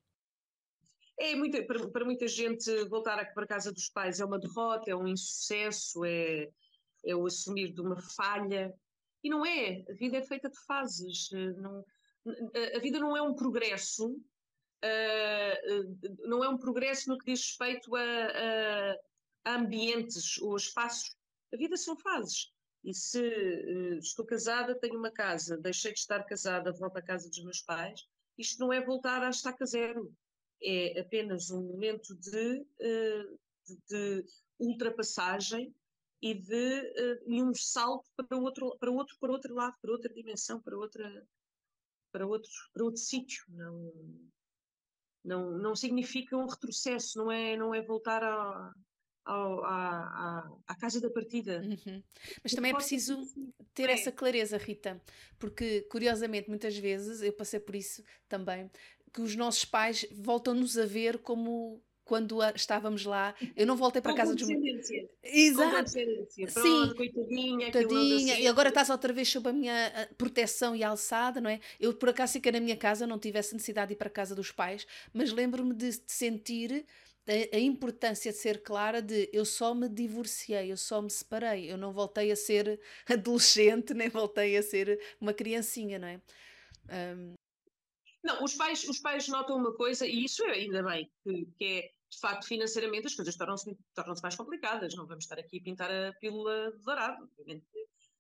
É 1.20 1.36
muito, 1.36 1.64
para, 1.68 1.88
para, 1.88 2.04
muita 2.04 2.28
gente 2.28 2.84
voltar 2.86 3.24
para 3.34 3.44
a 3.44 3.48
casa 3.48 3.72
dos 3.72 3.90
pais 3.90 4.20
é 4.20 4.26
uma 4.26 4.40
derrota, 4.40 4.90
é 4.90 4.96
um 4.96 5.08
insucesso, 5.08 6.04
é, 6.04 6.50
é 7.06 7.16
o 7.16 7.28
assumir 7.28 7.72
de 7.72 7.80
uma 7.80 8.02
falha. 8.16 8.74
E 9.24 9.30
não 9.30 9.46
é. 9.46 9.86
A 9.88 9.94
vida 9.94 10.18
é 10.18 10.24
feita 10.24 10.50
de 10.50 10.60
fases. 10.66 11.30
Eh, 11.32 11.54
não, 11.54 11.86
a 12.76 12.80
vida 12.80 13.00
não 13.00 13.16
é 13.16 13.22
um 13.22 13.36
progresso 13.36 14.20
uh, 14.84 16.28
não 16.28 16.44
é 16.44 16.50
um 16.50 16.58
progresso 16.58 17.10
no 17.10 17.18
que 17.18 17.26
diz 17.26 17.46
respeito 17.46 17.96
a, 17.96 18.02
a, 19.46 19.56
ambientes 19.56 20.38
ou 20.40 20.56
espaços. 20.56 21.16
A 21.54 21.58
vida 21.58 21.78
são 21.78 21.96
fases. 21.98 22.52
E 22.84 22.94
se 22.94 23.20
uh, 23.20 24.00
estou 24.00 24.26
casada, 24.26 24.76
tenho 24.76 24.98
uma 24.98 25.12
casa, 25.12 25.58
deixei 25.58 25.94
de 25.94 26.00
estar 26.00 26.24
casada, 26.24 26.72
volto 26.72 26.98
à 26.98 27.02
casa 27.02 27.30
dos 27.30 27.44
meus 27.44 27.62
pais, 27.62 28.08
isto 28.38 28.60
não 28.60 28.74
é 28.74 28.84
voltar 28.84 29.24
à 29.24 29.30
estaca 29.30 29.66
zero. 29.66 30.14
É 30.64 31.00
apenas 31.00 31.50
um 31.50 31.62
momento 31.62 32.16
de, 32.16 32.60
uh, 32.60 33.40
de, 33.68 33.78
de 33.88 34.26
ultrapassagem 34.60 35.74
e 36.22 36.36
de 36.36 37.22
e 37.26 37.42
um 37.42 37.52
salto 37.54 38.08
para 38.16 38.38
outro 38.38 38.78
para 38.80 38.92
outro 38.92 39.18
para 39.20 39.32
outro 39.32 39.56
lado 39.56 39.76
para 39.82 39.92
outra 39.92 40.14
dimensão 40.14 40.62
para 40.62 40.78
outra 40.78 41.28
para 42.12 42.28
outro 42.28 42.52
para 42.72 42.84
outro 42.84 43.02
sítio 43.02 43.44
não 43.50 43.92
não, 45.24 45.52
não 45.52 45.76
significa 45.76 46.36
um 46.38 46.48
retrocesso, 46.48 47.18
não 47.18 47.32
é, 47.32 47.56
não 47.56 47.74
é 47.74 47.82
voltar 47.82 48.24
a, 48.24 48.74
ao, 49.26 49.64
à, 49.64 50.50
à, 50.68 50.76
casa 50.76 51.00
da 51.00 51.10
partida. 51.10 51.62
Uhum. 51.62 52.04
Mas 52.44 52.54
também 52.54 52.72
é 52.72 52.76
preciso 52.76 53.22
ter 53.74 53.90
é. 53.90 53.94
essa 53.94 54.12
clareza, 54.12 54.58
Rita, 54.58 55.02
porque 55.38 55.82
curiosamente 55.84 56.50
muitas 56.50 56.78
vezes 56.78 57.22
eu 57.22 57.34
passei 57.34 57.60
por 57.60 57.76
isso 57.76 58.04
também, 58.28 58.70
que 59.14 59.22
os 59.22 59.36
nossos 59.36 59.66
pais 59.66 60.06
voltam-nos 60.12 60.78
a 60.78 60.86
ver 60.86 61.20
como 61.20 61.84
quando 62.12 62.40
estávamos 62.54 63.06
lá, 63.06 63.34
eu 63.56 63.66
não 63.66 63.78
voltei 63.78 64.02
para 64.02 64.12
Com 64.12 64.18
casa 64.18 64.36
dos 64.36 64.46
meus. 64.46 64.90
Exato. 65.24 65.90
Sim. 65.90 66.94
Coitadinha, 66.94 67.72
Tadinha. 67.72 68.38
E 68.38 68.46
agora 68.50 68.68
estás 68.68 68.90
outra 68.90 69.14
vez 69.14 69.30
sob 69.30 69.48
a 69.48 69.54
minha 69.54 70.10
proteção 70.18 70.76
e 70.76 70.84
alçada, 70.84 71.40
não 71.40 71.50
é? 71.50 71.62
Eu 71.80 71.94
por 71.94 72.10
acaso 72.10 72.34
fiquei 72.34 72.52
na 72.52 72.60
minha 72.60 72.76
casa, 72.76 73.08
não 73.08 73.18
tivesse 73.18 73.54
necessidade 73.54 73.88
de 73.88 73.94
ir 73.94 73.96
para 73.96 74.10
a 74.10 74.12
casa 74.12 74.36
dos 74.36 74.52
pais, 74.52 74.86
mas 75.14 75.32
lembro-me 75.32 75.74
de, 75.74 75.90
de 75.90 76.12
sentir 76.12 76.86
a, 77.26 77.56
a, 77.56 77.60
importância 77.62 78.30
de 78.30 78.38
ser 78.38 78.62
clara 78.62 79.02
de 79.02 79.30
eu 79.32 79.46
só 79.46 79.74
me 79.74 79.88
divorciei, 79.88 80.70
eu 80.70 80.76
só 80.76 81.02
me 81.02 81.10
separei, 81.10 81.72
eu 81.72 81.78
não 81.78 81.94
voltei 81.94 82.30
a 82.30 82.36
ser 82.36 82.78
adolescente, 83.08 83.94
nem 83.94 84.10
voltei 84.10 84.58
a 84.58 84.62
ser 84.62 85.00
uma 85.22 85.34
criancinha, 85.34 85.98
não 85.98 86.10
é? 86.10 86.22
Um... 86.90 87.36
Não, 88.22 88.44
os 88.44 88.54
pais, 88.54 88.84
os 88.84 89.00
pais 89.00 89.30
notam 89.30 89.56
uma 89.56 89.74
coisa, 89.74 90.06
e 90.06 90.26
isso 90.26 90.44
é 90.44 90.52
ainda 90.52 90.84
bem, 90.84 91.10
que, 91.24 91.48
que 91.58 91.66
é 91.66 91.92
de 92.12 92.20
facto, 92.20 92.46
financeiramente 92.46 93.08
as 93.08 93.16
coisas 93.16 93.36
tornam-se 93.36 93.76
tornam 93.96 94.16
mais 94.22 94.36
complicadas. 94.36 94.94
Não 94.96 95.08
vamos 95.08 95.24
estar 95.24 95.40
aqui 95.40 95.60
a 95.60 95.64
pintar 95.64 95.90
a 95.90 96.14
pílula 96.14 96.72
dourada. 96.84 97.24
Obviamente, 97.24 97.66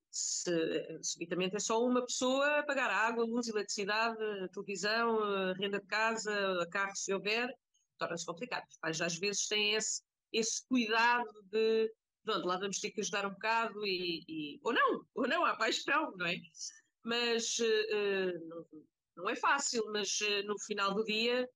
se, 0.09 0.99
subitamente 1.03 1.55
é 1.57 1.59
só 1.59 1.83
uma 1.83 2.01
pessoa 2.05 2.59
a 2.59 2.63
pagar 2.63 2.89
água, 2.89 3.25
luz, 3.25 3.47
eletricidade, 3.47 4.17
televisão, 4.53 5.53
renda 5.53 5.79
de 5.79 5.87
casa, 5.87 6.67
carro, 6.71 6.95
se 6.95 7.13
houver, 7.13 7.53
torna-se 7.97 8.25
complicado. 8.25 8.65
Os 8.69 8.77
pais 8.77 9.01
às 9.01 9.17
vezes 9.17 9.47
têm 9.47 9.73
esse, 9.75 10.01
esse 10.31 10.65
cuidado 10.67 11.29
de, 11.51 11.93
pronto, 12.23 12.47
lá 12.47 12.57
vamos 12.57 12.79
ter 12.79 12.91
que 12.91 13.01
ajudar 13.01 13.25
um 13.25 13.31
bocado 13.31 13.85
e, 13.85 14.23
e 14.27 14.59
ou 14.63 14.73
não, 14.73 15.05
ou 15.15 15.27
não, 15.27 15.45
há 15.45 15.55
paixão, 15.55 16.13
não 16.15 16.25
é? 16.25 16.35
Mas 17.03 17.57
uh, 17.59 18.47
não, 18.47 18.65
não, 19.17 19.29
é 19.29 19.35
fácil, 19.35 19.83
mas 19.91 20.19
uh, 20.21 20.45
no 20.45 20.57
final 20.59 20.93
do 20.93 21.03
dia 21.03 21.49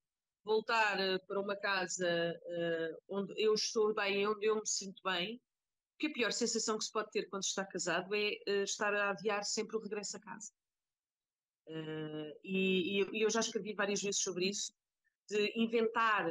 voltar 0.45 0.99
eh, 0.99 1.17
para 1.27 1.41
uma 1.41 1.55
casa 1.55 2.07
uh, 2.07 3.03
onde 3.09 3.33
eu 3.35 3.53
estou 3.55 3.93
bem, 3.93 4.27
onde 4.27 4.45
eu 4.45 4.55
me 4.55 4.67
sinto 4.67 5.01
bem, 5.03 5.41
porque 5.91 6.07
a 6.07 6.13
pior 6.13 6.31
sensação 6.31 6.77
que 6.77 6.85
se 6.85 6.91
pode 6.91 7.09
ter 7.09 7.27
quando 7.29 7.43
está 7.43 7.65
casado 7.65 8.13
é 8.13 8.37
uh, 8.47 8.63
estar 8.63 8.93
a 8.93 9.09
adiar 9.09 9.43
sempre 9.43 9.75
o 9.75 9.81
regresso 9.81 10.17
a 10.17 10.19
casa. 10.19 10.51
Uh, 11.67 12.31
e, 12.43 13.01
e, 13.11 13.21
eu 13.21 13.29
já 13.29 13.39
escrevi 13.39 13.73
várias 13.73 14.01
vezes 14.01 14.21
sobre 14.21 14.49
isso, 14.49 14.71
de 15.27 15.51
inventar 15.55 16.29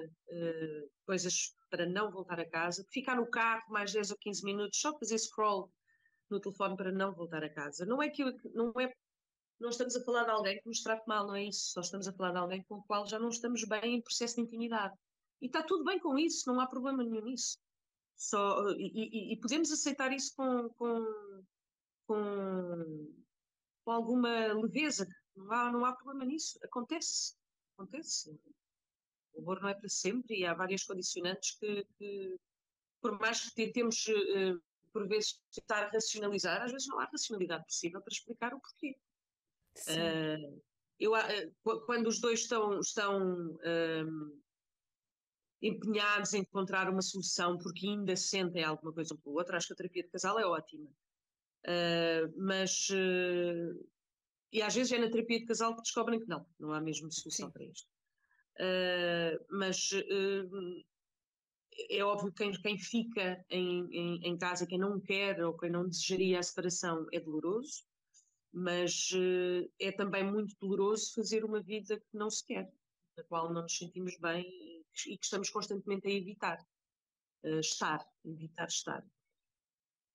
coisas 1.05 1.53
para 1.69 1.85
não 1.85 2.13
voltar 2.13 2.39
a 2.39 2.49
casa, 2.49 2.87
ficar 2.93 3.17
no 3.17 3.29
carro 3.29 3.65
mais 3.69 3.93
10 3.93 4.13
ou 4.13 4.17
15 4.17 4.45
minutos, 4.45 4.79
só 4.79 4.97
fazer 4.97 5.19
scroll 5.19 5.69
no 6.31 6.39
telefone 6.41 6.77
para 6.77 6.93
não 6.93 7.13
voltar 7.13 7.43
a 7.43 7.53
casa. 7.53 7.85
Não 7.85 8.01
é 8.01 8.09
que 8.09 8.23
eu, 8.23 8.33
não 8.55 8.73
é 8.79 8.95
não 9.65 9.71
estamos 9.71 9.97
a 9.97 10.05
falar 10.05 10.25
de 10.25 10.31
alguém 10.31 10.61
que 10.61 10.69
nos 10.69 10.83
trate 10.83 11.09
mal, 11.09 11.27
não 11.27 11.35
é 11.35 11.45
isso. 11.45 11.73
Só 11.73 11.81
estamos 11.81 12.07
a 12.07 12.13
falar 12.13 12.33
de 12.33 12.39
alguém 12.39 12.63
com 12.65 12.77
o 12.77 12.83
qual 12.83 13.07
já 13.07 13.19
não 13.19 13.31
estamos 13.31 13.65
bem 13.65 13.97
em 13.97 14.03
processo 14.03 14.37
de 14.37 14.43
intimidade. 14.43 14.95
E 15.41 15.47
está 15.47 15.63
tudo 15.63 15.85
bem 15.85 15.99
com 15.99 16.19
isso, 16.19 16.47
não 16.47 16.61
há 16.61 16.67
problema 16.67 17.03
nenhum 17.03 17.25
nisso. 17.25 17.59
Só, 18.15 18.71
e, 18.77 19.33
e, 19.33 19.41
podemos 19.41 19.73
aceitar 19.73 20.13
isso 20.13 20.35
com, 20.37 20.69
com, 20.71 21.45
com, 22.07 23.15
com, 23.85 23.91
alguma 23.91 24.53
leveza. 24.53 25.09
Não 25.35 25.51
há, 25.51 25.73
não 25.73 25.85
há 25.85 25.93
problema 25.95 26.27
nisso. 26.27 26.59
Acontece. 26.63 27.35
Acontece. 27.77 28.39
O 29.33 29.41
amor 29.41 29.61
não 29.63 29.69
é 29.71 29.75
para 29.75 29.89
sempre 29.89 30.39
e 30.39 30.47
há 30.47 30.55
várias 30.55 30.85
condicionantes 30.85 31.57
que, 31.59 31.87
que 31.99 32.37
por 33.01 33.19
mais 33.19 33.41
que 33.41 33.55
tentemos, 33.55 34.07
uh, 34.09 34.63
por 34.93 35.09
vezes, 35.09 35.41
tentar 35.53 35.89
racionalizar, 35.89 36.63
às 36.63 36.71
vezes 36.71 36.87
não 36.87 37.01
há 37.01 37.07
racionalidade 37.07 37.65
possível 37.65 38.01
para 38.01 38.13
explicar 38.13 38.55
o 38.55 38.61
porquê. 38.61 38.95
Uh, 39.89 40.63
eu, 40.99 41.13
uh, 41.13 41.81
quando 41.87 42.07
os 42.07 42.21
dois 42.21 42.41
estão, 42.41 42.79
estão 42.81 43.59
um, 43.65 44.43
empenhados 45.61 46.33
em 46.35 46.41
encontrar 46.41 46.89
uma 46.89 47.03
solução 47.03 47.59
porque 47.59 47.87
ainda 47.87 48.15
sentem 48.17 48.63
alguma 48.63 48.93
coisa 48.93 49.15
um 49.15 49.19
pelo 49.19 49.37
outro, 49.37 49.57
acho 49.57 49.69
que 49.69 49.73
a 49.73 49.77
terapia 49.77 50.05
de 50.05 50.11
casal 50.11 50.39
é 50.39 50.47
ótima. 50.47 50.89
Uh, 51.67 52.33
mas 52.37 52.89
e 54.53 54.63
às 54.63 54.75
vezes 54.75 54.93
é 54.93 54.99
na 54.99 55.11
terapia 55.11 55.41
de 55.41 55.47
casal 55.47 55.75
que 55.75 55.83
descobrem 55.83 56.21
que 56.21 56.29
não, 56.29 56.47
não 56.61 56.73
há 56.73 56.81
mesmo 56.81 57.11
solução 57.11 57.49
Sim. 57.49 57.53
para 57.53 57.65
isto. 57.65 57.89
mas 59.51 59.91
é 61.91 62.05
óbvio 62.05 62.33
que 62.33 62.45
quem, 62.45 62.53
quem 62.53 62.79
fica 62.79 63.45
em, 63.51 63.89
em, 63.91 64.29
em, 64.29 64.39
casa, 64.39 64.67
quem 64.67 64.79
não 64.79 65.01
quer 65.01 65.43
ou 65.43 65.57
quem 65.57 65.71
não 65.71 65.89
desejaria 65.89 66.39
a 66.39 66.43
separação 66.43 67.07
é 67.13 67.19
doloroso 67.19 67.83
mas 68.55 69.11
uh, 69.11 69.69
é 69.81 69.91
também 69.91 70.23
muito 70.23 70.55
doloroso 70.61 71.13
fazer 71.13 71.45
uma 71.45 71.61
vida 71.61 71.99
que 71.99 72.17
não 72.17 72.31
se 72.31 72.47
quer, 72.47 72.73
na 73.17 73.25
qual 73.25 73.53
não 73.53 73.63
nos 73.63 73.77
sentimos 73.77 74.17
bem 74.19 74.45
e, 74.49 74.85
e 75.13 75.19
que 75.19 75.25
estamos 75.25 75.51
constantemente 75.51 76.07
a 76.07 76.13
evitar 76.13 76.65
uh, 77.45 77.59
estar, 77.59 78.07
evitar 78.25 78.69
estar. 78.69 79.05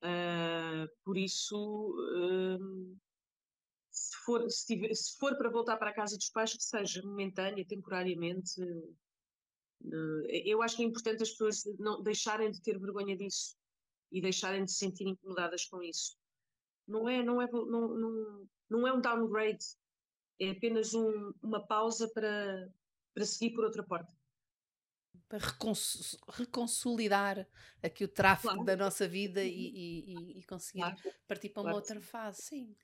Uh, 0.02 0.88
por 1.04 1.18
isso, 1.18 1.94
se, 3.90 4.16
for, 4.24 4.50
se, 4.50 4.66
tiver, 4.66 4.94
se, 4.94 5.18
for, 5.18 5.36
para 5.36 5.50
voltar 5.50 5.76
para 5.76 5.90
a 5.90 5.94
casa 5.94 6.16
dos 6.16 6.30
pais, 6.30 6.56
que 6.56 6.64
seja 6.64 7.02
momentânea, 7.02 7.66
temporariamente. 7.66 8.54
eu 10.46 10.62
acho 10.62 10.76
que 10.76 10.82
é 10.82 10.86
importante 10.86 11.22
as 11.22 11.30
pessoas 11.32 11.62
não 11.78 12.02
deixarem 12.02 12.50
de 12.50 12.62
ter 12.62 12.78
vergonha 12.78 13.14
disso 13.14 13.54
e 14.10 14.22
deixarem 14.22 14.64
de 14.64 14.72
se 14.72 14.78
sentir 14.78 15.06
incomodadas 15.06 15.66
com 15.66 15.82
isso 15.82 16.19
não 16.90 17.08
é, 17.08 17.22
não 17.22 17.40
é, 17.40 17.48
não, 17.50 17.88
não, 17.88 18.48
não 18.68 18.86
é 18.86 18.92
um 18.92 19.00
downgrade, 19.00 19.64
é 20.40 20.50
apenas 20.50 20.92
um, 20.92 21.32
uma 21.42 21.64
pausa 21.66 22.10
para, 22.12 22.68
para 23.14 23.24
seguir 23.24 23.54
por 23.54 23.64
outra 23.64 23.82
porta. 23.82 24.12
para 25.28 25.38
reconsolidar 26.28 27.46
aqui 27.80 28.04
o 28.04 28.08
tráfego 28.08 28.54
claro. 28.54 28.66
da 28.66 28.76
nossa 28.76 29.06
vida 29.06 29.44
e, 29.44 29.48
uhum. 29.48 30.30
e, 30.34 30.38
e 30.40 30.42
conseguir 30.42 30.80
claro. 30.80 30.96
partir 31.28 31.50
para 31.50 31.60
uma 31.62 31.70
claro. 31.70 31.76
outra 31.76 32.00
fase. 32.00 32.42
Sim. 32.42 32.76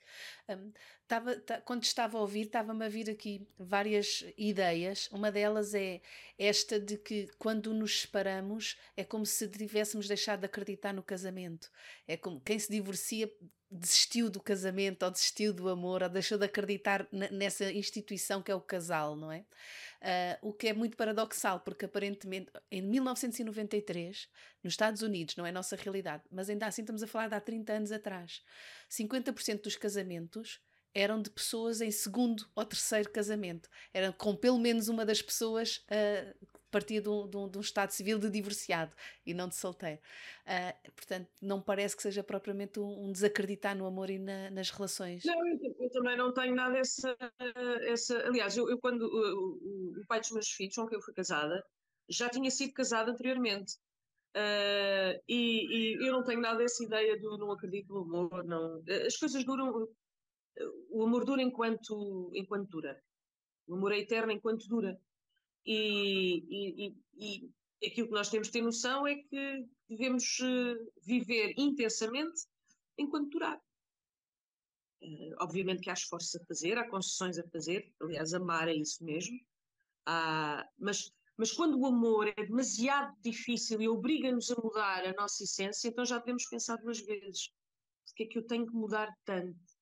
Um, 0.48 0.72
tava, 1.08 1.34
quando 1.64 1.82
estava 1.82 2.18
a 2.18 2.20
ouvir, 2.20 2.42
estava-me 2.42 2.84
a 2.84 2.88
vir 2.88 3.10
aqui 3.10 3.46
várias 3.58 4.24
ideias. 4.38 5.08
Uma 5.10 5.32
delas 5.32 5.74
é 5.74 6.00
esta 6.38 6.78
de 6.78 6.96
que 6.96 7.26
quando 7.36 7.74
nos 7.74 8.02
separamos 8.02 8.78
é 8.96 9.02
como 9.02 9.26
se 9.26 9.48
tivéssemos 9.48 10.06
deixado 10.06 10.40
de 10.40 10.46
acreditar 10.46 10.92
no 10.92 11.02
casamento. 11.02 11.68
É 12.06 12.16
como 12.16 12.40
quem 12.40 12.58
se 12.58 12.70
divorcia 12.70 13.28
desistiu 13.70 14.30
do 14.30 14.40
casamento 14.40 15.04
ou 15.04 15.10
desistiu 15.10 15.52
do 15.52 15.68
amor 15.68 16.02
ou 16.02 16.08
deixou 16.08 16.38
de 16.38 16.44
acreditar 16.44 17.06
nessa 17.12 17.70
instituição 17.72 18.42
que 18.42 18.50
é 18.50 18.54
o 18.54 18.60
casal, 18.60 19.16
não 19.16 19.32
é? 19.32 19.44
Uh, 20.00 20.48
o 20.48 20.52
que 20.52 20.68
é 20.68 20.72
muito 20.72 20.96
paradoxal, 20.96 21.60
porque 21.60 21.84
aparentemente 21.84 22.50
em 22.70 22.80
1993, 22.82 24.28
nos 24.62 24.72
Estados 24.72 25.02
Unidos, 25.02 25.36
não 25.36 25.44
é 25.46 25.50
nossa 25.50 25.74
realidade, 25.74 26.22
mas 26.30 26.48
ainda 26.48 26.66
assim 26.66 26.82
estamos 26.82 27.02
a 27.02 27.06
falar 27.06 27.28
de 27.28 27.34
há 27.34 27.40
30 27.40 27.72
anos 27.72 27.92
atrás, 27.92 28.42
50% 28.90 29.62
dos 29.62 29.76
casamentos 29.76 30.60
eram 30.94 31.20
de 31.20 31.28
pessoas 31.28 31.82
em 31.82 31.90
segundo 31.90 32.48
ou 32.54 32.64
terceiro 32.64 33.10
casamento. 33.10 33.68
Eram 33.92 34.12
com 34.12 34.34
pelo 34.34 34.58
menos 34.58 34.88
uma 34.88 35.04
das 35.04 35.20
pessoas 35.20 35.84
uh, 35.90 36.46
partia 36.70 37.00
de 37.00 37.08
um, 37.08 37.28
de, 37.28 37.36
um, 37.36 37.48
de 37.48 37.58
um, 37.58 37.60
estado 37.60 37.90
civil 37.90 38.18
de 38.18 38.30
divorciado 38.30 38.94
e 39.24 39.32
não 39.32 39.48
de 39.48 39.54
solteiro. 39.54 40.00
Uh, 40.44 40.92
portanto, 40.92 41.28
não 41.40 41.60
parece 41.60 41.96
que 41.96 42.02
seja 42.02 42.22
propriamente 42.22 42.78
um, 42.78 43.06
um 43.06 43.12
desacreditar 43.12 43.76
no 43.76 43.86
amor 43.86 44.10
e 44.10 44.18
na, 44.18 44.50
nas 44.50 44.70
relações. 44.70 45.24
Não, 45.24 45.46
eu, 45.46 45.76
eu, 45.80 45.90
também 45.90 46.16
não 46.16 46.32
tenho 46.32 46.54
nada 46.54 46.78
essa. 46.78 47.16
essa 47.88 48.18
aliás, 48.26 48.56
eu, 48.56 48.68
eu 48.68 48.78
quando 48.78 49.02
o, 49.02 50.00
o, 50.00 50.06
pai 50.06 50.20
dos 50.20 50.30
meus 50.30 50.48
filhos, 50.48 50.74
com 50.74 50.86
quem 50.86 50.96
eu 50.96 51.02
fui 51.02 51.14
casada, 51.14 51.62
já 52.08 52.28
tinha 52.28 52.50
sido 52.50 52.72
casada 52.72 53.10
anteriormente. 53.10 53.74
Uh, 54.36 55.16
e, 55.26 55.96
e, 55.96 56.06
eu 56.06 56.12
não 56.12 56.22
tenho 56.22 56.40
nada 56.40 56.62
essa 56.62 56.84
ideia 56.84 57.18
do 57.18 57.38
não 57.38 57.52
acredito 57.52 57.88
no 57.88 58.02
amor, 58.02 58.44
não. 58.44 58.82
As 59.06 59.16
coisas 59.16 59.44
duram. 59.44 59.88
O 60.90 61.04
amor 61.04 61.24
dura 61.24 61.42
enquanto, 61.42 62.30
enquanto 62.34 62.68
dura. 62.68 63.00
O 63.66 63.74
amor 63.74 63.92
é 63.92 63.98
eterno 63.98 64.32
enquanto 64.32 64.68
dura. 64.68 64.98
E, 65.66 66.44
e, 66.48 66.96
e, 67.18 67.50
aquilo 67.84 68.08
que 68.08 68.14
nós 68.14 68.30
temos 68.30 68.48
de 68.48 68.52
ter 68.52 68.62
noção 68.62 69.06
é 69.06 69.16
que 69.16 69.66
devemos 69.88 70.38
eh, 70.40 70.76
viver 71.02 71.54
intensamente 71.56 72.46
enquanto 72.96 73.30
durar. 73.30 73.60
Uh, 75.02 75.34
obviamente 75.40 75.82
que 75.82 75.90
há 75.90 75.92
esforços 75.92 76.34
a 76.36 76.44
fazer, 76.46 76.78
há 76.78 76.88
concessões 76.88 77.38
a 77.38 77.46
fazer, 77.48 77.92
aliás, 78.00 78.32
amar 78.32 78.68
é 78.68 78.74
isso 78.74 79.04
mesmo. 79.04 79.36
Uh, 80.08 80.64
mas, 80.78 81.12
mas 81.36 81.52
quando 81.52 81.78
o 81.78 81.86
amor 81.86 82.28
é 82.28 82.46
demasiado 82.46 83.14
difícil 83.20 83.80
e 83.82 83.88
obriga-nos 83.88 84.50
a 84.50 84.56
mudar 84.56 85.04
a 85.04 85.12
nossa 85.12 85.44
essência, 85.44 85.88
então 85.88 86.04
já 86.04 86.18
devemos 86.18 86.46
pensar 86.46 86.76
duas 86.76 87.00
vezes. 87.00 87.50
Porque 88.06 88.22
é 88.22 88.26
que 88.26 88.38
eu 88.38 88.46
tenho 88.46 88.66
que 88.66 88.72
mudar 88.72 89.14
tanto? 89.24 89.75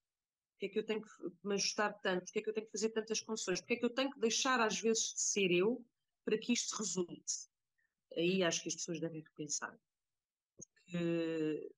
Porque 0.54 0.66
é 0.66 0.68
que 0.68 0.78
eu 0.78 0.86
tenho 0.86 1.02
que 1.02 1.08
me 1.42 1.54
ajustar 1.54 1.92
tanto? 2.00 2.24
Porque 2.24 2.38
é 2.38 2.42
que 2.42 2.48
eu 2.48 2.54
tenho 2.54 2.66
que 2.66 2.72
fazer 2.72 2.90
tantas 2.90 3.20
concessões? 3.20 3.60
Porque 3.60 3.74
é 3.74 3.76
que 3.76 3.84
eu 3.84 3.90
tenho 3.90 4.10
que 4.10 4.20
deixar 4.20 4.60
às 4.60 4.78
vezes 4.80 5.14
de 5.14 5.20
ser 5.20 5.50
eu 5.50 5.84
para 6.24 6.38
que 6.38 6.52
isto 6.52 6.76
resulte? 6.76 7.48
Aí 8.16 8.42
acho 8.42 8.62
que 8.62 8.68
as 8.68 8.76
pessoas 8.76 9.00
devem 9.00 9.22
repensar. 9.22 9.76
Porque 10.56 11.70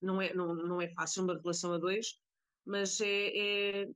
não 0.00 0.20
é, 0.20 0.34
não, 0.34 0.54
não 0.54 0.80
é 0.80 0.88
fácil 0.88 1.22
uma 1.22 1.38
relação 1.38 1.72
a 1.72 1.78
dois, 1.78 2.20
mas 2.64 3.00
é, 3.00 3.84
é 3.84 3.90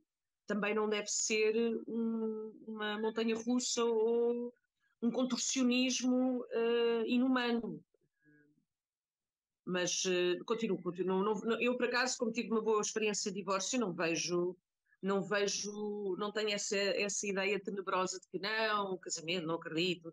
também 0.46 0.74
não 0.74 0.88
deve 0.88 1.08
ser 1.08 1.54
um, 1.86 2.64
uma 2.66 2.98
montanha 2.98 3.36
russa 3.36 3.84
ou 3.84 4.54
um 5.02 5.10
contorcionismo 5.10 6.40
uh, 6.42 7.06
inumano 7.06 7.84
mas 9.68 10.02
uh, 10.06 10.42
continuo, 10.46 10.80
continuo. 10.82 11.22
Não, 11.22 11.34
não, 11.34 11.60
eu, 11.60 11.76
por 11.76 11.86
acaso, 11.86 12.16
como 12.16 12.32
tive 12.32 12.50
uma 12.50 12.62
boa 12.62 12.80
experiência 12.80 13.30
de 13.30 13.38
divórcio, 13.38 13.78
não 13.78 13.92
vejo, 13.92 14.56
não 15.02 15.22
vejo, 15.22 16.16
não 16.18 16.32
tenho 16.32 16.50
essa, 16.50 16.76
essa 16.76 17.26
ideia 17.26 17.60
tenebrosa 17.60 18.18
de 18.18 18.26
que 18.28 18.38
não, 18.38 18.96
casamento, 18.96 19.46
não 19.46 19.56
acredito. 19.56 20.08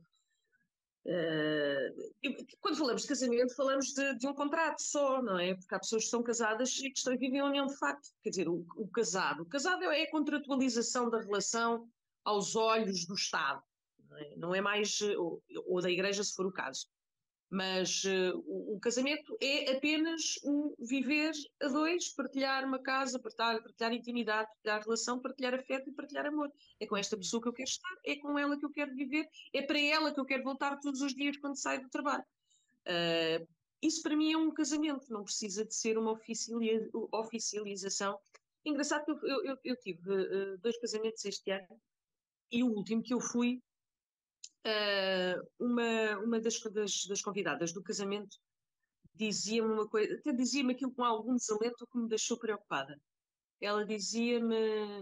Uh, 1.05 2.49
quando 2.59 2.77
falamos 2.77 3.03
de 3.03 3.07
casamento, 3.07 3.55
falamos 3.55 3.93
de, 3.93 4.17
de, 4.17 4.27
um 4.27 4.33
contrato 4.33 4.81
só, 4.81 5.21
não 5.21 5.39
é? 5.39 5.55
Porque 5.55 5.73
há 5.73 5.79
pessoas 5.79 6.03
que 6.03 6.09
são 6.09 6.21
casadas 6.21 6.77
e 6.79 6.91
que 6.91 6.97
estão 6.97 7.13
a 7.13 7.17
viver 7.17 7.39
a 7.39 7.45
união 7.45 7.67
de 7.67 7.77
facto. 7.77 8.09
Quer 8.21 8.31
dizer, 8.31 8.49
o, 8.49 8.65
o 8.75 8.87
casado. 8.89 9.43
O 9.43 9.45
casado 9.45 9.83
é 9.85 10.03
a 10.03 10.11
contratualização 10.11 11.09
da 11.09 11.21
relação 11.21 11.87
aos 12.25 12.57
olhos 12.57 13.05
do 13.05 13.13
Estado, 13.13 13.63
não 14.09 14.17
é, 14.17 14.35
não 14.35 14.55
é 14.55 14.59
mais, 14.59 14.99
ou, 14.99 15.41
ou 15.65 15.81
da 15.81 15.89
Igreja, 15.89 16.23
se 16.25 16.33
for 16.35 16.45
o 16.45 16.51
caso. 16.51 16.87
Mas 17.49 18.03
uh, 18.03 18.43
o, 18.47 18.75
o, 18.75 18.79
casamento 18.79 19.37
é 19.39 19.77
apenas 19.77 20.39
um 20.43 20.73
viver 20.79 21.31
a 21.61 21.67
dois, 21.67 22.09
partilhar 22.09 22.65
uma 22.65 22.79
casa, 22.79 23.19
partilhar, 23.19 23.61
partilhar 23.61 23.93
intimidade, 23.93 24.49
partilhar 24.49 24.83
relação, 24.83 25.21
partilhar 25.21 25.53
afeto 25.53 25.89
e 25.89 25.93
partilhar 25.93 26.25
amor. 26.25 26.51
É 26.79 26.87
com 26.87 26.97
esta 26.97 27.15
pessoa 27.15 27.41
que 27.41 27.47
eu 27.47 27.53
quero 27.53 27.69
estar, 27.69 27.95
é 28.03 28.15
com 28.15 28.37
ela 28.37 28.57
que 28.57 28.65
eu 28.65 28.71
quero 28.71 28.93
viver, 28.95 29.29
é 29.53 29.61
para 29.61 29.79
ela 29.79 30.11
que 30.11 30.19
eu 30.19 30.25
quero 30.25 30.43
voltar 30.43 30.79
todos 30.79 31.01
os 31.01 31.13
dias 31.13 31.37
quando 31.37 31.55
saio 31.55 31.83
do 31.83 31.89
trabalho. 31.89 32.25
Uh, 32.87 33.47
isso 33.81 34.01
para 34.01 34.15
mim 34.15 34.33
é 34.33 34.37
um 34.37 34.51
casamento, 34.51 35.11
não 35.11 35.23
precisa 35.23 35.63
de 35.63 35.75
ser 35.75 35.97
uma 35.97 36.19
oficialização. 37.11 38.19
Engraçado 38.65 39.05
que 39.05 39.11
eu, 39.11 39.45
eu, 39.45 39.57
eu, 39.63 39.75
tive 39.75 40.11
uh, 40.11 40.57
dois 40.57 40.77
casamentos 40.79 41.23
este 41.23 41.51
ano 41.51 41.79
e 42.51 42.63
o 42.63 42.67
último 42.67 43.03
que 43.03 43.13
eu 43.13 43.19
fui 43.19 43.61
uh, 44.65 45.47
uma, 45.59 46.17
uma 46.19 46.39
das, 46.39 46.59
das, 46.59 47.05
das, 47.05 47.21
convidadas 47.21 47.71
do 47.71 47.83
casamento 47.83 48.37
dizia-me 49.13 49.71
uma 49.71 49.87
coisa, 49.87 50.15
até 50.15 50.33
dizia-me 50.33 50.73
aquilo 50.73 50.91
com 50.91 51.03
algum 51.03 51.35
desalento 51.35 51.87
que 51.87 51.97
me 51.97 52.09
deixou 52.09 52.37
preocupada. 52.37 52.99
Ela 53.61 53.85
dizia-me: 53.85 55.01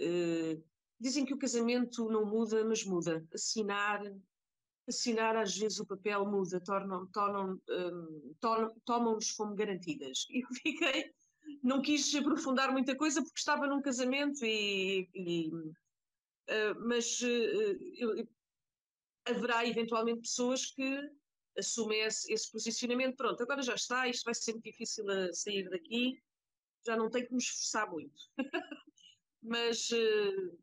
uh, 0.00 0.64
dizem 0.98 1.24
que 1.24 1.34
o 1.34 1.38
casamento 1.38 2.08
não 2.10 2.24
muda, 2.24 2.64
mas 2.64 2.84
muda. 2.84 3.24
Assinar, 3.32 4.02
assinar 4.88 5.36
às 5.36 5.56
vezes 5.56 5.78
o 5.78 5.86
papel 5.86 6.26
muda, 6.26 6.60
tornam, 6.60 7.06
tornam, 7.08 7.60
um, 7.68 8.80
tomam-nos 8.84 9.30
como 9.32 9.54
garantidas. 9.54 10.26
E 10.30 10.42
eu 10.42 10.48
fiquei, 10.62 11.12
não 11.62 11.80
quis 11.80 12.12
aprofundar 12.14 12.72
muita 12.72 12.96
coisa 12.96 13.22
porque 13.22 13.38
estava 13.38 13.66
num 13.66 13.82
casamento 13.82 14.44
e. 14.44 15.08
e 15.14 15.48
uh, 15.48 16.88
mas 16.88 17.20
eu, 17.22 18.26
haverá 19.26 19.66
eventualmente 19.66 20.22
pessoas 20.22 20.66
que 20.66 21.10
assumem 21.58 22.00
esse, 22.00 22.32
esse, 22.32 22.50
posicionamento. 22.50 23.16
Pronto, 23.16 23.42
agora 23.42 23.62
já 23.62 23.74
está, 23.74 24.08
isto 24.08 24.24
vai 24.24 24.34
ser 24.34 24.52
muito 24.52 24.64
difícil 24.64 25.08
a 25.10 25.32
sair 25.32 25.68
daqui, 25.70 26.20
já 26.84 26.96
não 26.96 27.10
tenho 27.10 27.26
que 27.26 27.32
me 27.32 27.38
esforçar 27.38 27.90
muito. 27.90 28.22
Mas 29.42 29.90
uh, 29.90 30.58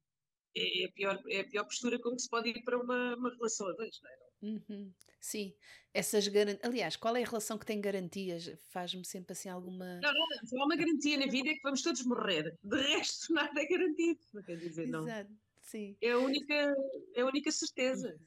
é, 0.56 0.86
a 0.86 0.92
pior, 0.92 1.24
é 1.30 1.40
a 1.42 1.48
pior 1.48 1.64
postura 1.66 2.00
como 2.00 2.20
se 2.20 2.30
pode 2.30 2.50
ir 2.50 2.64
para 2.64 2.80
uma, 2.80 3.16
uma 3.16 3.30
relação 3.32 3.68
a 3.68 3.74
dois, 3.74 4.00
não 4.02 4.10
é? 4.10 4.22
Uhum. 4.42 4.92
Sim, 5.20 5.54
essas 5.94 6.28
garantias. 6.28 6.66
Aliás, 6.68 6.96
qual 6.96 7.16
é 7.16 7.22
a 7.22 7.28
relação 7.28 7.58
que 7.58 7.66
tem 7.66 7.80
garantias? 7.80 8.52
Faz-me 8.70 9.06
sempre 9.06 9.34
assim 9.34 9.50
alguma. 9.50 10.00
Não, 10.02 10.12
não, 10.12 10.48
só 10.48 10.58
há 10.60 10.66
uma 10.66 10.76
garantia 10.76 11.18
na 11.20 11.28
vida 11.28 11.50
é 11.50 11.54
que 11.54 11.62
vamos 11.62 11.84
todos 11.84 12.04
morrer. 12.04 12.58
De 12.64 12.82
resto, 12.82 13.32
nada 13.34 13.62
é 13.62 13.68
garantido. 13.68 14.20
Não 14.34 14.42
quer 14.42 14.58
dizer, 14.58 14.88
não. 14.88 15.04
Exato, 15.04 15.32
sim. 15.62 15.96
É 16.02 16.12
a 16.12 16.18
única, 16.18 16.76
é 17.14 17.22
a 17.22 17.26
única 17.26 17.52
certeza. 17.52 18.20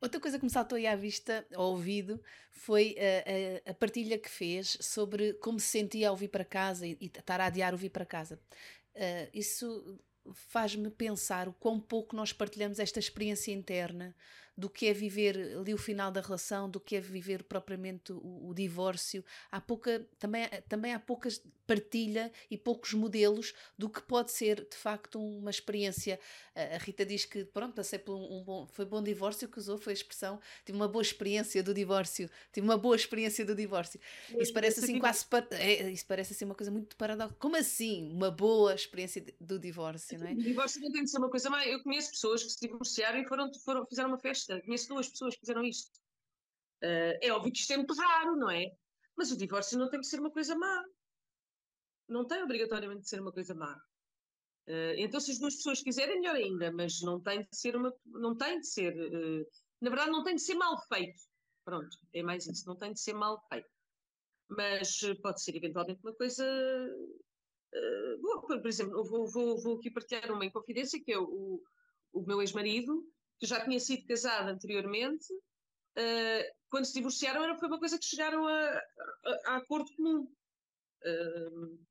Outra 0.00 0.20
coisa 0.20 0.38
que 0.38 0.44
me 0.44 0.50
saltou 0.50 0.76
aí 0.76 0.86
à 0.86 0.94
vista, 0.94 1.46
ao 1.54 1.70
ouvido, 1.70 2.22
foi 2.52 2.96
a, 2.98 3.68
a, 3.68 3.70
a, 3.70 3.74
partilha 3.74 4.18
que 4.18 4.28
fez 4.28 4.76
sobre 4.80 5.32
como 5.34 5.58
se 5.58 5.68
sentia 5.68 6.10
ao 6.10 6.16
vir 6.16 6.28
para 6.28 6.44
casa 6.44 6.86
e, 6.86 6.96
e 7.00 7.06
estar 7.06 7.40
a 7.40 7.46
adiar 7.46 7.72
o 7.72 7.78
vir 7.78 7.90
para 7.90 8.04
casa. 8.04 8.38
Uh, 8.94 9.30
isso 9.32 9.98
faz-me 10.32 10.90
pensar 10.90 11.48
o 11.48 11.52
quão 11.52 11.80
pouco 11.80 12.14
nós 12.14 12.32
partilhamos 12.32 12.78
esta 12.78 12.98
experiência 12.98 13.52
interna 13.52 14.14
do 14.56 14.70
que 14.70 14.86
é 14.86 14.92
viver 14.92 15.36
ali 15.58 15.74
o 15.74 15.78
final 15.78 16.10
da 16.10 16.20
relação, 16.20 16.68
do 16.68 16.80
que 16.80 16.96
é 16.96 17.00
viver 17.00 17.42
propriamente 17.42 18.12
o, 18.12 18.48
o 18.48 18.54
divórcio. 18.54 19.24
Há 19.50 19.60
pouca, 19.60 20.06
também, 20.18 20.48
também 20.68 20.94
há 20.94 20.98
pouca 20.98 21.28
partilha 21.66 22.32
e 22.50 22.56
poucos 22.56 22.94
modelos 22.94 23.52
do 23.76 23.90
que 23.90 24.00
pode 24.00 24.30
ser 24.30 24.66
de 24.68 24.76
facto 24.76 25.20
uma 25.20 25.50
experiência. 25.50 26.18
A 26.54 26.78
Rita 26.78 27.04
diz 27.04 27.24
que, 27.24 27.44
pronto, 27.44 27.74
passei 27.74 27.98
por 27.98 28.14
um, 28.14 28.38
um 28.38 28.44
bom, 28.44 28.66
foi 28.66 28.84
bom 28.84 29.02
divórcio 29.02 29.48
que 29.48 29.58
usou, 29.58 29.76
foi 29.76 29.92
a 29.92 29.94
expressão, 29.94 30.40
tive 30.64 30.78
uma 30.78 30.88
boa 30.88 31.02
experiência 31.02 31.62
do 31.62 31.74
divórcio, 31.74 32.30
tive 32.52 32.66
uma 32.66 32.78
boa 32.78 32.96
experiência 32.96 33.44
do 33.44 33.54
divórcio. 33.54 34.00
Isso 34.38 34.52
parece 34.52 34.80
assim 34.80 34.98
quase, 34.98 35.26
é, 35.50 35.90
isso 35.90 36.06
parece 36.06 36.32
assim 36.32 36.44
uma 36.44 36.54
coisa 36.54 36.70
muito 36.70 36.96
paradoxal. 36.96 37.36
Como 37.38 37.56
assim 37.56 38.10
uma 38.10 38.30
boa 38.30 38.74
experiência 38.74 39.24
do 39.40 39.58
divórcio, 39.58 40.18
não 40.18 40.28
é? 40.28 40.32
O 40.32 40.36
divórcio 40.36 40.80
não 40.80 40.90
tem 40.92 41.04
de 41.04 41.10
ser 41.10 41.18
uma 41.18 41.28
coisa 41.28 41.50
má. 41.50 41.66
Eu 41.66 41.82
conheço 41.82 42.10
pessoas 42.10 42.42
que 42.42 42.50
se 42.50 42.60
divorciaram 42.60 43.20
e 43.20 43.26
foram, 43.26 43.52
foram, 43.54 43.84
fizeram 43.86 44.08
uma 44.08 44.18
festa 44.18 44.45
Conheço 44.46 44.88
duas 44.88 45.08
pessoas 45.08 45.34
que 45.34 45.40
fizeram 45.40 45.64
isto. 45.64 45.98
Uh, 46.82 47.18
é 47.20 47.30
óbvio 47.32 47.52
que 47.52 47.58
isto 47.58 47.72
é 47.72 47.76
muito 47.76 47.94
raro, 47.94 48.36
não 48.36 48.50
é? 48.50 48.70
Mas 49.16 49.30
o 49.30 49.36
divórcio 49.36 49.78
não 49.78 49.88
tem 49.88 50.00
que 50.00 50.06
ser 50.06 50.20
uma 50.20 50.30
coisa 50.30 50.54
má. 50.54 50.84
Não 52.08 52.26
tem 52.26 52.42
obrigatoriamente 52.42 53.02
de 53.02 53.08
ser 53.08 53.20
uma 53.20 53.32
coisa 53.32 53.54
má. 53.54 53.74
Uh, 54.68 54.94
então, 54.98 55.20
se 55.20 55.30
as 55.30 55.38
duas 55.38 55.56
pessoas 55.56 55.82
quiserem, 55.82 56.20
melhor 56.20 56.36
ainda, 56.36 56.72
mas 56.72 57.00
não 57.00 57.20
tem 57.20 57.42
de 57.42 57.56
ser 57.56 57.76
uma, 57.76 57.94
não 58.04 58.36
tem 58.36 58.60
de 58.60 58.66
ser 58.66 58.94
uh, 58.94 59.46
na 59.80 59.90
verdade, 59.90 60.10
não 60.10 60.24
tem 60.24 60.34
de 60.34 60.42
ser 60.42 60.54
mal 60.54 60.78
feito. 60.88 61.22
Pronto, 61.64 61.96
é 62.14 62.22
mais 62.22 62.46
isso, 62.46 62.66
não 62.66 62.76
tem 62.76 62.92
de 62.92 63.00
ser 63.00 63.12
mal 63.12 63.40
feito. 63.48 63.68
Mas 64.48 65.00
pode 65.22 65.42
ser 65.42 65.56
eventualmente 65.56 66.00
uma 66.02 66.14
coisa 66.14 66.44
uh, 67.74 68.20
boa. 68.20 68.46
Por 68.46 68.66
exemplo, 68.66 69.04
vou, 69.04 69.26
vou, 69.26 69.60
vou 69.60 69.76
aqui 69.76 69.90
partilhar 69.90 70.30
uma 70.32 70.44
inconfidência, 70.44 71.02
que 71.02 71.12
é 71.12 71.18
o, 71.18 71.62
o 72.12 72.22
meu 72.22 72.40
ex-marido, 72.40 73.04
que 73.38 73.46
já 73.46 73.64
tinha 73.64 73.78
sido 73.78 74.06
casado 74.06 74.48
anteriormente, 74.48 75.32
uh, 75.32 76.56
quando 76.70 76.84
se 76.84 76.94
divorciaram 76.94 77.42
era, 77.42 77.56
foi 77.56 77.68
uma 77.68 77.78
coisa 77.78 77.98
que 77.98 78.04
chegaram 78.04 78.46
a, 78.46 78.68
a, 78.70 79.40
a 79.46 79.56
acordo 79.56 79.94
comum. 79.96 80.30
Uh, 81.04 81.86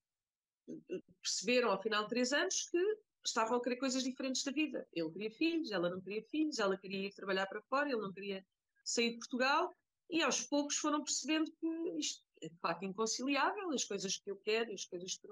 perceberam 1.21 1.71
ao 1.71 1.81
final 1.81 2.03
de 2.03 2.09
três 2.09 2.33
anos 2.33 2.67
que 2.69 2.79
estavam 3.25 3.57
a 3.57 3.61
querer 3.61 3.77
coisas 3.77 4.03
diferentes 4.03 4.43
da 4.43 4.51
vida. 4.51 4.87
Ele 4.93 5.11
queria 5.11 5.31
filhos, 5.31 5.71
ela 5.71 5.89
não 5.89 6.01
queria 6.01 6.23
filhos, 6.23 6.59
ela 6.59 6.77
queria 6.77 7.07
ir 7.07 7.13
trabalhar 7.13 7.47
para 7.47 7.61
fora, 7.63 7.89
ele 7.89 8.01
não 8.01 8.13
queria 8.13 8.45
sair 8.83 9.11
de 9.11 9.17
Portugal, 9.17 9.75
e 10.09 10.21
aos 10.21 10.41
poucos 10.41 10.77
foram 10.77 11.03
percebendo 11.03 11.51
que 11.51 11.67
isto 11.97 12.23
é 12.41 12.49
de 12.49 12.57
facto 12.59 12.83
inconciliável, 12.83 13.71
as 13.71 13.83
coisas 13.83 14.17
que 14.17 14.29
eu 14.29 14.37
quero 14.37 14.71
e 14.71 14.75
as 14.75 14.85
coisas 14.85 15.15
que 15.15 15.21
tu 15.21 15.27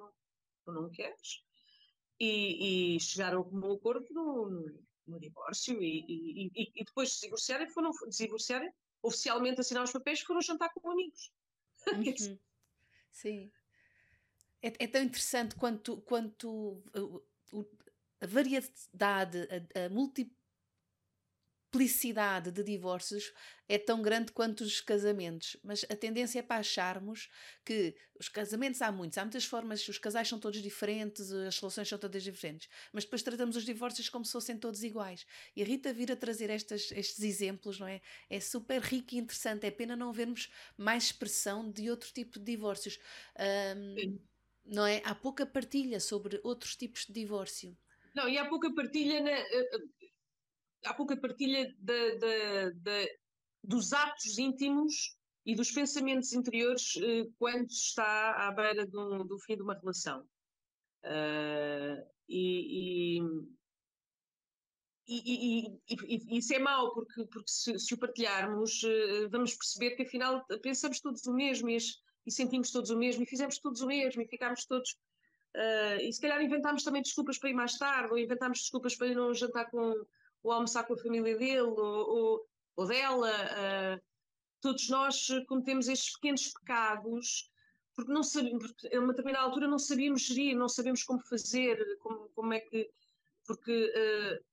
não, 0.68 0.74
não 0.74 0.90
queres, 0.90 1.44
e, 2.20 2.96
e 2.96 3.00
chegaram 3.00 3.42
a 3.42 3.44
um 3.44 3.74
acordo 3.74 4.08
no, 4.12 4.72
no, 5.08 5.20
divórcio, 5.20 5.82
e, 5.82 6.06
e, 6.08 6.52
e, 6.56 6.84
depois 6.84 7.10
de 7.10 7.16
se 7.16 7.22
divorciarem, 7.22 7.70
foram 7.70 7.92
divorciarem, 8.10 8.72
oficialmente 9.02 9.60
assinar 9.60 9.84
os 9.84 9.92
papéis, 9.92 10.22
foram 10.22 10.42
jantar 10.42 10.70
com 10.74 10.90
amigos. 10.90 11.32
Uhum. 12.32 12.40
Sim. 13.12 13.52
É, 14.62 14.68
é, 14.80 14.88
tão 14.88 15.04
interessante 15.04 15.56
quanto, 15.56 15.98
quanto 16.02 16.82
a 18.22 18.26
variedade, 18.26 19.48
a, 19.76 19.86
a 19.86 19.90
multiplicidade 21.74 22.52
de 22.52 22.64
divórcios 22.64 23.34
é 23.68 23.78
tão 23.78 24.02
grande 24.02 24.32
quanto 24.32 24.62
os 24.62 24.80
casamentos. 24.80 25.58
Mas 25.64 25.84
a 25.90 25.96
tendência 25.96 26.40
é 26.40 26.42
para 26.42 26.60
acharmos 26.60 27.30
que 27.66 27.96
os 28.20 28.30
casamentos 28.30 28.82
há 28.82 28.92
muitos, 28.92 29.18
há 29.18 29.24
muitas 29.24 29.46
formas, 29.46 29.88
os 29.88 29.98
casais 29.98 30.28
são 30.28 30.40
todos 30.40 30.62
diferentes, 30.62 31.32
as 31.32 31.58
relações 31.58 31.90
são 31.90 31.98
todas 31.98 32.24
diferentes, 32.24 32.70
mas 32.92 33.04
depois 33.04 33.24
tratamos 33.24 33.56
os 33.56 33.66
divórcios 33.66 34.08
como 34.10 34.24
se 34.24 34.32
fossem 34.32 34.58
todos 34.58 34.84
iguais. 34.84 35.26
E 35.56 35.64
a 35.64 35.66
Rita 35.66 35.92
vir 35.92 36.12
a 36.12 36.16
trazer 36.16 36.50
estas, 36.50 36.92
estes 36.92 37.24
exemplos, 37.24 37.80
não 37.80 37.88
é? 37.88 38.02
É 38.30 38.40
super 38.40 38.80
rico 38.82 39.16
e 39.16 39.18
interessante. 39.18 39.66
É 39.66 39.72
pena 39.72 39.96
não 39.96 40.14
vermos 40.14 40.50
mais 40.78 41.06
expressão 41.06 41.70
de 41.72 41.90
outro 41.90 42.12
tipo 42.14 42.38
de 42.38 42.46
divórcios. 42.46 43.00
Um, 43.76 44.20
não 44.66 44.86
é? 44.86 45.02
Há 45.04 45.16
pouca 45.16 45.46
partilha 45.46 46.00
sobre 46.00 46.40
outros 46.44 46.76
tipos 46.76 47.06
de 47.06 47.14
divórcio. 47.14 47.76
Não, 48.16 48.30
e 48.30 48.38
há 48.38 48.48
pouca 48.48 48.74
partilha, 48.74 49.22
na, 49.22 49.32
eh, 49.32 49.70
há 50.86 50.94
pouca 50.94 51.18
partilha 51.18 51.74
de, 51.80 52.18
de, 52.18 52.72
de, 52.74 53.20
dos 53.64 53.94
atos 53.94 54.38
íntimos 54.38 55.18
e 55.46 55.56
dos 55.56 55.72
pensamentos 55.72 56.34
interiores 56.34 56.96
eh, 56.98 57.26
quando 57.38 57.70
se 57.70 57.88
está 57.88 58.48
à 58.48 58.52
beira 58.52 58.86
do, 58.86 59.40
fim 59.40 59.56
de 59.56 59.62
uma 59.62 59.78
relação. 59.78 60.22
Uh, 61.04 62.00
e, 62.30 63.20
e, 63.20 63.22
e, 65.06 65.80
e, 65.90 66.38
isso 66.38 66.54
é 66.54 66.60
mau, 66.60 66.94
porque, 66.94 67.26
porque 67.26 67.52
se, 67.52 67.78
se 67.78 67.94
o 67.94 67.98
partilharmos, 67.98 68.82
vamos 69.30 69.54
perceber 69.54 69.98
que 69.98 70.04
afinal 70.04 70.46
pensamos 70.62 71.02
todos 71.02 71.26
o 71.26 71.34
mesmo 71.34 71.70
e 71.70 72.32
sentimos 72.32 72.72
todos 72.72 72.90
o 72.90 72.98
mesmo 72.98 73.24
e 73.24 73.28
fizemos 73.28 73.60
todos 73.60 73.82
o 73.82 73.88
mesmo 73.88 74.22
e 74.22 74.28
ficámos 74.28 74.66
todos 74.66 74.98
Uh, 75.56 76.02
e 76.02 76.12
se 76.12 76.20
calhar 76.20 76.42
inventámos 76.42 76.84
também 76.84 77.04
desculpas 77.04 77.38
para 77.38 77.52
ir 77.52 77.54
mais 77.54 77.78
tarde, 77.78 78.12
ou 78.12 78.18
inventámos 78.18 78.60
desculpas 78.60 78.96
para 78.96 79.08
ir 79.08 79.16
não 79.16 79.34
jantar 79.36 79.70
com, 79.70 79.94
ou 80.44 80.52
almoçar 80.52 80.84
com 80.86 80.94
a 80.94 80.98
família 80.98 81.38
dele, 81.38 81.62
ou, 81.62 81.78
ou, 81.78 82.48
ou 82.76 82.88
dela. 82.88 83.32
Uh, 83.32 84.02
todos 84.62 84.90
nós 84.90 85.28
cometemos 85.48 85.88
estes 85.88 86.14
pequenos 86.14 86.52
pecados 86.54 87.52
porque 87.96 88.12
não 88.12 88.24
sabemos, 88.24 88.72
porque 88.72 88.96
a 88.96 89.00
uma 89.00 89.14
determinada 89.14 89.46
altura 89.46 89.68
não 89.68 89.80
sabíamos 89.80 90.24
gerir, 90.24 90.56
não 90.56 90.68
sabemos 90.68 91.04
como 91.04 91.20
fazer, 91.22 91.78
como, 92.00 92.30
como 92.30 92.54
é 92.54 92.60
que. 92.60 92.90
Porque 93.46 93.94
uh, 93.96 94.44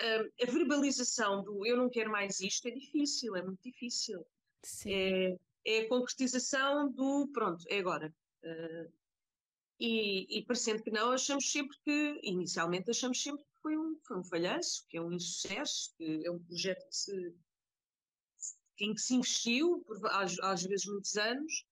a, 0.00 0.44
a, 0.44 0.50
verbalização 0.50 1.44
do 1.44 1.64
eu 1.66 1.76
não 1.76 1.88
quero 1.88 2.10
mais 2.10 2.40
isto 2.40 2.66
é 2.66 2.70
difícil, 2.70 3.36
é 3.36 3.42
muito 3.42 3.62
difícil. 3.62 4.26
É, 4.86 5.36
é, 5.64 5.80
a 5.80 5.88
concretização 5.88 6.90
do 6.90 7.28
pronto, 7.28 7.64
é 7.68 7.78
agora. 7.78 8.12
Uh, 8.42 8.92
e, 9.78 10.38
e 10.38 10.44
parecendo 10.44 10.82
que 10.82 10.90
não, 10.90 11.12
achamos 11.12 11.50
sempre 11.52 11.76
que, 11.84 12.20
inicialmente 12.24 12.90
achamos 12.90 13.22
sempre 13.22 13.44
foi 13.68 13.76
um, 13.76 14.00
foi 14.06 14.16
um 14.16 14.24
falhanço, 14.24 14.86
que 14.88 14.96
é 14.96 15.02
um 15.02 15.12
insucesso, 15.12 15.92
que 15.98 16.24
é 16.24 16.30
um 16.30 16.42
projeto 16.42 16.88
que 16.88 16.96
se, 16.96 17.36
em 18.80 18.94
que 18.94 19.00
se 19.00 19.14
investiu, 19.14 19.82
por, 19.86 19.98
às, 20.06 20.38
às 20.38 20.62
vezes 20.62 20.86
muitos 20.86 21.16
anos, 21.16 21.66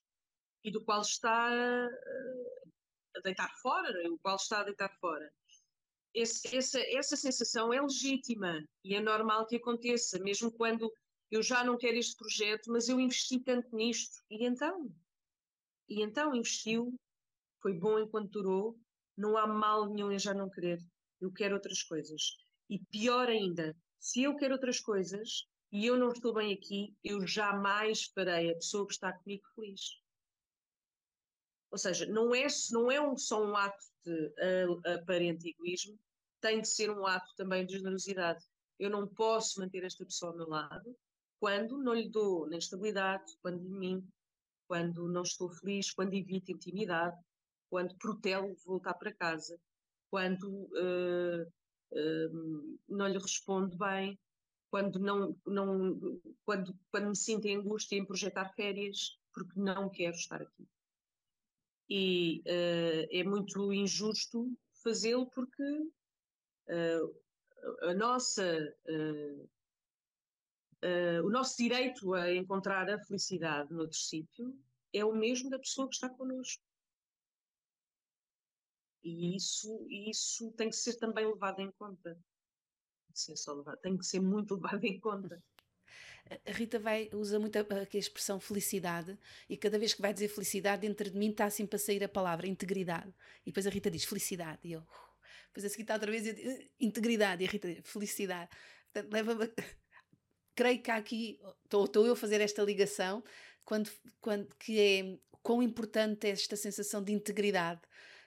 e 0.62 0.70
do 0.70 0.84
qual 0.84 1.00
está 1.00 1.48
a 3.16 3.20
deitar 3.24 3.50
fora, 3.62 3.88
é? 4.02 4.10
o 4.10 4.18
qual 4.18 4.36
está 4.36 4.60
a 4.60 4.64
deitar 4.64 4.94
fora. 5.00 5.32
Esse, 6.12 6.54
essa, 6.54 6.80
essa 6.80 7.16
sensação 7.16 7.72
é 7.72 7.80
legítima 7.80 8.62
e 8.84 8.94
é 8.94 9.00
normal 9.00 9.46
que 9.46 9.56
aconteça, 9.56 10.18
mesmo 10.18 10.52
quando 10.52 10.92
eu 11.30 11.42
já 11.42 11.64
não 11.64 11.78
quero 11.78 11.96
este 11.96 12.16
projeto, 12.16 12.70
mas 12.70 12.90
eu 12.90 13.00
investi 13.00 13.40
tanto 13.40 13.74
nisto. 13.74 14.22
E 14.30 14.44
então? 14.44 14.94
E 15.88 16.02
então 16.02 16.34
investiu 16.34 16.94
foi 17.62 17.72
bom 17.72 17.98
enquanto 17.98 18.30
durou, 18.30 18.78
não 19.16 19.36
há 19.36 19.46
mal 19.46 19.88
nenhum 19.88 20.12
em 20.12 20.18
já 20.18 20.34
não 20.34 20.50
querer. 20.50 20.78
Eu 21.20 21.32
quero 21.32 21.54
outras 21.54 21.82
coisas. 21.82 22.36
E 22.68 22.78
pior 22.78 23.28
ainda, 23.28 23.76
se 23.98 24.22
eu 24.22 24.36
quero 24.36 24.54
outras 24.54 24.80
coisas 24.80 25.46
e 25.72 25.86
eu 25.86 25.96
não 25.96 26.08
estou 26.08 26.34
bem 26.34 26.52
aqui, 26.52 26.94
eu 27.02 27.26
jamais 27.26 28.04
farei 28.14 28.50
a 28.50 28.54
pessoa 28.54 28.86
que 28.86 28.92
está 28.92 29.12
comigo 29.12 29.44
feliz. 29.54 30.00
Ou 31.70 31.78
seja, 31.78 32.06
não 32.06 32.34
é, 32.34 32.46
não 32.70 32.90
é 32.90 33.00
um, 33.00 33.16
só 33.16 33.44
um 33.44 33.56
ato 33.56 33.84
de 34.04 34.32
aparente 34.94 35.48
egoísmo, 35.48 35.98
tem 36.40 36.60
de 36.60 36.68
ser 36.68 36.90
um 36.90 37.06
ato 37.06 37.34
também 37.36 37.66
de 37.66 37.78
generosidade. 37.78 38.44
Eu 38.78 38.90
não 38.90 39.06
posso 39.06 39.60
manter 39.60 39.84
esta 39.84 40.04
pessoa 40.04 40.32
ao 40.32 40.38
meu 40.38 40.48
lado 40.48 40.96
quando 41.38 41.78
não 41.78 41.94
lhe 41.94 42.08
dou 42.08 42.46
nem 42.48 42.58
estabilidade, 42.58 43.36
quando 43.42 43.62
lhe 43.62 43.68
minto, 43.68 44.08
quando 44.66 45.08
não 45.08 45.22
estou 45.22 45.50
feliz, 45.50 45.92
quando 45.92 46.14
evito 46.14 46.50
intimidade, 46.50 47.16
quando 47.68 47.96
protelo 47.96 48.54
voltar 48.64 48.94
para 48.94 49.14
casa, 49.14 49.58
quando 50.16 50.48
uh, 50.48 51.42
uh, 51.92 52.78
não 52.88 53.06
lhe 53.06 53.18
respondo 53.18 53.76
bem, 53.76 54.18
quando, 54.70 54.98
não, 54.98 55.38
não, 55.46 56.18
quando, 56.42 56.74
quando 56.90 57.08
me 57.10 57.16
sinto 57.16 57.46
em 57.46 57.56
angústia 57.56 57.98
em 57.98 58.04
projetar 58.06 58.48
férias, 58.54 59.20
porque 59.34 59.60
não 59.60 59.90
quero 59.90 60.16
estar 60.16 60.40
aqui. 60.40 60.66
E 61.90 62.42
uh, 62.46 63.08
é 63.10 63.22
muito 63.24 63.70
injusto 63.74 64.58
fazê-lo 64.82 65.26
porque 65.26 65.90
a 67.82 67.94
nossa, 67.94 68.74
o 71.22 71.30
nosso 71.30 71.56
direito 71.58 72.14
a 72.14 72.34
encontrar 72.34 72.88
a 72.90 72.98
felicidade 73.04 73.72
noutro 73.72 73.98
sítio 73.98 74.58
é 74.92 75.04
o 75.04 75.14
mesmo 75.14 75.50
da 75.50 75.58
pessoa 75.58 75.88
que 75.88 75.94
está 75.94 76.08
connosco. 76.08 76.65
E 79.06 79.36
isso, 79.36 79.86
isso 79.88 80.50
tem 80.56 80.68
que 80.68 80.74
ser 80.74 80.94
também 80.94 81.24
levado 81.24 81.60
em 81.60 81.70
conta. 81.70 82.18
Ser 83.14 83.36
só 83.36 83.54
levado, 83.54 83.78
tem 83.78 83.96
que 83.96 84.04
ser 84.04 84.20
muito 84.20 84.56
levado 84.60 84.84
em 84.84 84.98
conta. 84.98 85.40
A 86.44 86.50
Rita 86.50 86.80
vai, 86.80 87.08
usa 87.12 87.38
muito 87.38 87.56
a, 87.56 87.60
a, 87.60 87.96
expressão 87.96 88.40
felicidade 88.40 89.16
e 89.48 89.56
cada 89.56 89.78
vez 89.78 89.94
que 89.94 90.02
vai 90.02 90.12
dizer 90.12 90.26
felicidade, 90.26 90.82
dentro 90.82 91.08
de 91.08 91.16
mim 91.16 91.30
está 91.30 91.44
assim 91.44 91.64
para 91.64 91.78
sair 91.78 92.02
a 92.02 92.08
palavra 92.08 92.48
integridade. 92.48 93.14
E 93.42 93.50
depois 93.52 93.64
a 93.64 93.70
Rita 93.70 93.88
diz 93.88 94.02
felicidade 94.02 94.58
e 94.64 94.72
eu. 94.72 94.82
Depois 95.46 95.64
a 95.64 95.68
seguir 95.68 95.82
está 95.82 95.94
outra 95.94 96.10
vez 96.10 96.26
e 96.26 96.68
integridade 96.80 97.44
e 97.44 97.46
a 97.46 97.50
Rita 97.50 97.72
diz 97.72 97.88
felicidade. 97.88 98.50
Portanto, 98.92 99.12
leva 99.12 99.38
creio 100.56 100.82
que 100.82 100.90
há 100.90 100.96
aqui, 100.96 101.38
estou 101.64 102.04
eu 102.04 102.14
a 102.14 102.16
fazer 102.16 102.40
esta 102.40 102.60
ligação, 102.64 103.22
quando, 103.64 103.88
quando, 104.20 104.52
que 104.56 104.80
é 104.80 105.18
quão 105.44 105.62
importante 105.62 106.26
é 106.26 106.30
esta 106.30 106.56
sensação 106.56 107.04
de 107.04 107.12
integridade 107.12 107.80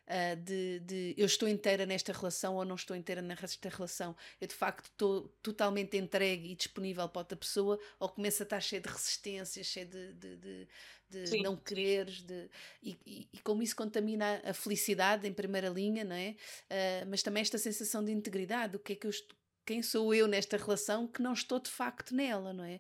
uh, 0.10 0.36
de, 0.36 0.80
de, 0.80 1.16
eu 1.18 1.26
estou 1.26 1.48
inteira 1.48 1.86
nesta 1.86 2.12
relação 2.12 2.56
ou 2.56 2.66
não 2.66 2.76
estou 2.76 2.96
inteira 2.96 3.22
nesta 3.22 3.70
relação. 3.70 4.16
Eu 4.42 4.48
de 4.48 4.56
facto 4.56 4.86
estou 4.86 5.28
totalmente 5.42 5.96
entregue 5.98 6.52
e 6.52 6.56
disponível 6.56 7.08
para 7.08 7.22
outra 7.22 7.38
pessoa 7.38 7.80
ou 8.00 8.10
começo 8.10 8.42
a 8.42 8.46
estar 8.46 8.60
cheio 8.60 8.82
de 8.82 8.90
resistências, 8.90 9.68
cheio 9.68 9.88
de, 9.88 10.14
de, 10.14 10.68
de, 11.10 11.24
de 11.24 11.42
não 11.42 11.56
quereres, 11.56 12.22
de, 12.22 12.50
e, 12.82 12.98
e, 13.06 13.30
e, 13.34 13.40
como 13.40 13.64
isso 13.64 13.76
contamina 13.76 14.42
a 14.44 14.54
felicidade 14.54 15.28
em 15.28 15.34
primeira 15.34 15.70
linha, 15.70 16.04
não 16.04 16.16
é? 16.16 16.36
Uh, 16.66 17.10
mas 17.10 17.24
também 17.24 17.42
esta 17.42 17.58
sensação 17.58 18.04
de 18.04 18.12
integridade, 18.12 18.76
o 18.76 18.80
que 18.80 18.94
é 18.94 18.96
que 18.96 19.08
eu 19.08 19.12
estou, 19.12 19.38
quem 19.66 19.84
sou 19.84 20.16
eu 20.16 20.28
nesta 20.28 20.58
relação 20.58 21.08
que 21.08 21.22
não 21.22 21.34
estou 21.34 21.60
de 21.60 21.70
facto 21.70 22.16
nela, 22.16 22.52
não 22.52 22.64
é? 22.64 22.80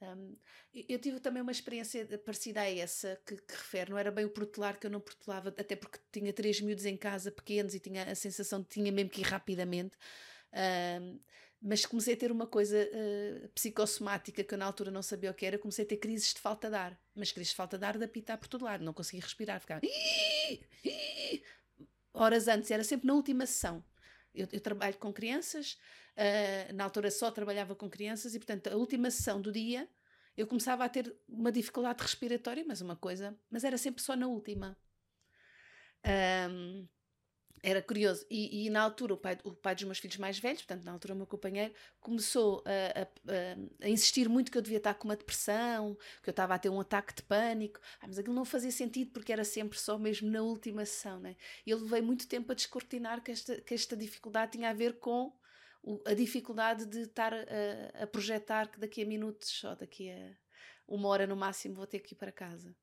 Um, 0.00 0.36
eu 0.74 0.98
tive 0.98 1.20
também 1.20 1.42
uma 1.42 1.52
experiência 1.52 2.06
parecida 2.18 2.60
a 2.60 2.70
essa 2.70 3.18
que, 3.24 3.36
que, 3.36 3.54
refere, 3.54 3.90
não 3.90 3.98
era 3.98 4.10
bem 4.10 4.26
o 4.26 4.30
protelar 4.30 4.78
que 4.78 4.86
eu 4.86 4.90
não 4.90 5.00
protelava, 5.00 5.48
até 5.48 5.74
porque 5.74 5.98
tinha 6.12 6.32
três 6.32 6.60
miúdos 6.60 6.84
em 6.84 6.96
casa 6.96 7.30
pequenos 7.30 7.74
e 7.74 7.80
tinha 7.80 8.04
a 8.04 8.14
sensação 8.14 8.60
de 8.60 8.66
que 8.68 8.74
tinha 8.74 8.92
mesmo 8.92 9.10
que 9.10 9.22
ir 9.22 9.24
rapidamente. 9.24 9.96
Um, 11.00 11.18
mas 11.62 11.86
comecei 11.86 12.14
a 12.14 12.16
ter 12.16 12.30
uma 12.30 12.46
coisa 12.46 12.76
uh, 12.76 13.48
psicossomática 13.48 14.44
que 14.44 14.54
eu 14.54 14.58
na 14.58 14.66
altura 14.66 14.90
não 14.90 15.02
sabia 15.02 15.30
o 15.30 15.34
que 15.34 15.46
era, 15.46 15.58
comecei 15.58 15.84
a 15.84 15.88
ter 15.88 15.96
crises 15.96 16.34
de 16.34 16.40
falta 16.40 16.68
de 16.68 16.76
ar, 16.76 17.00
mas 17.14 17.32
crises 17.32 17.50
de 17.50 17.56
falta 17.56 17.78
de 17.78 17.84
ar 17.84 17.96
de 17.96 18.04
apitar 18.04 18.38
por 18.38 18.48
todo 18.48 18.64
lado, 18.64 18.84
não 18.84 18.92
conseguia 18.92 19.22
respirar, 19.22 19.58
ficava 19.60 19.80
horas 22.12 22.48
antes, 22.48 22.70
era 22.70 22.84
sempre 22.84 23.06
na 23.06 23.14
última 23.14 23.46
sessão. 23.46 23.84
Eu, 24.36 24.48
eu 24.52 24.60
trabalho 24.60 24.96
com 24.98 25.12
crianças, 25.12 25.78
uh, 26.16 26.74
na 26.74 26.84
altura 26.84 27.10
só 27.10 27.30
trabalhava 27.30 27.74
com 27.74 27.88
crianças 27.88 28.34
e, 28.34 28.38
portanto, 28.38 28.68
a 28.68 28.76
última 28.76 29.10
sessão 29.10 29.40
do 29.40 29.50
dia 29.50 29.88
eu 30.36 30.46
começava 30.46 30.84
a 30.84 30.88
ter 30.88 31.16
uma 31.26 31.50
dificuldade 31.50 32.02
respiratória, 32.02 32.64
mas 32.66 32.80
uma 32.80 32.94
coisa, 32.94 33.38
mas 33.50 33.64
era 33.64 33.78
sempre 33.78 34.02
só 34.02 34.14
na 34.14 34.26
última. 34.26 34.76
Um, 36.50 36.86
era 37.66 37.82
curioso. 37.82 38.24
E, 38.30 38.66
e, 38.66 38.70
na 38.70 38.80
altura, 38.80 39.14
o 39.14 39.16
pai, 39.16 39.36
o 39.42 39.52
pai 39.52 39.74
dos 39.74 39.82
meus 39.82 39.98
filhos 39.98 40.16
mais 40.18 40.38
velhos, 40.38 40.62
portanto, 40.62 40.84
na 40.84 40.92
altura, 40.92 41.14
o 41.14 41.16
meu 41.16 41.26
companheiro, 41.26 41.74
começou 41.98 42.62
a, 42.64 43.02
a, 43.02 43.84
a, 43.84 43.88
insistir 43.88 44.28
muito 44.28 44.52
que 44.52 44.56
eu 44.56 44.62
devia 44.62 44.78
estar 44.78 44.94
com 44.94 45.08
uma 45.08 45.16
depressão, 45.16 45.98
que 46.22 46.28
eu 46.28 46.30
estava 46.30 46.54
a 46.54 46.58
ter 46.60 46.68
um 46.68 46.80
ataque 46.80 47.12
de 47.12 47.22
pânico. 47.24 47.80
Ah, 48.00 48.06
mas 48.06 48.20
aquilo 48.20 48.36
não 48.36 48.44
fazia 48.44 48.70
sentido 48.70 49.10
porque 49.10 49.32
era 49.32 49.42
sempre 49.42 49.76
só 49.80 49.98
mesmo 49.98 50.30
na 50.30 50.42
última 50.42 50.86
sessão. 50.86 51.18
Né? 51.18 51.34
E 51.66 51.72
ele 51.72 51.82
levei 51.82 52.00
muito 52.00 52.28
tempo 52.28 52.52
a 52.52 52.54
descortinar 52.54 53.20
que 53.20 53.32
esta, 53.32 53.60
que 53.60 53.74
esta 53.74 53.96
dificuldade 53.96 54.52
tinha 54.52 54.70
a 54.70 54.72
ver 54.72 55.00
com 55.00 55.36
a 56.06 56.14
dificuldade 56.14 56.86
de 56.86 57.00
estar 57.00 57.34
a, 57.34 58.04
a 58.04 58.06
projetar 58.06 58.70
que 58.70 58.78
daqui 58.78 59.02
a 59.02 59.06
minutos 59.06 59.64
ou 59.64 59.74
daqui 59.74 60.08
a 60.08 60.36
uma 60.86 61.08
hora 61.08 61.26
no 61.26 61.34
máximo 61.34 61.74
vou 61.74 61.86
ter 61.86 61.98
que 61.98 62.14
ir 62.14 62.16
para 62.16 62.30
casa. 62.30 62.76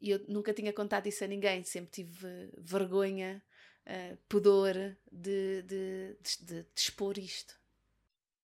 E 0.00 0.10
eu 0.10 0.24
nunca 0.26 0.52
tinha 0.52 0.72
contado 0.72 1.06
isso 1.06 1.22
a 1.22 1.26
ninguém, 1.28 1.62
sempre 1.62 1.90
tive 1.90 2.50
vergonha, 2.58 3.40
uh, 3.86 4.16
pudor 4.28 4.74
de, 5.10 5.62
de, 5.62 6.16
de, 6.20 6.62
de, 6.62 6.66
expor 6.76 7.18
isto. 7.18 7.58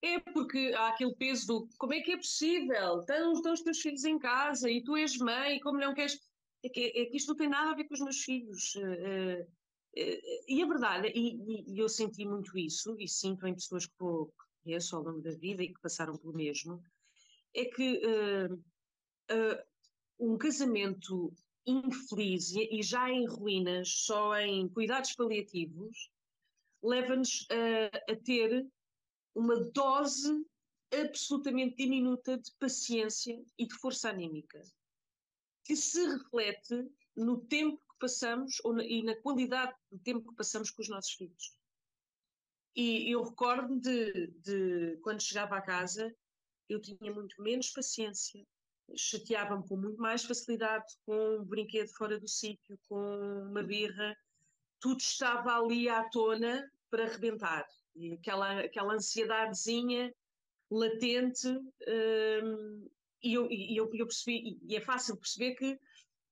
É 0.01 0.19
porque 0.19 0.73
há 0.75 0.89
aquele 0.89 1.15
peso 1.15 1.47
do 1.47 1.69
como 1.77 1.93
é 1.93 2.01
que 2.01 2.11
é 2.11 2.17
possível? 2.17 2.99
Estão, 2.99 3.33
estão 3.33 3.53
os 3.53 3.61
teus 3.61 3.79
filhos 3.79 4.03
em 4.05 4.19
casa 4.19 4.69
e 4.69 4.83
tu 4.83 4.95
és 4.95 5.17
mãe, 5.17 5.59
como 5.59 5.79
não 5.79 5.93
queres. 5.93 6.19
É 6.63 6.69
que, 6.69 6.93
é 6.95 7.05
que 7.05 7.17
isto 7.17 7.29
não 7.29 7.35
tem 7.35 7.49
nada 7.49 7.71
a 7.71 7.75
ver 7.75 7.85
com 7.85 7.93
os 7.93 8.01
meus 8.01 8.21
filhos. 8.21 8.75
Uh, 8.75 9.41
uh, 9.41 10.43
e 10.47 10.61
a 10.61 10.67
verdade, 10.67 11.11
e, 11.15 11.71
e, 11.73 11.79
eu 11.79 11.89
senti 11.89 12.25
muito 12.25 12.57
isso, 12.57 12.95
e 12.99 13.07
sinto 13.07 13.47
em 13.47 13.53
pessoas 13.53 13.85
que 13.85 13.95
conheço 14.63 14.95
ao 14.95 15.03
longo 15.03 15.21
da 15.21 15.31
vida 15.31 15.63
e 15.63 15.73
que 15.73 15.81
passaram 15.81 16.15
pelo 16.17 16.33
mesmo, 16.33 16.83
é 17.55 17.65
que 17.65 18.01
um 20.19 20.37
casamento 20.37 21.33
infeliz 21.67 22.53
e, 22.55 22.81
já 22.81 23.09
em 23.09 23.27
ruínas, 23.27 23.89
só 23.89 24.37
em 24.39 24.69
cuidados 24.69 25.13
paliativos, 25.13 26.09
leva-nos 26.81 27.45
a, 27.51 28.13
a 28.13 28.15
ter 28.15 28.65
uma 29.35 29.59
dose 29.71 30.45
absolutamente 30.91 31.75
diminuta 31.75 32.37
de 32.37 32.51
paciência 32.59 33.43
e 33.57 33.67
de 33.67 33.75
força 33.75 34.09
anímica, 34.09 34.63
que 35.65 35.75
se 35.75 36.03
reflete 36.07 36.89
no 37.15 37.41
tempo 37.45 37.77
que 37.77 37.99
passamos 37.99 38.61
na, 38.63 38.85
e 38.85 39.03
na 39.03 39.15
qualidade 39.15 39.75
do 39.91 39.99
tempo 39.99 40.29
que 40.29 40.35
passamos 40.35 40.71
com 40.71 40.81
os 40.81 40.89
nossos 40.89 41.11
filhos. 41.11 41.57
E 42.75 43.11
eu 43.11 43.23
recordo 43.23 43.79
de, 43.79 44.27
de 44.27 44.97
quando 45.01 45.21
chegava 45.21 45.57
a 45.57 45.61
casa, 45.61 46.15
eu 46.69 46.79
tinha 46.79 47.11
muito 47.11 47.41
menos 47.41 47.71
paciência, 47.71 48.45
chateava-me 48.95 49.67
com 49.67 49.77
muito 49.77 50.01
mais 50.01 50.23
facilidade 50.23 50.85
com 51.05 51.37
um 51.37 51.43
brinquedo 51.43 51.89
fora 51.89 52.19
do 52.19 52.27
sítio, 52.27 52.79
com 52.87 53.47
uma 53.49 53.63
birra, 53.63 54.15
tudo 54.79 54.99
estava 54.99 55.57
ali 55.57 55.89
à 55.89 56.03
tona 56.09 56.69
para 56.89 57.03
arrebentar. 57.03 57.67
E 57.95 58.13
aquela, 58.13 58.59
aquela 58.61 58.93
ansiedadezinha 58.93 60.13
latente, 60.69 61.47
hum, 61.47 62.87
e, 63.23 63.33
eu, 63.33 63.51
e 63.51 63.75
eu, 63.75 63.89
eu 63.93 64.05
percebi, 64.05 64.59
e 64.61 64.75
é 64.75 64.81
fácil 64.81 65.17
perceber 65.17 65.55
que 65.55 65.79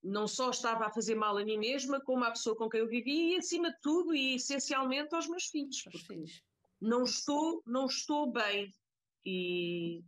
não 0.04 0.28
só 0.28 0.52
estava 0.52 0.86
a 0.86 0.92
fazer 0.92 1.16
mal 1.16 1.38
a 1.38 1.44
mim 1.44 1.58
mesma, 1.58 2.00
como 2.00 2.24
à 2.24 2.30
pessoa 2.30 2.56
com 2.56 2.70
quem 2.70 2.80
eu 2.80 2.88
vivia 2.88 3.36
e, 3.36 3.38
acima 3.38 3.72
de 3.72 3.80
tudo, 3.82 4.14
e 4.14 4.36
essencialmente 4.36 5.16
aos 5.16 5.28
meus 5.28 5.48
filhos. 5.48 5.84
Aos 5.92 6.02
filhos. 6.02 6.44
Não 6.80 7.04
estou, 7.04 7.64
não 7.66 7.88
estou 7.88 8.32
bem. 8.32 8.72
E, 9.26 10.04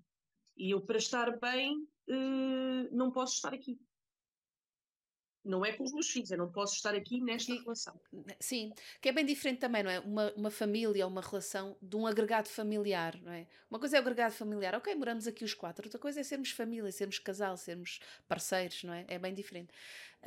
e 0.55 0.71
eu, 0.71 0.81
para 0.81 0.97
estar 0.97 1.39
bem, 1.39 1.87
uh, 2.09 2.95
não 2.95 3.11
posso 3.11 3.35
estar 3.35 3.53
aqui. 3.53 3.79
Não 5.47 5.65
é 5.65 5.71
com 5.71 5.83
os 5.83 5.93
meus 5.93 6.09
filhos, 6.09 6.31
eu 6.31 6.37
não 6.37 6.51
posso 6.51 6.75
estar 6.75 6.93
aqui 6.93 7.21
nesta 7.21 7.53
relação. 7.53 7.99
Sim, 8.39 8.73
que 9.01 9.09
é 9.09 9.11
bem 9.11 9.25
diferente 9.25 9.59
também, 9.59 9.83
não 9.83 9.89
é? 9.89 9.99
Uma, 9.99 10.33
uma 10.33 10.51
família, 10.51 11.07
uma 11.07 11.21
relação 11.21 11.77
de 11.81 11.95
um 11.95 12.05
agregado 12.05 12.47
familiar, 12.49 13.19
não 13.21 13.31
é? 13.31 13.47
Uma 13.69 13.79
coisa 13.79 13.97
é 13.97 13.99
o 13.99 14.01
agregado 14.01 14.33
familiar, 14.33 14.75
ok, 14.75 14.93
moramos 14.95 15.27
aqui 15.27 15.43
os 15.43 15.53
quatro, 15.53 15.85
outra 15.85 15.99
coisa 15.99 16.19
é 16.19 16.23
sermos 16.23 16.51
família, 16.51 16.91
sermos 16.91 17.19
casal, 17.19 17.57
sermos 17.57 17.99
parceiros, 18.27 18.83
não 18.83 18.93
é? 18.93 19.05
É 19.07 19.17
bem 19.17 19.33
diferente. 19.33 19.73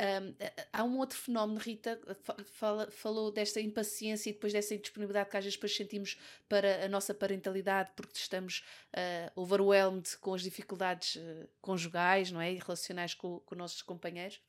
Um, 0.00 0.34
há 0.72 0.84
um 0.84 0.96
outro 0.98 1.18
fenómeno, 1.18 1.58
Rita 1.58 2.00
fala, 2.44 2.90
falou 2.90 3.30
desta 3.30 3.60
impaciência 3.60 4.30
e 4.30 4.32
depois 4.32 4.52
dessa 4.52 4.74
indisponibilidade 4.74 5.28
que 5.28 5.36
às 5.36 5.44
vezes 5.44 5.56
depois 5.56 5.76
sentimos 5.76 6.18
para 6.48 6.86
a 6.86 6.88
nossa 6.88 7.12
parentalidade 7.12 7.90
porque 7.94 8.16
estamos 8.16 8.64
uh, 8.94 9.40
overwhelmed 9.40 10.16
com 10.18 10.32
as 10.32 10.42
dificuldades 10.42 11.16
uh, 11.16 11.48
conjugais, 11.60 12.30
não 12.30 12.40
é? 12.40 12.52
E 12.52 12.58
relacionais 12.58 13.14
com, 13.14 13.40
com 13.40 13.54
nossos 13.54 13.82
companheiros. 13.82 14.40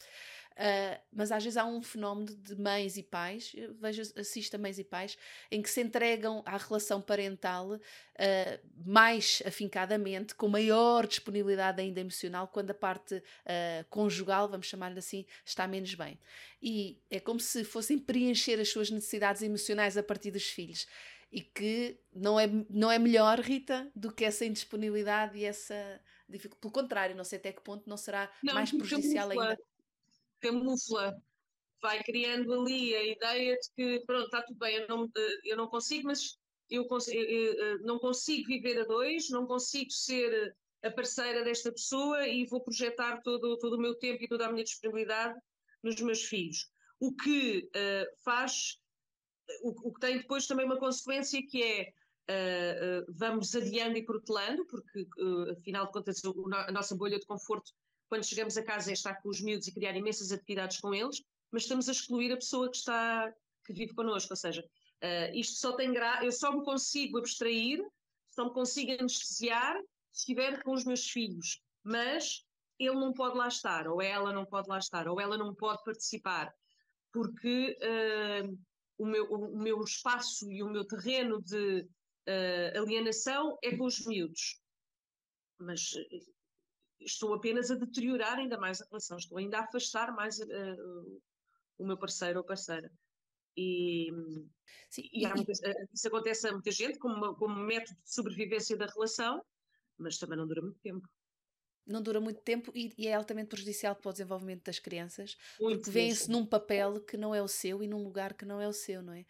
Uh, 0.61 1.01
mas 1.11 1.31
às 1.31 1.43
vezes 1.43 1.57
há 1.57 1.65
um 1.65 1.81
fenómeno 1.81 2.35
de 2.35 2.55
mães 2.55 2.95
e 2.95 3.01
pais, 3.01 3.51
vejo, 3.79 4.03
assisto 4.15 4.55
a 4.55 4.59
mães 4.59 4.77
e 4.77 4.83
pais, 4.83 5.17
em 5.49 5.59
que 5.59 5.67
se 5.67 5.81
entregam 5.81 6.43
à 6.45 6.55
relação 6.55 7.01
parental 7.01 7.71
uh, 7.71 7.79
mais 8.85 9.41
afincadamente, 9.43 10.35
com 10.35 10.47
maior 10.47 11.07
disponibilidade 11.07 11.81
ainda 11.81 11.99
emocional, 11.99 12.47
quando 12.47 12.69
a 12.69 12.75
parte 12.75 13.15
uh, 13.15 13.85
conjugal, 13.89 14.47
vamos 14.47 14.67
chamar-lhe 14.67 14.99
assim, 14.99 15.25
está 15.43 15.67
menos 15.67 15.95
bem. 15.95 16.19
E 16.61 17.01
é 17.09 17.19
como 17.19 17.39
se 17.39 17.63
fossem 17.63 17.97
preencher 17.97 18.59
as 18.59 18.69
suas 18.69 18.91
necessidades 18.91 19.41
emocionais 19.41 19.97
a 19.97 20.03
partir 20.03 20.29
dos 20.29 20.45
filhos. 20.45 20.87
E 21.31 21.41
que 21.41 21.97
não 22.13 22.39
é, 22.39 22.47
não 22.69 22.91
é 22.91 22.99
melhor, 22.99 23.39
Rita, 23.39 23.89
do 23.95 24.11
que 24.11 24.25
essa 24.25 24.45
indisponibilidade 24.45 25.39
e 25.39 25.45
essa. 25.45 25.99
Pelo 26.59 26.71
contrário, 26.71 27.15
não 27.15 27.23
sei 27.23 27.39
até 27.39 27.51
que 27.51 27.61
ponto 27.61 27.89
não 27.89 27.97
será 27.97 28.29
não, 28.43 28.53
mais 28.53 28.69
prejudicial 28.71 29.29
ainda 29.31 29.57
camufla, 30.41 31.15
vai 31.81 32.03
criando 32.03 32.53
ali 32.53 32.95
a 32.95 33.03
ideia 33.03 33.57
de 33.57 33.69
que, 33.75 34.05
pronto, 34.05 34.25
está 34.25 34.41
tudo 34.43 34.57
bem, 34.57 34.77
eu 34.77 34.87
não, 34.87 35.11
eu 35.43 35.57
não 35.57 35.67
consigo, 35.67 36.07
mas 36.07 36.37
eu, 36.69 36.87
eu, 37.07 37.53
eu, 37.53 37.79
não 37.79 37.99
consigo 37.99 38.47
viver 38.47 38.79
a 38.79 38.85
dois, 38.85 39.29
não 39.29 39.45
consigo 39.45 39.91
ser 39.91 40.55
a 40.83 40.89
parceira 40.89 41.43
desta 41.43 41.71
pessoa 41.71 42.27
e 42.27 42.45
vou 42.45 42.61
projetar 42.61 43.21
todo, 43.21 43.57
todo 43.57 43.75
o 43.75 43.81
meu 43.81 43.95
tempo 43.95 44.23
e 44.23 44.27
toda 44.27 44.47
a 44.47 44.51
minha 44.51 44.63
disponibilidade 44.63 45.37
nos 45.83 45.99
meus 46.01 46.23
filhos. 46.23 46.69
O 46.99 47.13
que 47.15 47.69
uh, 47.75 48.23
faz, 48.23 48.79
o, 49.63 49.89
o, 49.89 49.93
que 49.93 49.99
tem 49.99 50.17
depois 50.17 50.47
também 50.47 50.65
uma 50.65 50.79
consequência 50.79 51.41
que 51.45 51.61
é 51.61 51.93
uh, 52.29 53.01
uh, 53.01 53.13
vamos 53.17 53.55
adiando 53.55 53.97
e 53.97 54.05
protelando, 54.05 54.65
porque 54.67 55.07
afinal 55.51 55.87
de 55.87 55.91
contas 55.91 56.21
a 56.67 56.71
nossa 56.71 56.95
bolha 56.95 57.19
de 57.19 57.25
conforto 57.25 57.71
quando 58.11 58.25
chegamos 58.25 58.57
a 58.57 58.63
casa 58.63 58.89
é 58.89 58.93
estar 58.93 59.21
com 59.21 59.29
os 59.29 59.39
miúdos 59.39 59.67
e 59.67 59.73
criar 59.73 59.95
imensas 59.95 60.33
atividades 60.33 60.81
com 60.81 60.93
eles, 60.93 61.23
mas 61.49 61.63
estamos 61.63 61.87
a 61.87 61.93
excluir 61.93 62.29
a 62.33 62.35
pessoa 62.35 62.69
que 62.69 62.75
está, 62.75 63.33
que 63.65 63.71
vive 63.71 63.93
connosco, 63.93 64.33
ou 64.33 64.35
seja, 64.35 64.61
uh, 64.61 65.33
isto 65.33 65.55
só 65.55 65.77
tem 65.77 65.93
gra... 65.93 66.19
eu 66.21 66.31
só 66.33 66.51
me 66.51 66.61
consigo 66.65 67.17
abstrair, 67.17 67.81
só 68.29 68.43
me 68.43 68.53
consigo 68.53 68.91
anestesiar 68.99 69.77
se 70.11 70.19
estiver 70.19 70.61
com 70.61 70.73
os 70.73 70.83
meus 70.83 71.09
filhos, 71.09 71.61
mas 71.85 72.43
ele 72.77 72.95
não 72.95 73.13
pode 73.13 73.37
lá 73.37 73.47
estar, 73.47 73.87
ou 73.87 74.01
ela 74.01 74.33
não 74.33 74.45
pode 74.45 74.67
lá 74.67 74.77
estar, 74.77 75.07
ou 75.07 75.21
ela 75.21 75.37
não 75.37 75.55
pode 75.55 75.81
participar, 75.85 76.53
porque 77.13 77.77
uh, 77.81 78.59
o, 78.97 79.05
meu, 79.05 79.25
o, 79.31 79.57
meu, 79.57 79.81
espaço 79.85 80.51
e 80.51 80.61
o 80.61 80.69
meu 80.69 80.85
terreno 80.85 81.41
de 81.41 81.87
uh, 82.27 82.77
alienação 82.77 83.57
é 83.63 83.73
com 83.77 83.85
os 83.85 84.05
miúdos. 84.05 84.59
Mas 85.57 85.93
estou 87.03 87.33
apenas 87.33 87.71
a 87.71 87.75
deteriorar 87.75 88.37
ainda 88.37 88.57
mais 88.57 88.81
a 88.81 88.85
relação, 88.85 89.17
estou 89.17 89.37
ainda 89.37 89.59
a 89.59 89.63
afastar 89.63 90.13
mais 90.13 90.39
uh, 90.39 91.21
o 91.77 91.85
meu 91.85 91.97
parceiro 91.97 92.39
ou 92.39 92.45
parceira. 92.45 92.91
E, 93.57 94.09
Sim, 94.89 95.09
e, 95.11 95.25
e 95.25 95.33
muita, 95.33 95.51
eh, 95.63 95.85
isso 95.93 96.07
acontece 96.07 96.47
a 96.47 96.51
muita 96.53 96.71
gente 96.71 96.97
como, 96.97 97.35
como 97.35 97.55
método 97.55 97.99
de 98.01 98.13
sobrevivência 98.13 98.77
da 98.77 98.85
relação, 98.85 99.43
mas 99.97 100.17
também 100.17 100.37
não 100.37 100.47
dura 100.47 100.61
muito 100.61 100.79
tempo 100.79 101.07
não 101.85 102.01
dura 102.01 102.21
muito 102.21 102.41
tempo 102.41 102.71
e, 102.73 102.93
e, 102.97 103.07
é 103.07 103.13
altamente 103.13 103.49
prejudicial 103.49 103.95
para 103.95 104.09
o 104.09 104.11
desenvolvimento 104.11 104.63
das 104.63 104.79
crianças, 104.79 105.37
muito 105.59 105.77
porque 105.77 105.91
vêem-se 105.91 106.29
num 106.29 106.45
papel 106.45 107.01
que 107.01 107.17
não 107.17 107.33
é 107.33 107.41
o 107.41 107.47
seu 107.47 107.83
e 107.83 107.87
num 107.87 108.03
lugar 108.03 108.33
que 108.33 108.45
não 108.45 108.61
é 108.61 108.67
o 108.67 108.73
seu, 108.73 109.01
não 109.01 109.13
é? 109.13 109.25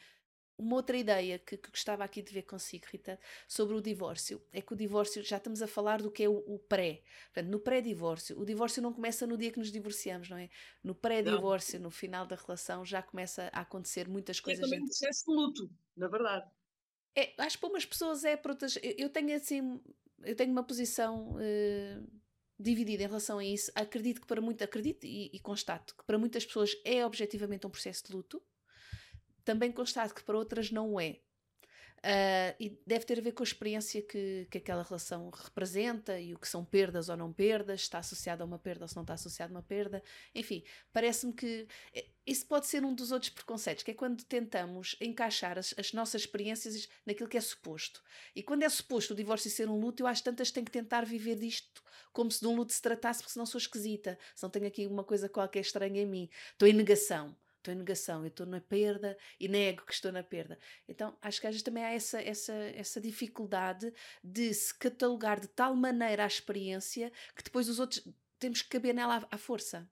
Uma 0.62 0.76
outra 0.76 0.96
ideia 0.96 1.40
que, 1.40 1.58
que, 1.58 1.72
gostava 1.72 2.04
aqui 2.04 2.22
de 2.22 2.32
ver 2.32 2.44
consigo, 2.44 2.86
Rita, 2.92 3.20
sobre 3.48 3.76
o 3.76 3.82
divórcio, 3.82 4.40
é 4.54 4.62
que 4.62 4.72
o 4.72 4.76
divórcio, 4.76 5.24
já 5.24 5.38
estamos 5.38 5.60
a 5.64 5.68
falar 5.68 6.04
do 6.04 6.12
que 6.12 6.24
é 6.24 6.30
o, 6.30 6.38
o 6.46 6.60
pré. 6.60 7.02
Portanto, 7.34 7.50
no 7.50 7.60
pré-divórcio, 7.60 8.40
o 8.40 8.46
divórcio 8.46 8.80
não 8.80 8.94
começa 8.94 9.26
no 9.26 9.36
dia 9.36 9.52
que 9.52 9.58
nos 9.58 9.72
divorciamos, 9.72 10.30
não 10.30 10.38
é? 10.38 10.52
No 10.84 10.94
pré-divórcio, 10.94 11.80
no 11.80 11.90
final 11.90 12.28
da 12.28 12.36
relação, 12.36 12.86
já 12.86 13.02
começa 13.02 13.50
a 13.52 13.62
acontecer 13.62 14.08
muitas 14.08 14.40
coisas. 14.40 14.62
É 14.62 14.66
também 14.66 14.84
um 14.84 14.86
processo 14.86 15.26
de 15.26 15.32
luto, 15.36 15.70
na 15.98 16.08
verdade. 16.08 16.48
É, 17.16 17.34
acho 17.40 17.58
que 17.58 17.62
para 17.62 17.70
umas 17.70 17.86
pessoas 17.86 18.24
é, 18.24 18.38
para 18.38 18.52
outras. 18.52 18.78
Eu, 18.78 18.94
eu 18.98 19.10
tenho 19.10 19.36
assim. 19.36 19.82
Eu 20.24 20.36
tenho 20.36 20.52
uma 20.52 20.64
posição 20.64 21.32
uh, 21.32 22.08
dividida 22.60 23.02
em 23.04 23.08
relação 23.08 23.40
a 23.40 23.44
isso. 23.44 23.72
Acredito 23.74 24.22
que 24.22 24.28
para 24.28 24.40
muitas. 24.40 24.68
Acredito 24.68 25.06
e, 25.06 25.32
e 25.34 25.40
constato 25.40 25.96
que 25.96 26.04
para 26.06 26.20
muitas 26.20 26.46
pessoas 26.46 26.78
é 26.86 27.04
objetivamente 27.04 27.66
um 27.66 27.70
processo 27.72 28.06
de 28.06 28.14
luto. 28.14 28.42
Também 29.44 29.72
constato 29.72 30.14
que 30.14 30.24
para 30.24 30.38
outras 30.38 30.72
não 30.72 31.00
é. 31.00 31.20
Uh, 32.02 32.58
e 32.60 32.82
deve 32.84 33.06
ter 33.06 33.20
a 33.20 33.22
ver 33.22 33.32
com 33.32 33.44
a 33.44 33.46
experiência 33.46 34.02
que, 34.02 34.48
que 34.50 34.58
aquela 34.58 34.82
relação 34.82 35.30
representa 35.30 36.20
e 36.20 36.34
o 36.34 36.40
que 36.40 36.48
são 36.48 36.66
perdas 36.66 37.10
ou 37.10 37.16
não 37.16 37.32
perdas, 37.32 37.82
está 37.82 38.00
associado 38.00 38.42
a 38.42 38.46
uma 38.46 38.58
perda 38.58 38.86
ou 38.86 38.88
se 38.88 38.96
não 38.96 39.04
está 39.04 39.14
associado 39.14 39.54
a 39.54 39.58
uma 39.58 39.62
perda. 39.62 40.02
Enfim, 40.34 40.64
parece-me 40.92 41.32
que 41.32 41.68
eh, 41.94 42.08
isso 42.26 42.48
pode 42.48 42.66
ser 42.66 42.84
um 42.84 42.96
dos 42.96 43.12
outros 43.12 43.30
preconceitos, 43.30 43.84
que 43.84 43.92
é 43.92 43.94
quando 43.94 44.24
tentamos 44.24 44.96
encaixar 45.00 45.60
as, 45.60 45.76
as, 45.78 45.94
nossas 45.94 46.22
experiências 46.22 46.90
naquilo 47.06 47.30
que 47.30 47.38
é 47.38 47.42
suposto. 47.42 48.02
E 48.36 48.42
quando 48.42 48.64
é 48.64 48.70
suposto 48.70 49.14
o 49.14 49.16
divórcio 49.16 49.52
ser 49.52 49.70
um 49.70 49.80
luto, 49.80 50.02
eu 50.02 50.08
acho 50.08 50.24
tantas 50.24 50.50
tenho 50.50 50.66
que 50.66 50.72
tentar 50.72 51.06
viver 51.06 51.36
disto 51.36 51.84
como 52.12 52.32
se 52.32 52.42
de 52.42 52.48
um 52.48 52.56
luto 52.56 52.74
se 52.74 52.82
tratasse, 52.82 53.20
porque 53.20 53.34
senão 53.34 53.46
sou 53.46 53.60
esquisita, 53.60 54.18
se 54.36 54.42
não 54.42 54.50
tenho 54.50 54.66
aqui 54.66 54.88
uma 54.88 55.04
coisa 55.04 55.30
qualquer 55.30 55.62
estranha 55.62 56.02
em 56.02 56.08
mim. 56.08 56.30
Estou 56.52 56.68
em 56.68 56.74
negação 56.74 57.36
estou 57.62 57.74
em 57.74 57.78
negação, 57.78 58.22
eu 58.22 58.28
estou 58.28 58.46
na 58.46 58.60
perda 58.60 59.18
e 59.40 59.48
nego 59.48 59.86
que 59.86 59.94
estou 59.94 60.12
na 60.12 60.24
perda. 60.24 60.58
Então 60.88 61.18
acho 61.22 61.40
que 61.40 61.48
às 61.48 61.54
vezes 61.54 61.64
também 61.64 61.84
há 61.84 61.94
essa, 61.94 62.22
essa, 62.22 62.54
essa 62.54 63.00
dificuldade 63.00 63.94
de 64.24 64.54
se 64.54 64.78
catalogar 64.78 65.40
de 65.40 65.48
tal 65.48 65.76
maneira 65.76 66.24
a 66.24 66.28
experiência 66.28 67.12
que 67.36 67.44
depois 67.44 67.70
os 67.70 67.80
outros 67.80 68.06
temos 68.40 68.62
que 68.62 68.70
caber 68.70 68.94
nela 68.94 69.28
à, 69.30 69.38
força 69.38 69.90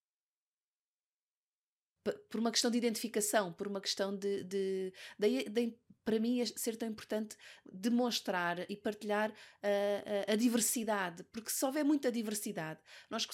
por 2.29 2.39
uma 2.39 2.51
questão 2.51 2.71
de 2.71 2.77
identificação, 2.77 3.53
por 3.53 3.67
uma 3.67 3.79
questão 3.79 4.15
de, 4.15 4.43
de, 4.43 4.93
de, 5.19 5.77
para 6.09 6.19
mim 6.19 6.41
é 6.41 6.45
ser 6.47 6.75
tão 6.75 6.89
importante 6.89 7.37
demonstrar 7.63 8.65
e 8.67 8.75
partilhar 8.75 9.31
a, 9.61 10.31
a, 10.31 10.33
a, 10.33 10.35
diversidade, 10.35 11.23
porque 11.25 11.51
se 11.51 11.63
houver 11.63 11.85
muita 11.85 12.11
diversidade, 12.11 12.79
nós 13.11 13.27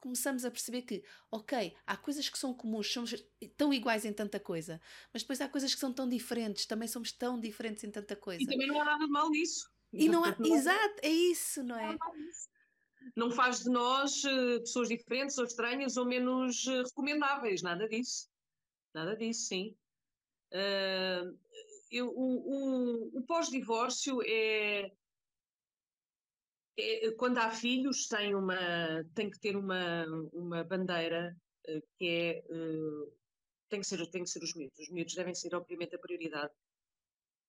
começamos 0.00 0.44
a 0.44 0.50
perceber 0.50 0.82
que, 0.82 1.04
ok, 1.30 1.72
há 1.86 1.96
coisas 1.96 2.28
que 2.28 2.36
são 2.36 2.52
comuns, 2.52 2.92
somos 2.92 3.14
tão 3.56 3.72
iguais 3.72 4.04
em 4.04 4.12
tanta 4.12 4.40
coisa, 4.40 4.80
mas 5.12 5.22
depois 5.22 5.40
há 5.40 5.48
coisas 5.48 5.72
que 5.72 5.78
são 5.78 5.92
tão 5.92 6.08
diferentes, 6.08 6.66
também 6.66 6.88
somos 6.88 7.12
tão 7.12 7.38
diferentes 7.38 7.84
em 7.84 7.92
tanta 7.92 8.16
coisa. 8.16 8.42
E 8.42 8.46
também 8.46 8.66
não 8.66 8.80
há 8.80 8.84
nada 8.86 9.06
de 9.06 9.12
mal 9.12 9.30
nisso. 9.30 9.70
E 9.92 10.08
não 10.08 10.24
há, 10.24 10.36
exato, 10.44 10.96
é 11.02 11.10
isso, 11.10 11.62
não 11.62 11.78
é? 11.78 11.96
Não 13.14 13.30
faz 13.30 13.60
de 13.60 13.70
nós 13.70 14.24
eh, 14.24 14.58
pessoas 14.58 14.88
diferentes 14.88 15.38
ou 15.38 15.44
estranhas 15.44 15.96
ou 15.96 16.04
menos 16.04 16.66
eh, 16.66 16.82
recomendáveis, 16.82 17.62
nada 17.62 17.88
disso. 17.88 18.28
Nada 18.92 19.16
disso, 19.16 19.46
sim. 19.46 19.76
Uh, 20.52 21.38
eu, 21.90 22.08
o, 22.08 23.12
o, 23.14 23.18
o 23.18 23.22
pós-divórcio 23.26 24.20
é, 24.24 24.90
é, 26.78 27.10
quando 27.12 27.38
há 27.38 27.50
filhos 27.50 28.06
tem 28.06 28.34
uma 28.34 28.56
tem 29.14 29.30
que 29.30 29.38
ter 29.40 29.56
uma 29.56 30.06
uma 30.32 30.64
bandeira 30.64 31.36
uh, 31.68 31.82
que 31.98 32.08
é 32.08 32.44
uh, 32.52 33.12
tem 33.68 33.80
que 33.80 33.86
ser 33.86 34.04
tem 34.10 34.22
que 34.22 34.30
ser 34.30 34.42
os 34.42 34.54
miúdos. 34.54 34.78
Os 34.78 34.90
miúdos 34.90 35.14
devem 35.14 35.34
ser 35.34 35.54
obviamente 35.54 35.94
a 35.94 35.98
prioridade. 35.98 36.52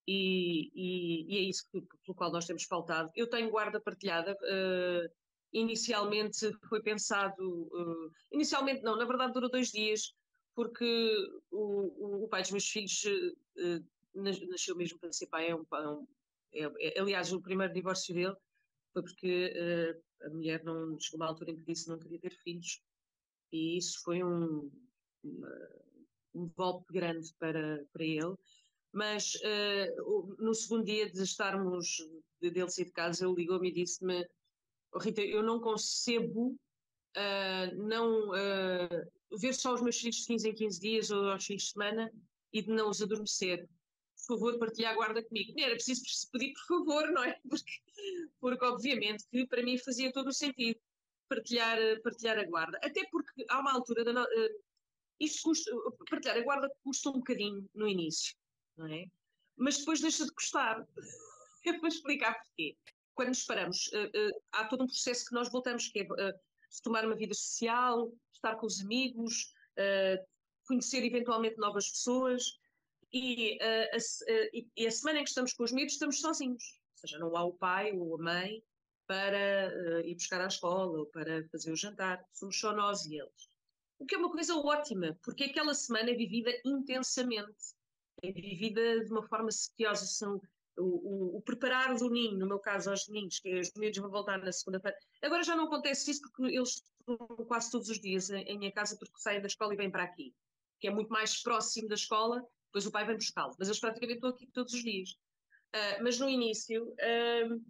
E, 0.07 0.71
e, 0.73 1.35
e 1.35 1.37
é 1.37 1.41
isso 1.41 1.63
que, 1.71 1.79
pelo 2.03 2.15
qual 2.15 2.31
nós 2.31 2.45
temos 2.45 2.63
faltado. 2.63 3.11
Eu 3.15 3.29
tenho 3.29 3.51
guarda 3.51 3.79
partilhada 3.79 4.33
uh, 4.33 5.09
inicialmente 5.53 6.51
foi 6.69 6.81
pensado 6.81 7.69
inicialmente 8.31 8.81
não 8.81 8.95
na 8.95 9.05
verdade 9.05 9.33
durou 9.33 9.49
dois 9.49 9.69
dias 9.69 10.13
porque 10.55 11.13
o, 11.51 12.23
o, 12.23 12.27
pai 12.29 12.41
dos 12.41 12.51
meus 12.51 12.65
filhos 12.65 13.03
nasceu 14.13 14.75
mesmo 14.75 14.99
para 14.99 15.11
ser 15.11 15.27
pai. 15.27 15.49
É 15.49 15.55
um, 15.55 15.65
é, 16.53 16.63
é, 16.79 16.99
aliás, 16.99 17.31
o 17.31 17.41
primeiro 17.41 17.73
divórcio 17.73 18.13
dele 18.13 18.35
foi 18.93 19.03
porque 19.03 19.53
uh, 19.55 20.25
a 20.27 20.29
mulher 20.29 20.63
não 20.63 20.99
chegou 20.99 21.19
uma 21.19 21.27
altura 21.27 21.51
em 21.51 21.55
que 21.55 21.65
disse 21.65 21.85
que 21.85 21.91
não 21.91 21.99
queria 21.99 22.19
ter 22.19 22.35
filhos. 22.43 22.81
E 23.51 23.77
isso 23.77 24.01
foi 24.03 24.23
um, 24.23 24.71
um 26.33 26.49
golpe 26.55 26.93
grande 26.93 27.33
para, 27.39 27.85
para 27.91 28.03
ele. 28.03 28.35
Mas 28.91 29.35
uh, 29.35 30.35
no 30.39 30.53
segundo 30.53 30.85
dia 30.85 31.09
de 31.09 31.21
estarmos, 31.21 31.87
de, 32.41 32.51
dele 32.51 32.69
sair 32.69 32.85
de 32.85 32.91
casa, 32.91 33.25
ele 33.25 33.35
ligou-me 33.35 33.69
e 33.69 33.73
disse-me: 33.73 34.27
oh, 34.91 34.99
Rita, 34.99 35.21
eu 35.21 35.41
não 35.41 35.59
concebo 35.61 36.57
uh, 37.17 37.75
não 37.77 38.31
ver 39.37 39.53
só 39.53 39.73
os 39.73 39.81
meus 39.81 39.97
filhos 39.97 40.17
de 40.17 40.27
15 40.27 40.49
em 40.49 40.53
15 40.53 40.79
dias 40.79 41.11
ou 41.11 41.29
aos 41.29 41.45
fins 41.45 41.63
de 41.63 41.71
semana 41.71 42.11
e 42.51 42.61
de 42.61 42.69
não 42.69 42.89
os 42.89 43.01
adormecer 43.01 43.67
por 44.31 44.39
favor, 44.39 44.59
partilhar 44.59 44.93
a 44.93 44.95
guarda 44.95 45.23
comigo. 45.23 45.53
Era 45.59 45.75
preciso 45.75 46.29
pedir 46.31 46.53
por 46.53 46.85
favor, 46.85 47.11
não 47.11 47.23
é? 47.23 47.37
Porque, 47.49 47.71
porque 48.39 48.65
obviamente 48.65 49.25
que 49.29 49.45
para 49.45 49.61
mim 49.61 49.77
fazia 49.77 50.11
todo 50.11 50.27
o 50.27 50.33
sentido 50.33 50.79
partilhar, 51.27 51.77
partilhar 52.01 52.39
a 52.39 52.45
guarda. 52.45 52.77
Até 52.81 53.05
porque 53.11 53.45
há 53.49 53.59
uma 53.59 53.73
altura 53.73 54.03
da. 54.05 54.23
Uh, 54.23 54.63
isto 55.19 55.43
custa, 55.43 55.71
partilhar 56.09 56.37
a 56.37 56.41
guarda 56.41 56.71
custa 56.83 57.09
um 57.09 57.13
bocadinho 57.13 57.69
no 57.75 57.87
início, 57.87 58.35
não 58.77 58.87
é? 58.87 59.05
Mas 59.57 59.77
depois 59.79 59.99
deixa 59.99 60.25
de 60.25 60.31
custar. 60.31 60.85
Eu 61.65 61.79
vou 61.79 61.89
explicar 61.89 62.33
porquê. 62.33 62.75
Quando 63.13 63.29
nos 63.29 63.43
paramos, 63.43 63.87
uh, 63.87 64.05
uh, 64.07 64.41
há 64.53 64.65
todo 64.65 64.83
um 64.83 64.87
processo 64.87 65.25
que 65.25 65.35
nós 65.35 65.51
voltamos, 65.51 65.89
que 65.89 65.99
é 65.99 66.07
tomar 66.83 67.05
uma 67.05 67.15
vida 67.15 67.33
social, 67.33 68.11
estar 68.33 68.55
com 68.55 68.65
os 68.65 68.79
amigos, 68.79 69.53
conhecer 70.65 71.03
eventualmente 71.03 71.57
novas 71.57 71.89
pessoas, 71.89 72.60
e, 73.13 73.57
uh, 73.57 73.95
a, 73.95 73.97
uh, 73.97 74.67
e, 74.75 74.87
a, 74.87 74.91
semana 74.91 75.19
em 75.19 75.23
que 75.23 75.29
estamos 75.29 75.53
com 75.53 75.63
os 75.63 75.71
miúdos 75.71 75.93
estamos 75.93 76.19
sozinhos, 76.19 76.79
ou 76.93 76.99
seja, 76.99 77.19
não 77.19 77.35
há 77.35 77.43
o 77.43 77.53
pai 77.53 77.91
ou 77.91 78.15
a 78.15 78.23
mãe 78.23 78.63
para 79.07 79.69
uh, 79.69 80.07
ir 80.07 80.15
buscar 80.15 80.41
à 80.41 80.47
escola 80.47 80.99
ou 80.99 81.05
para 81.07 81.45
fazer 81.49 81.71
o 81.71 81.75
jantar, 81.75 82.23
somos 82.33 82.57
só 82.57 82.73
nós 82.73 83.05
e 83.05 83.17
eles. 83.17 83.49
O 83.99 84.05
que 84.05 84.15
é 84.15 84.17
uma 84.17 84.31
coisa 84.31 84.55
ótima, 84.55 85.17
porque 85.21 85.43
aquela 85.43 85.73
semana 85.73 86.09
é 86.09 86.15
vivida 86.15 86.51
intensamente, 86.65 87.75
é 88.23 88.31
vivida 88.31 89.03
de 89.03 89.11
uma 89.11 89.23
forma 89.23 89.51
seciosa, 89.51 90.05
são 90.05 90.41
o, 90.77 90.83
o, 90.83 91.37
o, 91.37 91.41
preparar 91.41 91.95
do 91.95 92.09
ninho, 92.09 92.39
no 92.39 92.47
meu 92.47 92.59
caso 92.59 92.89
aos 92.89 93.07
ninhos, 93.09 93.39
que 93.39 93.59
os 93.59 93.71
miúdos 93.75 93.99
vão 93.99 94.09
voltar 94.09 94.39
na 94.39 94.51
segunda-feira. 94.51 94.97
Agora 95.21 95.43
já 95.43 95.55
não 95.55 95.65
acontece 95.65 96.11
isso 96.11 96.21
porque 96.21 96.55
eles 96.55 96.81
estão 96.99 97.17
quase 97.45 97.69
todos 97.69 97.89
os 97.89 97.99
dias 97.99 98.29
em, 98.29 98.43
em 98.43 98.57
minha 98.57 98.71
casa 98.71 98.97
porque 98.97 99.19
saem 99.19 99.41
da 99.41 99.47
escola 99.47 99.73
e 99.73 99.77
vêm 99.77 99.91
para 99.91 100.03
aqui, 100.03 100.33
que 100.79 100.87
é 100.87 100.91
muito 100.91 101.09
mais 101.09 101.41
próximo 101.43 101.87
da 101.89 101.95
escola 101.95 102.43
depois 102.71 102.85
o 102.85 102.91
pai 102.91 103.05
vem 103.05 103.15
buscá-lo, 103.15 103.53
mas 103.59 103.67
eles 103.67 103.79
praticamente 103.79 104.17
estão 104.17 104.29
aqui 104.29 104.47
todos 104.47 104.73
os 104.73 104.81
dias. 104.81 105.11
Uh, 105.75 106.03
mas 106.03 106.17
no 106.19 106.29
início, 106.29 106.83
uh, 106.83 107.61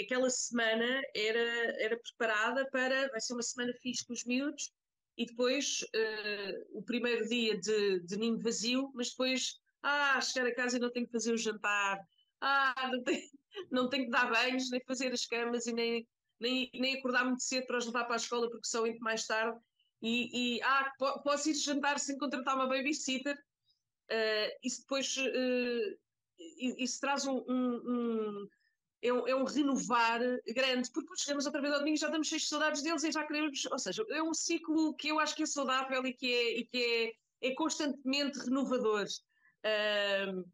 aquela 0.00 0.28
semana 0.28 1.00
era, 1.14 1.82
era 1.82 1.98
preparada 1.98 2.68
para. 2.70 3.08
Vai 3.08 3.20
ser 3.20 3.34
uma 3.34 3.42
semana 3.42 3.72
fixe 3.80 4.04
com 4.04 4.12
os 4.12 4.24
miúdos, 4.24 4.72
e 5.16 5.26
depois 5.26 5.82
uh, 5.82 6.78
o 6.78 6.82
primeiro 6.82 7.28
dia 7.28 7.58
de, 7.58 8.00
de 8.00 8.16
ninho 8.16 8.38
vazio, 8.38 8.90
mas 8.94 9.10
depois, 9.10 9.60
ah, 9.82 10.20
chegar 10.20 10.48
a 10.48 10.54
casa 10.54 10.76
e 10.76 10.80
não 10.80 10.90
tenho 10.90 11.06
que 11.06 11.12
fazer 11.12 11.32
o 11.32 11.38
jantar, 11.38 12.00
ah, 12.40 12.90
não 12.90 13.02
tenho, 13.02 13.22
não 13.70 13.88
tenho 13.88 14.04
que 14.06 14.10
dar 14.10 14.30
banhos, 14.30 14.70
nem 14.70 14.80
fazer 14.86 15.12
as 15.12 15.26
camas 15.26 15.66
e 15.66 15.72
nem, 15.72 16.08
nem, 16.40 16.70
nem 16.74 16.98
acordar 16.98 17.24
muito 17.24 17.42
cedo 17.42 17.66
para 17.66 17.78
os 17.78 17.86
levar 17.86 18.04
para 18.04 18.14
a 18.14 18.16
escola 18.16 18.50
porque 18.50 18.66
são 18.66 18.82
muito 18.82 19.00
mais 19.00 19.26
tarde. 19.26 19.58
E, 20.02 20.56
e 20.56 20.62
ah, 20.62 20.90
posso 21.22 21.50
ir 21.50 21.54
jantar 21.54 21.98
sem 21.98 22.16
contratar 22.16 22.56
uma 22.56 22.66
babysitter 22.66 23.38
Uh, 24.10 24.50
isso 24.62 24.80
depois 24.80 25.16
uh, 25.16 25.98
isso 26.38 27.00
traz 27.00 27.26
um, 27.26 27.44
um, 27.48 27.76
um 27.86 28.48
é, 29.02 29.12
um, 29.12 29.28
é 29.28 29.34
um, 29.34 29.44
renovar 29.44 30.20
grande, 30.48 30.90
porque 30.92 31.16
chegamos 31.16 31.46
outra 31.46 31.60
vez 31.60 31.72
ao 31.72 31.78
domingo 31.78 31.96
e 31.96 32.00
já 32.00 32.10
cheios 32.22 32.42
de 32.42 32.48
saudades 32.48 32.82
deles 32.82 33.04
e 33.04 33.12
já 33.12 33.24
queremos, 33.24 33.64
ou 33.66 33.78
seja, 33.78 34.04
é 34.10 34.22
um 34.22 34.34
ciclo 34.34 34.94
que 34.94 35.08
eu 35.08 35.20
acho 35.20 35.34
que 35.34 35.44
é 35.44 35.46
saudável 35.46 36.04
e 36.04 36.12
que 36.12 36.34
é, 36.34 36.58
e 36.58 36.66
que 36.66 37.14
é, 37.42 37.48
é 37.48 37.54
constantemente 37.54 38.38
renovador. 38.40 39.06
Uh, 39.64 40.44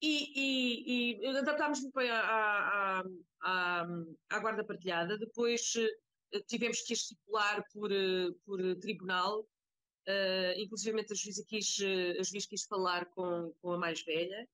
e, 0.00 0.32
e, 0.34 1.20
e 1.20 1.26
adaptámos 1.26 1.80
muito 1.80 1.94
bem 1.94 2.10
à, 2.10 2.20
à, 2.20 3.04
à, 3.40 3.86
à, 4.30 4.38
guarda 4.40 4.64
partilhada, 4.64 5.16
depois 5.16 5.74
tivemos 6.48 6.80
que 6.80 6.92
estipular 6.92 7.64
por, 7.72 7.90
por 8.44 8.76
tribunal 8.80 9.46
Uh, 10.08 10.58
inclusive 10.58 11.00
a 11.00 11.14
juíza 11.14 11.44
quis, 11.46 11.78
a 12.18 12.22
juiz 12.22 12.46
quis 12.46 12.64
falar 12.64 13.06
com, 13.06 13.52
com 13.62 13.72
a 13.72 13.78
mais 13.78 14.02
velha. 14.02 14.48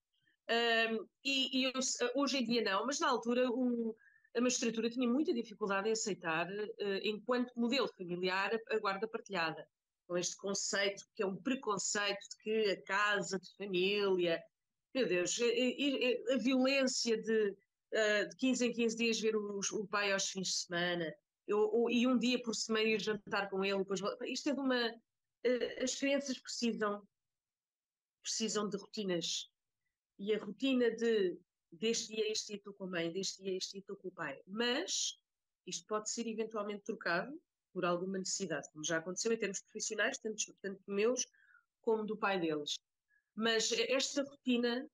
E, 1.24 1.60
e 1.60 1.64
eu, 1.64 1.72
hoje 2.14 2.38
em 2.38 2.44
dia 2.44 2.62
não, 2.62 2.86
mas 2.86 3.00
na 3.00 3.08
altura 3.08 3.50
o, 3.50 3.94
a 4.36 4.40
magistratura 4.40 4.90
tinha 4.90 5.08
muita 5.08 5.32
dificuldade 5.32 5.88
em 5.88 5.92
aceitar, 5.92 6.48
uh, 6.48 7.00
enquanto 7.02 7.58
modelo 7.58 7.88
familiar, 7.88 8.50
a, 8.70 8.78
guarda 8.78 9.08
partilhada. 9.08 9.66
Com 10.06 10.16
este 10.16 10.36
conceito, 10.36 11.04
que 11.14 11.22
é 11.22 11.26
um 11.26 11.36
preconceito 11.36 12.20
de 12.30 12.36
que 12.42 12.70
a 12.70 12.82
casa 12.82 13.38
de 13.38 13.54
família, 13.56 14.42
meu 14.94 15.06
Deus, 15.06 15.38
a, 15.40 15.44
a, 15.44 16.34
a 16.34 16.38
violência 16.38 17.20
de, 17.20 17.50
uh, 17.50 18.28
de 18.28 18.36
15 18.36 18.66
em 18.66 18.72
15 18.72 18.96
dias 18.96 19.20
ver 19.20 19.36
o, 19.36 19.86
pai 19.90 20.12
aos 20.12 20.28
fins 20.30 20.48
de 20.48 20.54
semana, 20.54 21.14
eu, 21.46 21.88
e 21.90 22.06
um 22.06 22.18
dia 22.18 22.40
por 22.40 22.54
semana 22.54 22.84
ir 22.84 23.00
jantar 23.00 23.48
com 23.50 23.64
ele, 23.64 23.78
depois, 23.78 24.00
isto 24.26 24.50
é 24.50 24.52
de 24.52 24.60
uma 24.60 24.94
as 25.82 25.94
crianças 25.94 26.38
precisam, 26.38 27.06
precisam 28.22 28.68
de 28.68 28.76
rotinas. 28.76 29.50
E 30.18 30.34
a 30.34 30.38
rotina 30.38 30.90
de 30.90 31.38
deste 31.70 32.14
dia 32.14 32.30
este 32.30 32.48
dia 32.48 32.56
estou 32.56 32.72
com 32.72 32.84
a 32.84 32.88
mãe, 32.88 33.12
deste 33.12 33.42
dia 33.42 33.56
este 33.56 33.72
dia 33.72 33.80
estou 33.80 33.96
com 33.96 34.08
o 34.08 34.12
pai. 34.12 34.40
Mas 34.46 35.18
isto 35.66 35.86
pode 35.86 36.10
ser 36.10 36.26
eventualmente 36.26 36.84
trocado 36.84 37.38
por 37.72 37.84
alguma 37.84 38.18
necessidade, 38.18 38.68
como 38.72 38.84
já 38.84 38.98
aconteceu 38.98 39.32
em 39.32 39.38
termos 39.38 39.60
profissionais, 39.60 40.18
tanto, 40.18 40.54
tanto 40.60 40.82
meus 40.90 41.26
como 41.80 42.04
do 42.04 42.16
pai 42.16 42.40
deles. 42.40 42.76
Mas 43.34 43.70
esta 43.72 44.22
rotina 44.22 44.88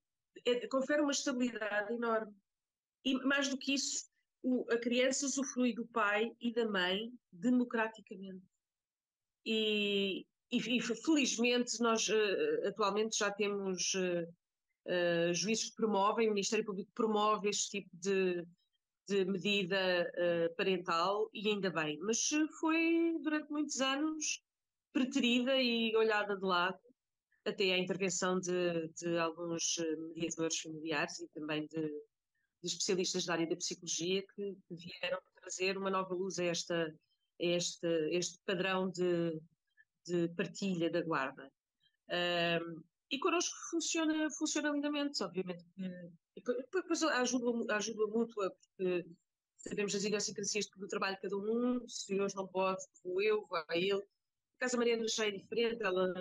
é, 0.45 0.67
confere 0.67 1.01
uma 1.01 1.13
estabilidade 1.13 1.93
enorme. 1.93 2.35
E 3.05 3.15
mais 3.25 3.49
do 3.49 3.57
que 3.57 3.75
isso, 3.75 4.07
o, 4.43 4.67
a 4.71 4.79
criança 4.79 5.27
usufrui 5.27 5.73
do 5.75 5.87
pai 5.87 6.35
e 6.41 6.53
da 6.53 6.69
mãe 6.69 7.13
democraticamente. 7.33 8.45
E, 9.47 10.27
e, 10.51 10.77
e 10.77 10.81
felizmente 10.81 11.81
nós 11.81 12.09
uh, 12.09 12.69
atualmente 12.69 13.19
já 13.19 13.31
temos 13.31 13.95
uh, 13.95 15.35
juízes 15.35 15.71
que 15.71 15.77
promovem, 15.77 16.29
o 16.29 16.35
Ministério 16.35 16.65
Público 16.65 16.91
promove 16.95 17.49
este 17.49 17.81
tipo 17.81 17.91
de, 17.95 18.45
de 19.09 19.25
medida 19.25 20.13
parental 20.57 21.31
e 21.33 21.49
ainda 21.49 21.71
bem, 21.71 21.99
mas 22.01 22.29
foi 22.61 23.17
durante 23.23 23.51
muitos 23.51 23.81
anos 23.81 24.43
preterida 24.93 25.61
e 25.61 25.97
olhada 25.97 26.37
de 26.37 26.45
lado 26.45 26.79
até 27.47 27.73
à 27.73 27.79
intervenção 27.79 28.39
de, 28.39 28.89
de 28.89 29.19
alguns 29.19 29.77
mediadores 30.15 30.59
familiares 30.61 31.19
e 31.21 31.29
também 31.29 31.67
de, 31.67 31.83
de, 31.83 32.67
especialistas 32.67 33.25
da 33.25 33.35
área 33.35 33.47
da 33.47 33.57
psicologia 33.57 34.23
que 34.35 34.57
vieram 34.71 35.19
trazer 35.41 35.77
uma 35.77 35.91
nova 35.91 36.15
luz 36.15 36.39
a, 36.39 36.45
esta, 36.45 36.95
este, 37.39 37.87
este 38.11 38.39
padrão 38.47 38.91
de, 38.91 39.41
de 40.07 40.29
partilha 40.31 40.91
da 40.91 41.03
guarda. 41.03 41.51
Um, 42.11 42.83
e 43.11 43.19
connosco 43.19 43.55
funciona, 43.71 44.31
funciona 44.31 44.71
lindamente, 44.71 45.23
obviamente. 45.23 45.65
Depois 46.37 47.03
ajuda, 47.03 47.77
ajuda 47.77 48.07
mútua, 48.07 48.51
porque 48.51 49.07
sabemos 49.57 49.95
as 49.95 50.05
idiosincrasias 50.05 50.67
do 50.77 50.89
trabalho 50.89 51.17
de 51.17 51.23
cada 51.23 51.37
um, 51.37 51.89
se 51.89 52.21
hoje 52.21 52.35
não 52.35 52.47
pode, 52.47 52.83
vou 53.03 53.23
eu, 53.23 53.47
vai 53.47 53.79
ele. 53.79 54.03
A 54.57 54.61
Casa 54.61 54.77
Mariana 54.77 55.07
já 55.07 55.27
é 55.27 55.31
diferente, 55.31 55.83
ela 55.83 56.13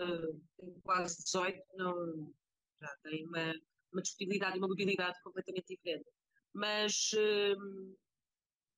tem 0.58 0.74
quase 0.84 1.24
18, 1.24 1.62
não, 1.76 2.34
já 2.82 2.96
tem 3.04 3.26
uma, 3.28 3.54
uma 3.92 4.02
disponibilidade 4.02 4.58
e 4.58 4.60
uma 4.60 4.68
mobilidade 4.68 5.22
completamente 5.24 5.68
diferente. 5.68 6.06
Mas 6.54 7.12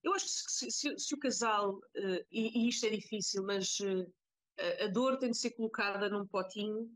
eu 0.06 0.14
acho 0.14 0.26
que 0.26 0.52
se, 0.52 0.72
se, 0.72 1.00
se 1.00 1.16
o 1.16 1.20
casal, 1.20 1.78
uh, 1.78 2.26
e, 2.32 2.66
e, 2.66 2.70
isto 2.70 2.86
é 2.86 2.92
difícil, 2.92 3.44
mas 3.44 3.80
uh, 3.80 4.06
a 4.58 4.88
dor 4.88 5.18
tem 5.18 5.32
de 5.32 5.38
ser 5.38 5.52
colocada 5.52 6.10
num 6.10 6.26
potinho, 6.26 6.90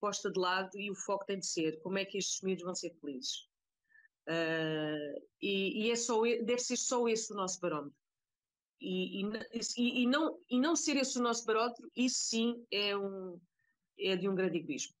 posta 0.00 0.30
de 0.30 0.38
lado, 0.38 0.78
e 0.78 0.90
o 0.90 0.94
foco 0.94 1.24
tem 1.26 1.38
de 1.38 1.46
ser 1.46 1.80
como 1.80 1.98
é 1.98 2.04
que 2.04 2.18
estes 2.18 2.40
miúdos 2.42 2.64
vão 2.64 2.74
ser 2.74 2.94
felizes. 3.00 3.48
Uh, 4.28 5.20
e, 5.40 5.84
e 5.86 5.90
é 5.90 5.96
só, 5.96 6.22
deve 6.22 6.58
ser 6.58 6.76
só 6.76 7.08
esse 7.08 7.32
o 7.32 7.36
nosso 7.36 7.60
barómetro. 7.60 7.96
E, 8.80 9.22
e, 9.76 10.02
e, 10.02 10.06
não, 10.06 10.40
e 10.50 10.60
não 10.60 10.74
ser 10.74 10.96
esse 10.96 11.18
o 11.18 11.22
nosso 11.22 11.44
barómetro, 11.44 11.88
isso 11.94 12.18
sim 12.18 12.66
é, 12.72 12.96
um, 12.96 13.40
é 13.96 14.16
de 14.16 14.28
um 14.28 14.34
grande 14.34 14.58
egoísmo. 14.58 14.94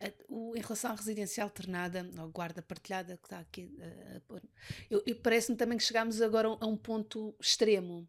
em 0.00 0.60
relação 0.60 0.92
à 0.92 0.94
residencial 0.94 1.48
alternada, 1.48 2.08
ou 2.18 2.30
guarda 2.30 2.62
partilhada 2.62 3.18
que 3.18 3.26
está 3.26 3.38
aqui, 3.38 3.70
eu, 4.90 5.02
eu 5.06 5.16
parece-me 5.16 5.56
também 5.56 5.76
que 5.76 5.84
chegámos 5.84 6.22
agora 6.22 6.48
a 6.48 6.66
um 6.66 6.76
ponto 6.76 7.36
extremo, 7.38 8.08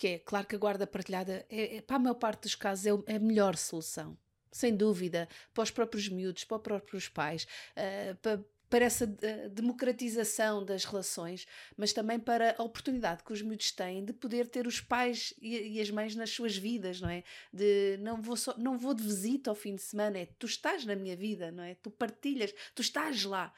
que 0.00 0.08
é, 0.08 0.18
claro 0.18 0.46
que 0.46 0.56
a 0.56 0.58
guarda 0.58 0.86
partilhada, 0.86 1.44
é, 1.50 1.76
é 1.76 1.82
para 1.82 1.96
a 1.96 1.98
maior 1.98 2.14
parte 2.14 2.44
dos 2.44 2.54
casos, 2.54 2.86
é, 2.86 3.12
é 3.12 3.16
a 3.16 3.20
melhor 3.20 3.54
solução. 3.54 4.16
Sem 4.50 4.74
dúvida, 4.74 5.28
para 5.52 5.62
os 5.62 5.70
próprios 5.70 6.08
miúdos, 6.08 6.42
para 6.42 6.56
os 6.56 6.62
próprios 6.62 7.06
pais, 7.06 7.46
uh, 7.76 8.16
para, 8.16 8.42
para 8.70 8.84
essa 8.86 9.04
uh, 9.04 9.50
democratização 9.50 10.64
das 10.64 10.86
relações, 10.86 11.46
mas 11.76 11.92
também 11.92 12.18
para 12.18 12.54
a 12.56 12.62
oportunidade 12.62 13.22
que 13.22 13.30
os 13.30 13.42
miúdos 13.42 13.72
têm 13.72 14.02
de 14.02 14.14
poder 14.14 14.48
ter 14.48 14.66
os 14.66 14.80
pais 14.80 15.34
e, 15.38 15.76
e, 15.76 15.80
as 15.82 15.90
mães 15.90 16.16
nas 16.16 16.30
suas 16.30 16.56
vidas, 16.56 16.98
não 16.98 17.10
é? 17.10 17.22
De 17.52 17.98
não 18.00 18.22
vou, 18.22 18.36
só, 18.38 18.56
não 18.56 18.78
vou 18.78 18.94
de 18.94 19.02
visita 19.02 19.50
ao 19.50 19.54
fim 19.54 19.74
de 19.74 19.82
semana, 19.82 20.18
é 20.18 20.26
tu 20.38 20.46
estás 20.46 20.86
na 20.86 20.96
minha 20.96 21.14
vida, 21.14 21.52
não 21.52 21.62
é? 21.62 21.74
Tu 21.74 21.90
partilhas, 21.90 22.54
tu 22.74 22.80
estás 22.80 23.22
lá. 23.24 23.52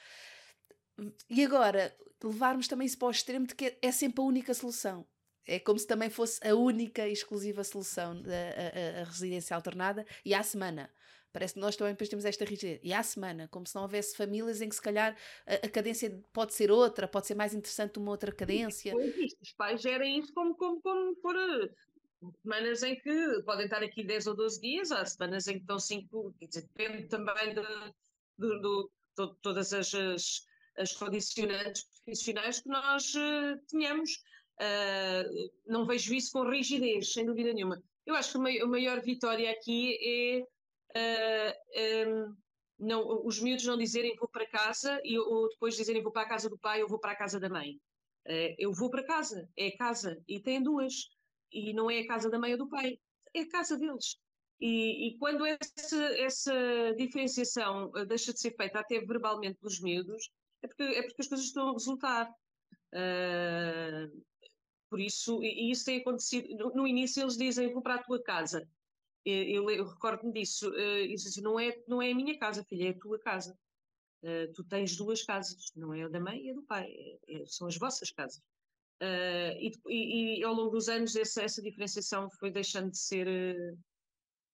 E 1.30 1.44
agora, 1.44 1.96
levarmos 2.20 2.66
também 2.66 2.86
isso 2.86 2.98
para 2.98 3.06
o 3.06 3.12
extremo 3.12 3.46
de 3.46 3.54
que 3.54 3.78
é 3.80 3.92
sempre 3.92 4.20
a 4.20 4.26
única 4.26 4.52
solução. 4.52 5.06
É 5.46 5.58
como 5.58 5.78
se 5.78 5.86
também 5.86 6.08
fosse 6.08 6.40
a 6.46 6.54
única 6.54 7.06
e 7.08 7.12
exclusiva 7.12 7.64
solução 7.64 8.20
da 8.20 8.32
a, 8.32 8.98
a, 8.98 9.02
a 9.02 9.04
residência 9.04 9.56
alternada 9.56 10.06
e 10.24 10.34
à 10.34 10.42
semana. 10.42 10.90
Parece 11.32 11.54
que 11.54 11.60
nós 11.60 11.74
também 11.76 11.94
depois 11.94 12.10
temos 12.10 12.26
esta 12.26 12.44
rigidez. 12.44 12.78
E 12.82 12.92
à 12.92 13.02
semana, 13.02 13.48
como 13.48 13.66
se 13.66 13.74
não 13.74 13.82
houvesse 13.82 14.14
famílias 14.16 14.60
em 14.60 14.68
que 14.68 14.74
se 14.74 14.82
calhar 14.82 15.16
a, 15.46 15.54
a 15.54 15.68
cadência 15.68 16.22
pode 16.32 16.52
ser 16.52 16.70
outra, 16.70 17.08
pode 17.08 17.26
ser 17.26 17.34
mais 17.34 17.54
interessante 17.54 17.98
uma 17.98 18.10
outra 18.10 18.30
cadência. 18.30 18.94
Os 19.40 19.52
pais 19.54 19.80
gerem 19.80 20.18
isso 20.18 20.32
como, 20.34 20.54
como, 20.54 20.80
como 20.82 21.16
por 21.16 21.34
eh, 21.34 21.70
semanas 22.42 22.82
em 22.82 22.96
que 23.00 23.42
podem 23.46 23.64
estar 23.64 23.82
aqui 23.82 24.04
10 24.04 24.26
ou 24.26 24.36
12 24.36 24.60
dias, 24.60 24.92
há 24.92 25.04
semanas 25.06 25.48
em 25.48 25.54
que 25.54 25.60
estão 25.60 25.78
5, 25.78 26.34
depende 26.38 27.08
também 27.08 27.54
de, 27.54 27.62
de, 28.38 28.60
de, 28.60 28.88
de 29.18 29.34
todas 29.40 29.72
as, 29.72 29.94
as, 29.94 30.46
as 30.76 30.92
condicionantes 30.92 31.84
profissionais 32.04 32.60
que 32.60 32.68
nós 32.68 33.14
uh, 33.14 33.58
tenhamos 33.68 34.22
Uh, 34.62 35.50
não 35.66 35.84
vejo 35.84 36.14
isso 36.14 36.30
com 36.30 36.48
rigidez, 36.48 37.12
sem 37.12 37.26
dúvida 37.26 37.52
nenhuma. 37.52 37.82
Eu 38.06 38.14
acho 38.14 38.32
que 38.32 38.60
a 38.60 38.66
maior 38.66 39.00
vitória 39.00 39.50
aqui 39.50 39.98
é 40.00 40.40
uh, 40.40 41.54
ah, 41.74 42.08
um, 42.08 42.36
não, 42.78 43.26
os 43.26 43.40
miúdos 43.40 43.64
não 43.64 43.76
dizerem 43.76 44.14
vou 44.16 44.28
para 44.28 44.46
casa 44.46 45.00
e, 45.02 45.18
ou 45.18 45.48
depois 45.48 45.76
dizerem 45.76 46.02
vou 46.02 46.12
para 46.12 46.22
a 46.22 46.28
casa 46.28 46.48
do 46.48 46.58
pai 46.58 46.82
ou 46.82 46.88
vou 46.88 47.00
para 47.00 47.12
a 47.12 47.16
casa 47.16 47.40
da 47.40 47.48
mãe. 47.48 47.72
Uh, 48.28 48.54
eu 48.56 48.72
vou 48.72 48.88
para 48.88 49.04
casa, 49.04 49.48
é 49.56 49.72
casa, 49.72 50.16
e 50.28 50.38
tem 50.38 50.62
duas, 50.62 51.10
e 51.50 51.72
não 51.72 51.90
é 51.90 52.00
a 52.00 52.06
casa 52.06 52.30
da 52.30 52.38
mãe 52.38 52.52
ou 52.52 52.58
do 52.58 52.68
pai, 52.68 52.98
é 53.34 53.40
a 53.40 53.48
casa 53.48 53.76
deles. 53.76 54.16
E, 54.60 55.08
e 55.08 55.18
quando 55.18 55.44
essa, 55.44 56.04
essa 56.18 56.94
diferenciação 56.96 57.90
deixa 58.06 58.32
de 58.32 58.38
ser 58.38 58.54
feita 58.54 58.78
até 58.78 59.00
verbalmente 59.00 59.58
pelos 59.58 59.80
miúdos, 59.80 60.30
é 60.62 60.68
porque, 60.68 60.82
é 60.84 61.02
porque 61.02 61.22
as 61.22 61.26
coisas 61.26 61.46
estão 61.46 61.70
a 61.70 61.72
resultar. 61.72 62.30
Uh, 62.94 64.22
por 64.92 65.00
isso, 65.00 65.42
e 65.42 65.70
isso 65.70 65.86
tem 65.86 66.00
acontecido. 66.00 66.54
No, 66.54 66.74
no 66.74 66.86
início 66.86 67.22
eles 67.22 67.34
dizem: 67.34 67.72
vou 67.72 67.80
para 67.80 67.94
a 67.94 68.02
tua 68.02 68.22
casa. 68.22 68.68
Eu, 69.24 69.70
eu 69.70 69.86
recordo-me 69.86 70.34
disso. 70.34 70.68
Uh, 70.68 71.14
assim, 71.14 71.40
não, 71.40 71.58
é, 71.58 71.82
não 71.88 72.02
é 72.02 72.10
a 72.10 72.14
minha 72.14 72.38
casa, 72.38 72.62
filha, 72.62 72.88
é 72.88 72.90
a 72.90 72.98
tua 72.98 73.18
casa. 73.18 73.58
Uh, 74.22 74.52
tu 74.52 74.62
tens 74.64 74.94
duas 74.94 75.22
casas, 75.22 75.72
não 75.74 75.94
é 75.94 76.02
a 76.02 76.08
da 76.08 76.20
mãe 76.20 76.44
e 76.44 76.50
a 76.50 76.54
do 76.54 76.62
pai, 76.64 76.92
é, 76.92 77.18
é, 77.26 77.46
são 77.46 77.66
as 77.66 77.78
vossas 77.78 78.10
casas. 78.10 78.42
Uh, 79.02 79.56
e, 79.58 79.72
e, 79.88 80.40
e, 80.40 80.44
ao 80.44 80.52
longo 80.52 80.72
dos 80.72 80.90
anos 80.90 81.16
essa, 81.16 81.42
essa 81.42 81.62
diferenciação 81.62 82.28
foi 82.38 82.50
deixando 82.50 82.90
de 82.90 82.98
ser, 82.98 83.26
de 83.26 83.76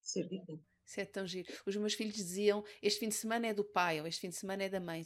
ser 0.01 0.29
dita. 0.29 0.57
Isso 0.89 1.01
é 1.01 1.05
tão 1.05 1.27
giro. 1.27 1.53
Os 1.67 1.77
meus 1.77 1.93
filhos 1.93 2.15
diziam: 2.15 2.65
este 2.83 3.01
fim 3.01 3.09
de 3.11 3.15
semana 3.15 3.49
é 3.49 3.53
do 3.53 3.63
pai, 3.63 4.01
ou 4.01 4.07
este 4.07 4.23
fim 4.23 4.31
de 4.31 4.37
semana 4.37 4.65
é 4.65 4.71
da 4.71 4.81
mãe. 4.81 5.05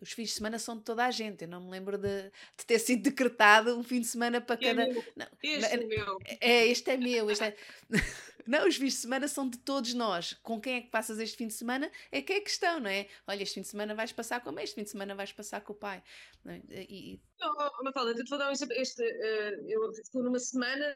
Os 0.00 0.10
fins 0.10 0.30
de 0.30 0.34
semana 0.34 0.58
são 0.58 0.78
de 0.78 0.84
toda 0.84 1.04
a 1.04 1.10
gente. 1.10 1.42
Eu 1.42 1.48
não 1.48 1.60
me 1.60 1.70
lembro 1.70 1.98
de, 1.98 2.32
de 2.56 2.66
ter 2.66 2.78
sido 2.78 3.02
decretado 3.02 3.78
um 3.78 3.82
fim 3.82 4.00
de 4.00 4.06
semana 4.06 4.40
para 4.40 4.54
é 4.54 4.58
cada. 4.58 4.86
Meu. 4.86 5.04
Não, 5.14 5.26
este 5.42 5.74
é 5.74 5.76
meu. 5.76 6.18
É, 6.40 6.66
este 6.66 6.90
é 6.90 6.96
meu. 6.96 7.30
Este 7.30 7.44
é... 7.44 7.56
não, 8.48 8.66
os 8.66 8.76
fins 8.76 8.94
de 8.94 9.00
semana 9.00 9.28
são 9.28 9.48
de 9.48 9.58
todos 9.58 9.92
nós. 9.92 10.32
Com 10.42 10.58
quem 10.58 10.76
é 10.76 10.80
que 10.80 10.88
passas 10.88 11.18
este 11.18 11.36
fim 11.36 11.46
de 11.46 11.54
semana 11.54 11.92
é 12.10 12.22
que 12.22 12.32
é 12.32 12.40
questão, 12.40 12.80
não 12.80 12.88
é? 12.88 13.06
Olha, 13.26 13.42
este 13.42 13.56
fim 13.56 13.60
de 13.60 13.68
semana 13.68 13.94
vais 13.94 14.12
passar 14.12 14.40
com 14.40 14.48
a 14.48 14.52
mãe, 14.52 14.64
este 14.64 14.76
fim 14.76 14.84
de 14.84 14.90
semana 14.90 15.14
vais 15.14 15.30
passar 15.30 15.60
com 15.60 15.74
o 15.74 15.76
pai. 15.76 16.02
Não, 16.42 16.54
é? 16.54 16.62
e... 16.70 17.20
não 17.38 17.84
Mafalda, 17.84 18.12
eu 18.12 18.24
te 18.24 18.30
vou 18.30 18.38
dar 18.38 18.48
um 18.48 18.52
exemplo. 18.52 18.74
Este, 18.74 19.02
uh, 19.02 19.68
eu 19.68 19.90
estou 19.90 20.22
numa 20.22 20.38
semana 20.38 20.94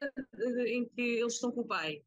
em 0.67 0.89
que 0.89 1.03
eles 1.03 1.35
estão 1.35 1.53
com 1.53 1.61
o 1.61 1.67
pai 1.67 2.03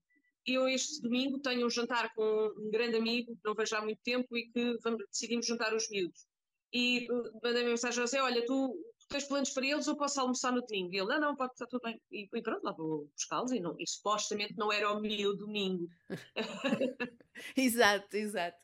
eu 0.46 0.68
este 0.68 1.02
domingo 1.02 1.40
tenho 1.40 1.66
um 1.66 1.70
jantar 1.70 2.14
com 2.14 2.54
um 2.58 2.70
grande 2.70 2.98
amigo 2.98 3.36
que 3.36 3.42
não 3.44 3.56
vejo 3.56 3.76
há 3.76 3.82
muito 3.82 4.00
tempo 4.04 4.38
e 4.38 4.48
que 4.48 4.78
vamos, 4.84 5.04
decidimos 5.10 5.46
juntar 5.46 5.74
os 5.74 5.90
miúdos. 5.90 6.26
E 6.74 7.08
uh, 7.10 7.40
mandei 7.44 7.64
mensagem 7.64 8.02
a 8.02 8.06
dizer, 8.06 8.20
olha, 8.20 8.46
tu, 8.46 8.78
tu 9.00 9.08
tens 9.08 9.24
planos 9.24 9.50
para 9.52 9.66
eles 9.66 9.88
ou 9.88 9.96
posso 9.96 10.20
almoçar 10.20 10.52
no 10.52 10.62
domingo? 10.62 10.94
E 10.94 10.98
ele, 10.98 11.08
não, 11.08 11.20
não, 11.20 11.36
pode 11.36 11.54
estar 11.54 11.68
tudo 11.68 11.82
bem. 11.84 12.00
E, 12.12 12.28
e 12.32 12.42
pronto, 12.42 12.64
lá 12.64 12.74
vou 12.74 13.10
buscá-los 13.16 13.52
e, 13.52 13.60
não, 13.60 13.76
e 13.80 13.88
supostamente 13.88 14.56
não 14.58 14.72
era 14.72 14.92
o 14.92 15.00
meu 15.00 15.36
domingo. 15.36 15.88
exato, 17.56 18.18
exato. 18.18 18.58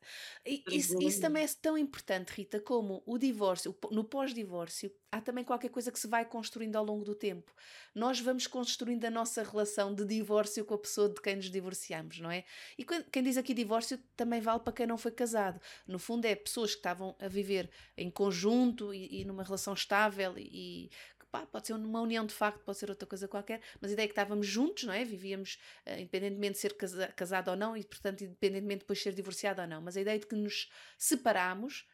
E, 0.45 0.63
isso, 0.67 1.01
isso 1.01 1.21
também 1.21 1.43
é 1.43 1.47
tão 1.61 1.77
importante, 1.77 2.31
Rita, 2.31 2.59
como 2.59 3.01
o 3.05 3.17
divórcio, 3.17 3.75
no 3.91 4.03
pós-divórcio, 4.03 4.91
há 5.11 5.19
também 5.19 5.43
qualquer 5.43 5.69
coisa 5.69 5.91
que 5.91 5.99
se 5.99 6.07
vai 6.07 6.23
construindo 6.23 6.75
ao 6.77 6.85
longo 6.85 7.03
do 7.03 7.13
tempo. 7.13 7.53
Nós 7.93 8.19
vamos 8.19 8.47
construindo 8.47 9.03
a 9.05 9.11
nossa 9.11 9.43
relação 9.43 9.93
de 9.93 10.05
divórcio 10.05 10.63
com 10.63 10.73
a 10.73 10.77
pessoa 10.77 11.09
de 11.09 11.21
quem 11.21 11.35
nos 11.35 11.51
divorciamos, 11.51 12.19
não 12.19 12.31
é? 12.31 12.45
E 12.77 12.85
quem 12.85 13.21
diz 13.21 13.35
aqui 13.35 13.53
divórcio 13.53 13.97
também 14.15 14.39
vale 14.39 14.61
para 14.61 14.71
quem 14.71 14.87
não 14.87 14.97
foi 14.97 15.11
casado. 15.11 15.59
No 15.85 15.99
fundo, 15.99 16.25
é 16.25 16.35
pessoas 16.35 16.71
que 16.71 16.79
estavam 16.79 17.15
a 17.19 17.27
viver 17.27 17.69
em 17.97 18.09
conjunto 18.09 18.93
e, 18.93 19.21
e 19.21 19.25
numa 19.25 19.43
relação 19.43 19.73
estável 19.73 20.33
e, 20.37 20.89
pá, 21.31 21.45
pode 21.45 21.67
ser 21.67 21.73
uma 21.73 22.01
união 22.01 22.25
de 22.25 22.33
facto, 22.33 22.63
pode 22.63 22.77
ser 22.77 22.89
outra 22.89 23.07
coisa 23.07 23.27
qualquer, 23.27 23.61
mas 23.79 23.91
a 23.91 23.93
ideia 23.93 24.05
é 24.05 24.07
que 24.07 24.11
estávamos 24.11 24.45
juntos, 24.45 24.83
não 24.83 24.93
é? 24.93 25.03
Vivíamos 25.03 25.57
uh, 25.87 25.93
independentemente 25.93 26.53
de 26.53 26.59
ser 26.59 26.73
casa, 26.75 27.07
casado 27.15 27.49
ou 27.49 27.55
não 27.55 27.75
e, 27.75 27.83
portanto, 27.83 28.23
independentemente 28.23 28.79
de 28.79 28.83
depois 28.83 29.01
ser 29.01 29.13
divorciado 29.13 29.61
ou 29.61 29.67
não. 29.67 29.81
Mas 29.81 29.95
a 29.97 30.01
ideia 30.01 30.19
de 30.19 30.27
que 30.27 30.35
nos 30.35 30.69
separámos 30.97 31.87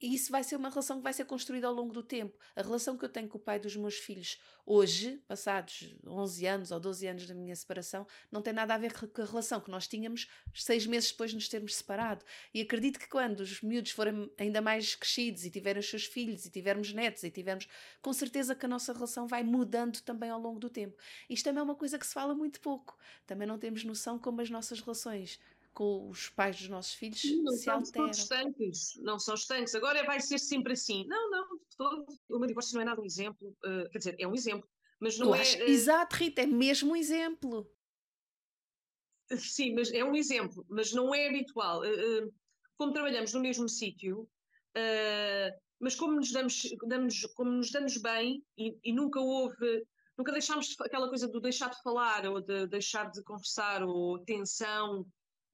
E 0.00 0.14
isso 0.14 0.30
vai 0.30 0.42
ser 0.42 0.56
uma 0.56 0.68
relação 0.68 0.98
que 0.98 1.02
vai 1.02 1.12
ser 1.12 1.24
construída 1.24 1.66
ao 1.66 1.72
longo 1.72 1.92
do 1.92 2.02
tempo. 2.02 2.36
A 2.54 2.62
relação 2.62 2.96
que 2.96 3.04
eu 3.04 3.08
tenho 3.08 3.28
com 3.28 3.38
o 3.38 3.40
pai 3.40 3.58
dos 3.58 3.76
meus 3.76 3.96
filhos 3.96 4.38
hoje, 4.64 5.22
passados 5.28 5.96
11 6.04 6.46
anos 6.46 6.70
ou 6.72 6.80
12 6.80 7.06
anos 7.06 7.26
da 7.26 7.34
minha 7.34 7.54
separação, 7.54 8.06
não 8.30 8.42
tem 8.42 8.52
nada 8.52 8.74
a 8.74 8.78
ver 8.78 8.92
com 8.92 9.22
a 9.22 9.24
relação 9.24 9.60
que 9.60 9.70
nós 9.70 9.86
tínhamos 9.86 10.28
seis 10.52 10.86
meses 10.86 11.12
depois 11.12 11.30
de 11.30 11.36
nos 11.36 11.48
termos 11.48 11.76
separado. 11.76 12.24
E 12.52 12.60
acredito 12.60 12.98
que 12.98 13.08
quando 13.08 13.40
os 13.40 13.62
miúdos 13.62 13.92
forem 13.92 14.30
ainda 14.36 14.60
mais 14.60 14.94
crescidos 14.96 15.44
e 15.44 15.50
tiverem 15.50 15.80
os 15.80 15.88
seus 15.88 16.04
filhos 16.04 16.44
e 16.44 16.50
tivermos 16.50 16.92
netos 16.92 17.22
e 17.22 17.30
tivermos, 17.30 17.68
com 18.02 18.12
certeza 18.12 18.54
que 18.54 18.66
a 18.66 18.68
nossa 18.68 18.92
relação 18.92 19.26
vai 19.26 19.44
mudando 19.44 20.00
também 20.00 20.30
ao 20.30 20.40
longo 20.40 20.58
do 20.58 20.68
tempo. 20.68 20.96
Isto 21.30 21.44
também 21.44 21.60
é 21.60 21.64
uma 21.64 21.76
coisa 21.76 21.98
que 21.98 22.06
se 22.06 22.12
fala 22.12 22.34
muito 22.34 22.60
pouco. 22.60 22.98
Também 23.26 23.46
não 23.46 23.58
temos 23.58 23.84
noção 23.84 24.18
como 24.18 24.40
as 24.40 24.50
nossas 24.50 24.80
relações 24.80 25.38
com 25.76 26.08
os 26.08 26.30
pais 26.30 26.56
dos 26.56 26.70
nossos 26.70 26.94
filhos 26.94 27.22
não 27.42 27.52
se 27.52 27.68
alteram. 27.68 28.10
São 28.10 28.24
estanques, 28.24 28.96
não 28.96 29.18
são 29.18 29.34
estanques. 29.34 29.74
Agora 29.74 30.02
vai 30.04 30.18
ser 30.20 30.38
sempre 30.38 30.72
assim. 30.72 31.06
Não, 31.06 31.30
não, 31.30 31.46
todo. 31.76 32.06
o 32.30 32.38
meu 32.38 32.48
divórcio 32.48 32.74
não 32.76 32.80
é 32.80 32.84
nada 32.86 33.02
um 33.02 33.04
exemplo, 33.04 33.54
uh, 33.62 33.90
quer 33.90 33.98
dizer, 33.98 34.16
é 34.18 34.26
um 34.26 34.34
exemplo, 34.34 34.66
mas 34.98 35.18
não 35.18 35.28
eu 35.28 35.34
é... 35.34 35.42
Uh, 35.42 35.68
exato, 35.68 36.16
Rita, 36.16 36.40
é 36.40 36.46
mesmo 36.46 36.92
um 36.92 36.96
exemplo. 36.96 37.70
Sim, 39.36 39.74
mas 39.74 39.92
é 39.92 40.02
um 40.02 40.16
exemplo, 40.16 40.64
mas 40.66 40.94
não 40.94 41.14
é 41.14 41.28
habitual. 41.28 41.82
Uh, 41.82 42.32
como 42.78 42.94
trabalhamos 42.94 43.34
no 43.34 43.40
mesmo 43.40 43.68
sítio, 43.68 44.26
mas 45.78 45.94
como 45.94 46.16
nos 46.16 46.32
damos, 46.32 46.62
damos, 46.86 47.26
como 47.34 47.50
nos 47.50 47.70
damos 47.70 47.96
bem 47.98 48.42
e, 48.56 48.78
e 48.84 48.92
nunca 48.92 49.18
houve 49.18 49.86
nunca 50.16 50.32
deixámos 50.32 50.74
aquela 50.80 51.08
coisa 51.08 51.28
do 51.28 51.40
deixar 51.40 51.70
de 51.70 51.82
falar 51.82 52.26
ou 52.26 52.40
de 52.40 52.66
deixar 52.66 53.10
de 53.10 53.22
conversar 53.22 53.82
ou 53.82 54.18
tensão 54.18 55.06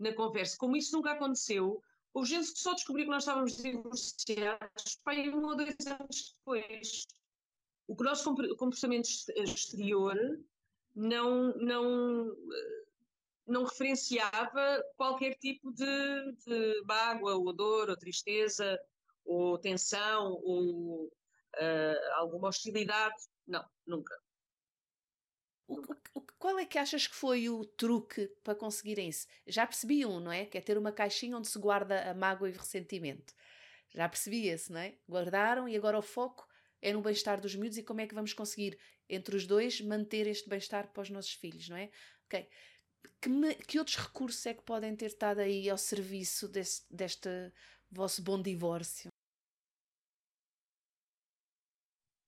na 0.02 0.12
conversa. 0.12 0.58
Como 0.58 0.76
isso 0.76 0.94
nunca 0.96 1.12
aconteceu, 1.12 1.82
houve 2.12 2.30
gente 2.30 2.58
só 2.58 2.74
descobriu 2.74 3.06
que 3.06 3.10
nós 3.10 3.22
estávamos 3.22 3.56
divorciados 3.56 4.96
pai, 5.04 5.30
um 5.30 5.46
ou 5.46 5.56
dois 5.56 5.76
anos 5.86 6.34
depois. 6.36 7.06
O 7.86 7.96
que 7.96 8.02
o 8.02 8.04
nosso 8.04 8.34
comportamento 8.56 9.08
exterior 9.36 10.16
não, 10.94 11.54
não, 11.56 12.36
não 13.46 13.64
referenciava 13.64 14.84
qualquer 14.96 15.34
tipo 15.36 15.72
de, 15.72 16.32
de 16.46 16.82
mágoa, 16.84 17.36
ou 17.36 17.52
dor, 17.52 17.90
ou 17.90 17.96
tristeza, 17.96 18.78
ou 19.24 19.58
tensão, 19.58 20.32
ou 20.42 21.06
uh, 21.06 22.12
alguma 22.14 22.48
hostilidade. 22.48 23.16
Não, 23.46 23.64
nunca. 23.86 24.14
Qual 26.38 26.58
é 26.58 26.66
que 26.66 26.78
achas 26.78 27.06
que 27.06 27.14
foi 27.14 27.48
o 27.48 27.64
truque 27.64 28.26
para 28.42 28.54
conseguirem 28.54 29.08
isso? 29.08 29.26
Já 29.46 29.66
percebi 29.66 30.04
um, 30.04 30.18
não 30.18 30.32
é? 30.32 30.44
Que 30.44 30.58
é 30.58 30.60
ter 30.60 30.76
uma 30.76 30.92
caixinha 30.92 31.36
onde 31.36 31.48
se 31.48 31.58
guarda 31.58 32.10
a 32.10 32.14
mágoa 32.14 32.48
e 32.50 32.52
o 32.52 32.58
ressentimento. 32.58 33.32
Já 33.90 34.08
percebi 34.08 34.48
esse, 34.48 34.72
não 34.72 34.80
é? 34.80 34.98
Guardaram 35.08 35.68
e 35.68 35.76
agora 35.76 35.98
o 35.98 36.02
foco 36.02 36.48
é 36.80 36.92
no 36.92 37.00
bem-estar 37.00 37.40
dos 37.40 37.54
miúdos 37.54 37.78
e 37.78 37.82
como 37.82 38.00
é 38.00 38.06
que 38.06 38.14
vamos 38.14 38.32
conseguir, 38.32 38.78
entre 39.08 39.36
os 39.36 39.46
dois, 39.46 39.80
manter 39.80 40.26
este 40.26 40.48
bem-estar 40.48 40.92
para 40.92 41.02
os 41.02 41.10
nossos 41.10 41.32
filhos, 41.32 41.68
não 41.68 41.76
é? 41.76 41.90
Ok. 42.26 42.48
Que, 43.20 43.28
me, 43.28 43.54
que, 43.54 43.78
outros 43.78 43.96
recursos 43.96 44.44
é 44.46 44.54
que 44.54 44.62
podem 44.62 44.96
ter 44.96 45.06
estado 45.06 45.40
aí 45.40 45.70
ao 45.70 45.78
serviço 45.78 46.48
desse, 46.48 46.82
deste 46.90 47.28
vosso 47.90 48.22
bom 48.22 48.40
divórcio? 48.42 49.10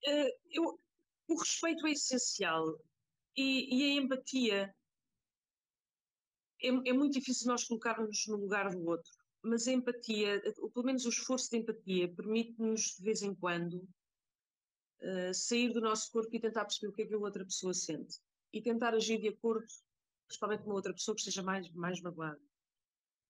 Uh, 0.07 0.30
eu, 0.51 0.80
o 1.28 1.36
respeito 1.36 1.86
é 1.86 1.92
essencial 1.92 2.78
e, 3.37 3.76
e 3.76 3.82
a 3.99 4.03
empatia. 4.03 4.74
É, 6.62 6.68
é, 6.68 6.93
muito 6.93 7.14
difícil 7.14 7.49
nós 7.49 7.64
colocarmos 7.64 8.26
no 8.26 8.37
lugar 8.37 8.70
do 8.70 8.87
outro, 8.87 9.11
mas 9.43 9.68
a 9.68 9.72
empatia, 9.72 10.43
ou 10.59 10.70
pelo 10.70 10.87
menos 10.87 11.05
o 11.05 11.11
esforço 11.11 11.51
de 11.51 11.59
empatia, 11.59 12.14
permite-nos 12.14 12.97
de 12.97 13.03
vez 13.03 13.22
em 13.22 13.35
quando 13.35 13.87
uh, 15.03 15.35
sair 15.35 15.72
do 15.72 15.80
nosso 15.80 16.11
corpo 16.11 16.35
e 16.35 16.41
tentar 16.41 16.64
perceber 16.64 16.89
o 16.89 16.93
que 16.93 17.03
é 17.03 17.07
que 17.07 17.14
a 17.14 17.18
outra 17.18 17.45
pessoa 17.45 17.74
sente 17.74 18.18
e 18.53 18.62
tentar 18.62 18.95
agir 18.95 19.20
de 19.20 19.28
acordo, 19.28 19.66
principalmente 20.26 20.62
com 20.62 20.70
uma 20.70 20.76
outra 20.76 20.95
pessoa 20.95 21.14
que 21.14 21.20
esteja 21.20 21.43
mais, 21.43 21.70
mais 21.72 22.01
magoada, 22.01 22.41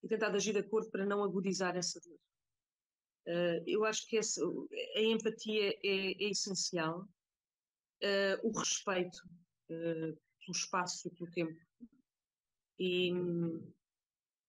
e 0.03 0.07
tentar 0.07 0.33
agir 0.33 0.53
de 0.53 0.59
acordo 0.59 0.89
para 0.89 1.05
não 1.05 1.23
agudizar 1.23 1.75
essa 1.75 1.99
dor. 1.99 2.19
Uh, 3.27 3.63
eu 3.65 3.83
acho 3.83 4.07
que 4.07 4.17
essa, 4.17 4.41
a 4.95 5.01
empatia 5.01 5.73
é, 5.83 6.23
é 6.23 6.29
essencial, 6.29 7.01
uh, 7.01 8.47
o 8.47 8.57
respeito 8.57 9.17
uh, 9.69 10.15
pelo 10.39 10.51
espaço 10.51 11.07
e 11.07 11.11
pelo 11.11 11.31
tempo. 11.31 11.59
E, 12.79 13.11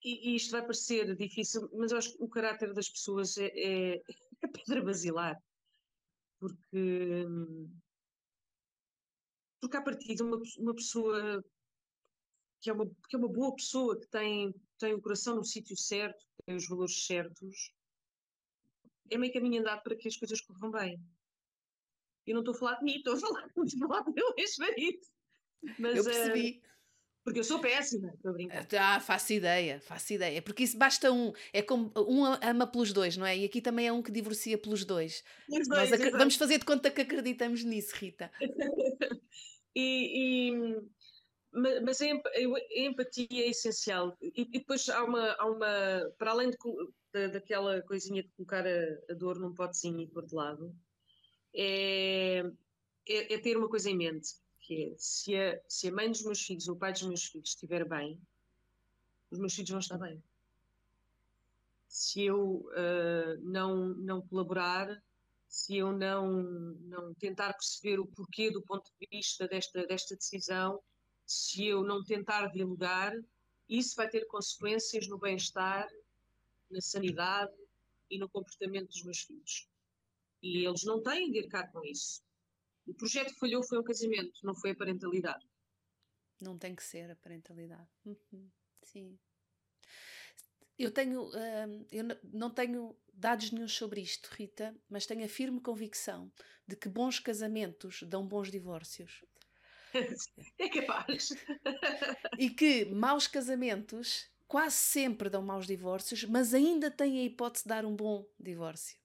e, 0.05 0.31
e, 0.31 0.37
isto 0.37 0.51
vai 0.51 0.63
parecer 0.63 1.17
difícil, 1.17 1.69
mas 1.73 1.93
eu 1.93 1.99
acho 1.99 2.13
que 2.13 2.23
o 2.23 2.29
caráter 2.29 2.73
das 2.75 2.89
pessoas 2.89 3.37
é, 3.39 3.47
é, 3.47 4.03
é 4.43 4.49
pedra 4.49 4.83
basilar. 4.83 5.41
Porque, 6.39 7.25
porque 9.61 9.77
a 9.77 9.83
partir 9.83 10.15
de 10.15 10.23
uma, 10.23 10.39
uma 10.59 10.75
pessoa 10.75 11.43
que 12.61 12.71
é 12.71 12.73
uma, 12.73 12.87
que 12.87 13.17
é 13.17 13.19
uma 13.19 13.29
boa 13.29 13.55
pessoa, 13.55 13.99
que 13.99 14.09
tem, 14.09 14.53
tem 14.79 14.95
o 14.95 15.01
coração 15.01 15.37
no 15.37 15.45
sítio 15.45 15.77
certo, 15.77 16.25
tem 16.45 16.57
os 16.57 16.69
valores 16.69 17.07
certos, 17.07 17.73
é 19.11 19.17
meio 19.17 19.33
caminho 19.33 19.61
andado 19.61 19.83
para 19.83 19.97
que 19.97 20.09
as 20.09 20.17
coisas 20.17 20.41
corram 20.41 20.71
bem. 20.71 21.01
Eu 22.27 22.35
não 22.35 22.41
estou 22.41 22.55
a 22.55 22.59
falar 22.59 22.75
de 22.77 22.85
mim, 22.85 22.97
estou 22.97 23.15
a 23.15 23.19
falar, 23.19 23.47
estou 23.57 23.65
a 23.65 23.89
falar 23.89 24.01
do 24.03 24.13
meu 24.13 24.35
ex-marido. 24.37 25.01
eu 25.79 26.05
percebi. 26.05 26.61
Uh, 26.63 26.67
porque 27.27 27.41
eu 27.41 27.45
sou 27.45 27.59
péssima, 27.61 28.13
estou 28.15 28.31
a 28.31 28.35
brincar. 28.35 28.69
Ah, 28.79 29.01
faço 29.01 29.33
ideia, 29.33 29.81
faço 29.81 30.13
ideia. 30.13 30.41
Porque 30.41 30.63
isso 30.63 30.79
basta 30.79 31.11
um. 31.11 31.33
É 31.53 31.61
como 31.61 31.93
um 31.97 32.25
ama 32.25 32.69
pelos 32.69 32.93
dois, 32.93 33.17
não 33.17 33.27
é? 33.27 33.37
E 33.37 33.45
aqui 33.45 33.61
também 33.61 33.89
é 33.89 33.93
um 33.93 34.01
que 34.01 34.13
divorcia 34.13 34.57
pelos 34.57 34.85
dois. 34.85 35.25
dois 35.49 35.67
Nós 35.67 35.91
vamos 36.13 36.37
fazer 36.37 36.59
de 36.59 36.65
conta 36.65 36.89
que 36.89 37.01
acreditamos 37.01 37.65
nisso, 37.65 37.97
Rita. 37.97 38.31
e, 39.75 40.53
e, 40.53 40.81
mas 41.53 42.01
a 42.01 42.07
empatia 42.77 43.27
é 43.45 43.49
essencial. 43.49 44.17
E, 44.23 44.43
e 44.43 44.59
depois 44.61 44.89
há 44.89 45.03
uma, 45.03 45.33
há 45.33 45.47
uma. 45.47 46.13
Para 46.19 46.31
além 46.31 46.51
de, 46.51 47.29
daquela 47.29 47.83
coisinha 47.83 48.23
de 48.23 48.31
colocar 48.37 48.65
a, 48.65 49.13
a 49.13 49.15
dor 49.15 49.41
num 49.41 49.53
potezinho 49.53 50.01
e 50.01 50.07
pôr 50.07 50.25
de 50.27 50.35
lado, 50.35 50.73
é, 51.57 52.41
é, 53.09 53.35
é, 53.35 53.39
ter 53.39 53.57
uma 53.57 53.69
coisa 53.69 53.89
em 53.89 53.97
mente, 53.97 54.35
que 54.61 54.93
é 54.93 54.95
se 54.99 55.35
a, 55.35 55.61
se 55.67 55.89
a 55.89 55.93
mãe 55.93 56.11
dos 56.11 56.23
meus 56.23 56.43
filhos 56.43 56.69
ou 56.69 56.75
o 56.75 56.79
pai 56.79 56.93
dos 56.93 57.03
meus 57.03 57.25
filhos 57.25 57.49
estiver 57.49 57.89
bem, 57.89 58.21
os 59.31 59.39
meus 59.39 59.55
filhos 59.55 59.71
vão 59.71 59.81
estar 59.81 59.99
bem. 59.99 60.23
Se 61.89 62.25
eu 62.25 62.39
uh, 62.39 63.41
não, 63.41 63.89
não 63.95 64.21
colaborar, 64.21 65.03
se 65.49 65.79
eu 65.79 65.93
não, 65.93 66.43
não 66.43 67.15
tentar 67.15 67.55
perceber 67.55 67.99
o 67.99 68.07
porquê 68.07 68.51
do 68.51 68.61
ponto 68.61 68.91
de 69.01 69.09
vista 69.11 69.49
desta, 69.49 69.87
desta 69.87 70.15
decisão, 70.15 70.83
se 71.25 71.65
eu 71.67 71.83
não 71.83 72.05
tentar 72.05 72.49
dialogar, 72.49 73.15
isso 73.69 73.97
vai 73.97 74.09
ter 74.09 74.27
consequências 74.27 75.09
no 75.09 75.19
bem-estar, 75.19 75.89
na 76.71 76.81
sanidade 76.81 77.55
e 78.11 78.19
no 78.19 78.29
comportamento 78.29 78.89
dos 78.89 79.03
meus 79.03 79.21
filhos. 79.21 79.67
E 80.47 80.65
eles 80.65 80.85
não 80.85 81.03
têm 81.03 81.33
de 81.33 81.41
arcar 81.41 81.73
com 81.73 81.85
isso. 81.85 82.23
O 82.87 82.95
projeto 82.95 83.33
que 83.35 83.41
falhou 83.41 83.65
foi 83.65 83.79
o 83.79 83.83
casamento, 83.83 84.39
não 84.45 84.55
foi 84.55 84.71
a 84.71 84.77
parentalidade. 84.77 85.45
Não 86.41 86.57
tem 86.57 86.73
que 86.77 86.85
ser 86.85 87.11
a 87.11 87.17
parentalidade. 87.17 87.89
Uhum. 88.05 88.49
Sim. 88.85 89.19
Eu 90.79 90.93
tenho, 90.93 91.25
uh, 91.25 91.87
eu 91.91 92.05
não 92.33 92.51
tenho 92.51 92.97
dados 93.13 93.51
nenhum 93.51 93.67
sobre 93.67 94.03
isto, 94.03 94.29
Rita, 94.33 94.77
mas 94.89 95.05
tenho 95.05 95.25
a 95.25 95.29
firme 95.29 95.61
convicção 95.61 96.31
de 96.69 96.77
que 96.77 96.89
bons 96.89 97.19
casamentos 97.19 98.05
dão 98.05 98.27
bons 98.27 98.51
divórcios. 98.51 99.25
É 100.59 100.69
capaz. 100.69 101.31
e 102.39 102.51
que 102.51 102.85
maus 102.85 103.27
casamentos 103.27 104.29
quase 104.47 104.77
sempre 104.77 105.31
dão 105.31 105.41
maus 105.41 105.67
divórcios, 105.67 106.25
mas 106.25 106.53
ainda 106.53 106.91
têm 106.91 107.19
a 107.21 107.25
hipótese 107.25 107.65
de 107.65 107.69
dar 107.69 107.87
um 107.87 107.97
bom 107.97 108.29
divórcio. 108.39 108.99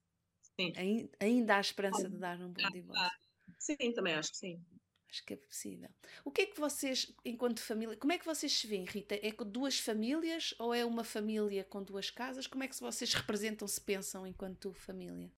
Sim. 0.59 1.09
Ainda 1.19 1.57
há 1.57 1.59
esperança 1.59 2.09
de 2.09 2.17
dar 2.17 2.39
um 2.39 2.51
bom 2.51 2.69
divórcio. 2.71 3.31
Sim, 3.57 3.93
também 3.93 4.13
acho 4.13 4.31
que 4.31 4.37
sim. 4.37 4.65
Acho 5.09 5.25
que 5.25 5.33
é 5.33 5.37
possível. 5.37 5.89
O 6.23 6.31
que 6.31 6.43
é 6.43 6.45
que 6.45 6.59
vocês, 6.59 7.13
enquanto 7.25 7.59
família, 7.59 7.97
como 7.97 8.13
é 8.13 8.17
que 8.17 8.25
vocês 8.25 8.51
se 8.51 8.65
veem, 8.65 8.85
Rita? 8.85 9.15
É 9.21 9.31
com 9.31 9.43
duas 9.43 9.77
famílias 9.77 10.53
ou 10.57 10.73
é 10.73 10.85
uma 10.85 11.03
família 11.03 11.65
com 11.65 11.83
duas 11.83 12.09
casas? 12.09 12.47
Como 12.47 12.63
é 12.63 12.67
que 12.67 12.79
vocês 12.79 13.13
representam, 13.13 13.67
se 13.67 13.81
pensam 13.81 14.25
enquanto 14.25 14.73
família? 14.73 15.29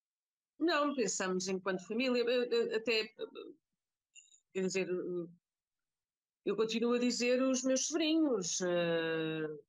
Não, 0.59 0.93
pensamos 0.93 1.47
enquanto 1.47 1.87
família, 1.87 2.23
até, 2.75 3.11
quer 4.53 4.61
dizer, 4.61 4.87
eu 6.45 6.55
continuo 6.55 6.93
a 6.93 6.99
dizer 6.99 7.41
os 7.41 7.63
meus 7.63 7.87
sobrinhos, 7.87 8.59
uh, 8.61 9.59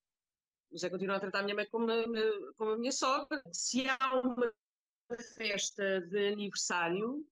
José 0.71 0.91
continua 0.91 1.17
a 1.17 1.21
tratar 1.21 1.41
a 1.41 1.43
minha 1.45 1.55
mãe 1.55 1.67
como, 1.71 1.87
como 2.57 2.73
a 2.73 2.79
minha 2.79 2.93
sogra. 2.93 3.43
Se 3.53 3.87
há 3.89 4.21
uma 4.21 4.53
festa 5.37 6.01
de 6.03 6.33
aniversário, 6.33 7.27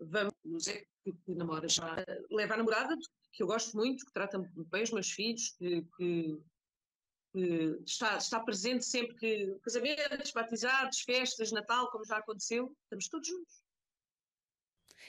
vamos, 0.00 0.66
é 0.68 0.84
que, 1.04 1.12
que 1.12 1.34
namora 1.34 1.68
já, 1.68 2.04
leva 2.30 2.54
a 2.54 2.56
namorada, 2.56 2.96
que 3.32 3.42
eu 3.42 3.46
gosto 3.46 3.76
muito, 3.76 4.04
que 4.04 4.12
trata 4.12 4.38
muito 4.38 4.64
bem 4.64 4.82
os 4.82 4.90
meus 4.90 5.10
filhos, 5.10 5.54
que, 5.58 5.86
que 5.96 6.42
que 7.32 7.82
está, 7.86 8.16
está 8.16 8.40
presente 8.40 8.84
sempre 8.84 9.14
que 9.14 9.58
casamentos, 9.62 10.32
batizados, 10.32 11.00
festas, 11.00 11.52
Natal, 11.52 11.90
como 11.90 12.04
já 12.04 12.16
aconteceu, 12.16 12.74
estamos 12.84 13.08
todos 13.08 13.28
juntos. 13.28 13.62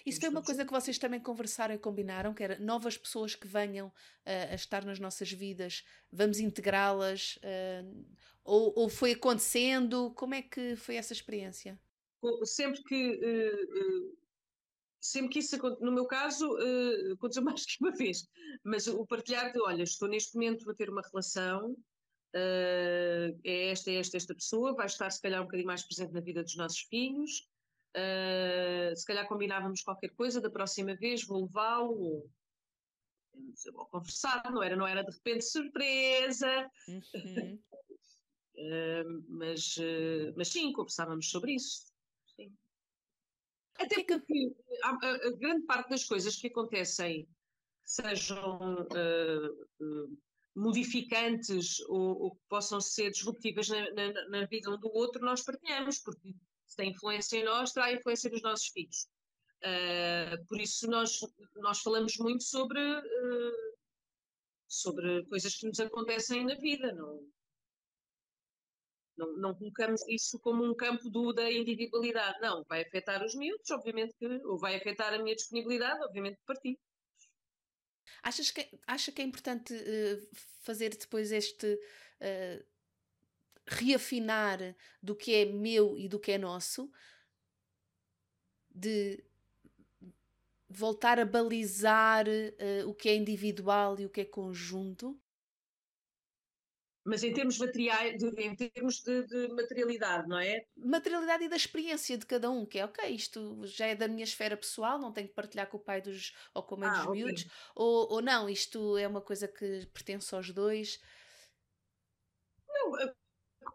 Isso 0.06 0.20
foi 0.20 0.30
uma 0.30 0.42
coisa 0.42 0.66
que 0.66 0.72
vocês 0.72 0.98
também 0.98 1.20
conversaram 1.20 1.76
e 1.76 1.80
combinaram, 1.80 2.34
que 2.34 2.44
era 2.44 2.58
novas 2.60 2.98
pessoas 2.98 3.36
que 3.36 3.48
venham 3.48 3.88
uh, 3.88 4.52
a 4.52 4.56
estar 4.56 4.86
nas 4.86 5.00
nossas 5.00 5.32
vidas, 5.32 5.84
vamos 6.12 6.40
integrá-las, 6.40 7.38
uh, 7.38 8.06
ou, 8.44 8.74
ou, 8.76 8.90
foi 8.90 9.12
acontecendo? 9.12 10.12
Como 10.16 10.34
é 10.34 10.42
que 10.42 10.76
foi 10.76 10.96
essa 10.96 11.14
experiência? 11.14 11.80
Sempre 12.46 12.84
que 12.84 13.12
uh, 13.14 14.18
sempre 15.00 15.30
que 15.30 15.40
isso 15.40 15.58
no 15.80 15.92
meu 15.92 16.06
caso 16.06 16.46
uh, 16.54 17.14
aconteceu 17.14 17.44
mais 17.44 17.66
que 17.66 17.78
uma 17.82 17.92
vez, 17.92 18.28
mas 18.64 18.88
o 18.88 19.06
partilhar 19.06 19.52
de 19.54 19.62
olha, 19.62 19.84
estou 19.84 20.08
neste 20.08 20.36
momento 20.36 20.70
a 20.70 20.76
ter 20.76 20.90
uma 20.90 21.02
relação, 21.02 21.76
é 23.44 23.70
esta, 23.72 23.90
é 23.90 23.96
esta, 23.96 24.18
esta 24.18 24.36
pessoa, 24.36 24.76
vai 24.76 24.86
estar 24.86 25.10
se 25.10 25.22
calhar 25.22 25.42
um 25.42 25.46
bocadinho 25.46 25.68
mais 25.68 25.84
presente 25.84 26.14
na 26.14 26.22
vida 26.22 26.44
dos 26.44 26.56
nossos 26.56 26.82
filhos, 26.82 27.48
se 28.96 29.06
calhar 29.06 29.28
combinávamos 29.28 29.82
qualquer 29.82 30.10
coisa, 30.10 30.40
da 30.40 30.50
próxima 30.50 30.96
vez 30.96 31.26
vou 31.26 31.46
levá-lo, 31.46 31.96
ou, 31.96 32.30
ou 33.74 33.86
conversar, 33.88 34.52
não 34.52 34.62
era, 34.62 34.76
não 34.76 34.86
era 34.86 35.04
de 35.04 35.12
repente 35.12 35.46
surpresa. 35.46 36.70
Uhum. 36.88 37.60
mas, 39.30 39.76
mas 40.36 40.50
sim, 40.50 40.72
conversávamos 40.74 41.32
sobre 41.32 41.54
isso. 41.54 41.89
Até 43.80 44.04
porque 44.04 44.54
a, 44.84 45.32
grande 45.38 45.66
parte 45.66 45.90
das 45.90 46.04
coisas 46.04 46.36
que 46.36 46.48
acontecem, 46.48 47.28
sejam 47.86 48.60
uh, 48.60 49.84
uh, 49.84 50.18
modificantes 50.56 51.80
ou, 51.88 52.24
ou, 52.24 52.36
que 52.36 52.42
possam 52.50 52.82
ser 52.82 53.10
disruptivas 53.10 53.70
na, 53.70 53.90
na, 53.92 54.28
na, 54.28 54.46
vida 54.46 54.70
um 54.70 54.78
do 54.78 54.92
outro, 54.94 55.26
nós 55.26 55.44
partilhamos, 55.44 56.00
porque 56.00 56.36
se 56.68 56.76
tem 56.76 56.92
influência 56.92 57.38
em 57.38 57.46
nós, 57.46 57.72
terá 57.72 57.92
influência 57.92 58.30
nos 58.30 58.42
nossos 58.42 58.68
filhos. 58.68 59.08
Uh, 59.64 60.46
por 60.48 60.60
isso 60.60 60.88
nós, 60.88 61.20
nós 61.56 61.80
falamos 61.80 62.18
muito 62.18 62.44
sobre, 62.44 62.80
sobre 64.68 65.26
coisas 65.26 65.56
que 65.56 65.68
nos 65.68 65.80
acontecem 65.80 66.46
na 66.46 66.56
vida, 66.56 66.94
não, 66.94 67.26
não, 69.20 69.38
não 69.38 69.54
colocamos 69.54 70.02
isso 70.08 70.40
como 70.40 70.64
um 70.64 70.74
campo 70.74 71.10
do, 71.10 71.34
da 71.34 71.52
individualidade. 71.52 72.40
Não, 72.40 72.64
vai 72.64 72.82
afetar 72.82 73.24
os 73.24 73.36
miúdos, 73.36 73.70
obviamente 73.72 74.16
que, 74.18 74.26
ou 74.46 74.58
vai 74.58 74.76
afetar 74.76 75.14
a 75.14 75.20
minha 75.20 75.36
disponibilidade, 75.36 76.02
obviamente 76.04 76.38
que 76.38 76.46
partir. 76.46 76.80
Achas 78.24 78.50
que, 78.50 78.68
acha 78.88 79.12
que 79.12 79.22
é 79.22 79.26
importante 79.26 79.74
uh, 79.74 80.28
fazer 80.62 80.96
depois 80.96 81.32
este 81.32 81.68
uh, 81.68 82.66
reafinar 83.68 84.76
do 85.04 85.16
que 85.16 85.36
é 85.36 85.46
meu 85.46 85.98
e 85.98 86.08
do 86.08 86.20
que 86.20 86.32
é 86.32 86.38
nosso? 86.38 86.92
De 88.70 89.24
voltar 90.70 91.20
a 91.20 91.26
balizar 91.26 92.26
uh, 92.28 92.90
o 92.90 92.94
que 92.94 93.10
é 93.10 93.16
individual 93.16 94.00
e 94.00 94.06
o 94.06 94.10
que 94.10 94.22
é 94.22 94.26
conjunto? 94.26 95.20
Mas 97.10 97.24
em 97.24 97.34
termos 97.34 97.58
materiais, 97.58 98.20
de, 98.20 98.28
em 98.40 98.56
termos 98.56 99.02
de, 99.02 99.26
de, 99.26 99.48
materialidade, 99.48 100.30
não 100.30 100.38
é? 100.38 100.64
Materialidade 100.78 101.44
e 101.44 101.50
da 101.50 101.56
experiência 101.56 102.16
de 102.16 102.26
cada 102.26 102.52
um, 102.52 102.68
que 102.68 102.78
é 102.78 102.86
ok, 102.86 103.10
isto 103.10 103.66
já 103.66 103.88
é 103.88 103.96
da 103.96 104.08
minha 104.08 104.24
esfera 104.24 104.56
pessoal, 104.56 105.00
não 105.00 105.12
tenho 105.12 105.28
que 105.28 105.34
partilhar 105.34 105.68
com 105.68 105.78
o 105.78 105.80
pai 105.80 106.04
dos 106.04 106.36
ou 106.54 106.62
com 106.62 106.76
a 106.76 106.78
mãe 106.78 106.90
ah, 106.90 106.94
dos 106.94 107.08
okay. 107.08 107.24
miúdos, 107.24 107.48
ou, 107.74 108.12
ou 108.12 108.22
não, 108.22 108.48
isto 108.48 108.96
é 108.96 109.08
uma 109.08 109.22
coisa 109.22 109.48
que 109.48 109.88
pertence 109.88 110.36
aos 110.36 110.52
dois. 110.52 111.02
Não, 112.68 113.00
eh, 113.00 113.12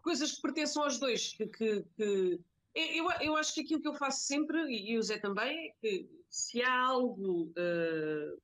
coisas 0.01 0.31
que 0.31 0.41
pertencem 0.41 0.81
aos 0.81 0.97
dois, 0.97 1.33
que, 1.33 1.45
que, 1.47 1.83
que 1.97 2.39
eu, 2.73 3.11
eu 3.19 3.35
acho 3.35 3.53
que 3.53 3.61
aquilo 3.61 3.81
que 3.81 3.87
eu 3.89 3.95
faço 3.95 4.25
sempre, 4.25 4.57
e 4.69 4.97
o 4.97 5.03
Zé 5.03 5.17
também, 5.17 5.67
é 5.67 5.71
que 5.81 6.09
se 6.29 6.61
há 6.61 6.83
algo 6.83 7.51
uh, 7.51 8.41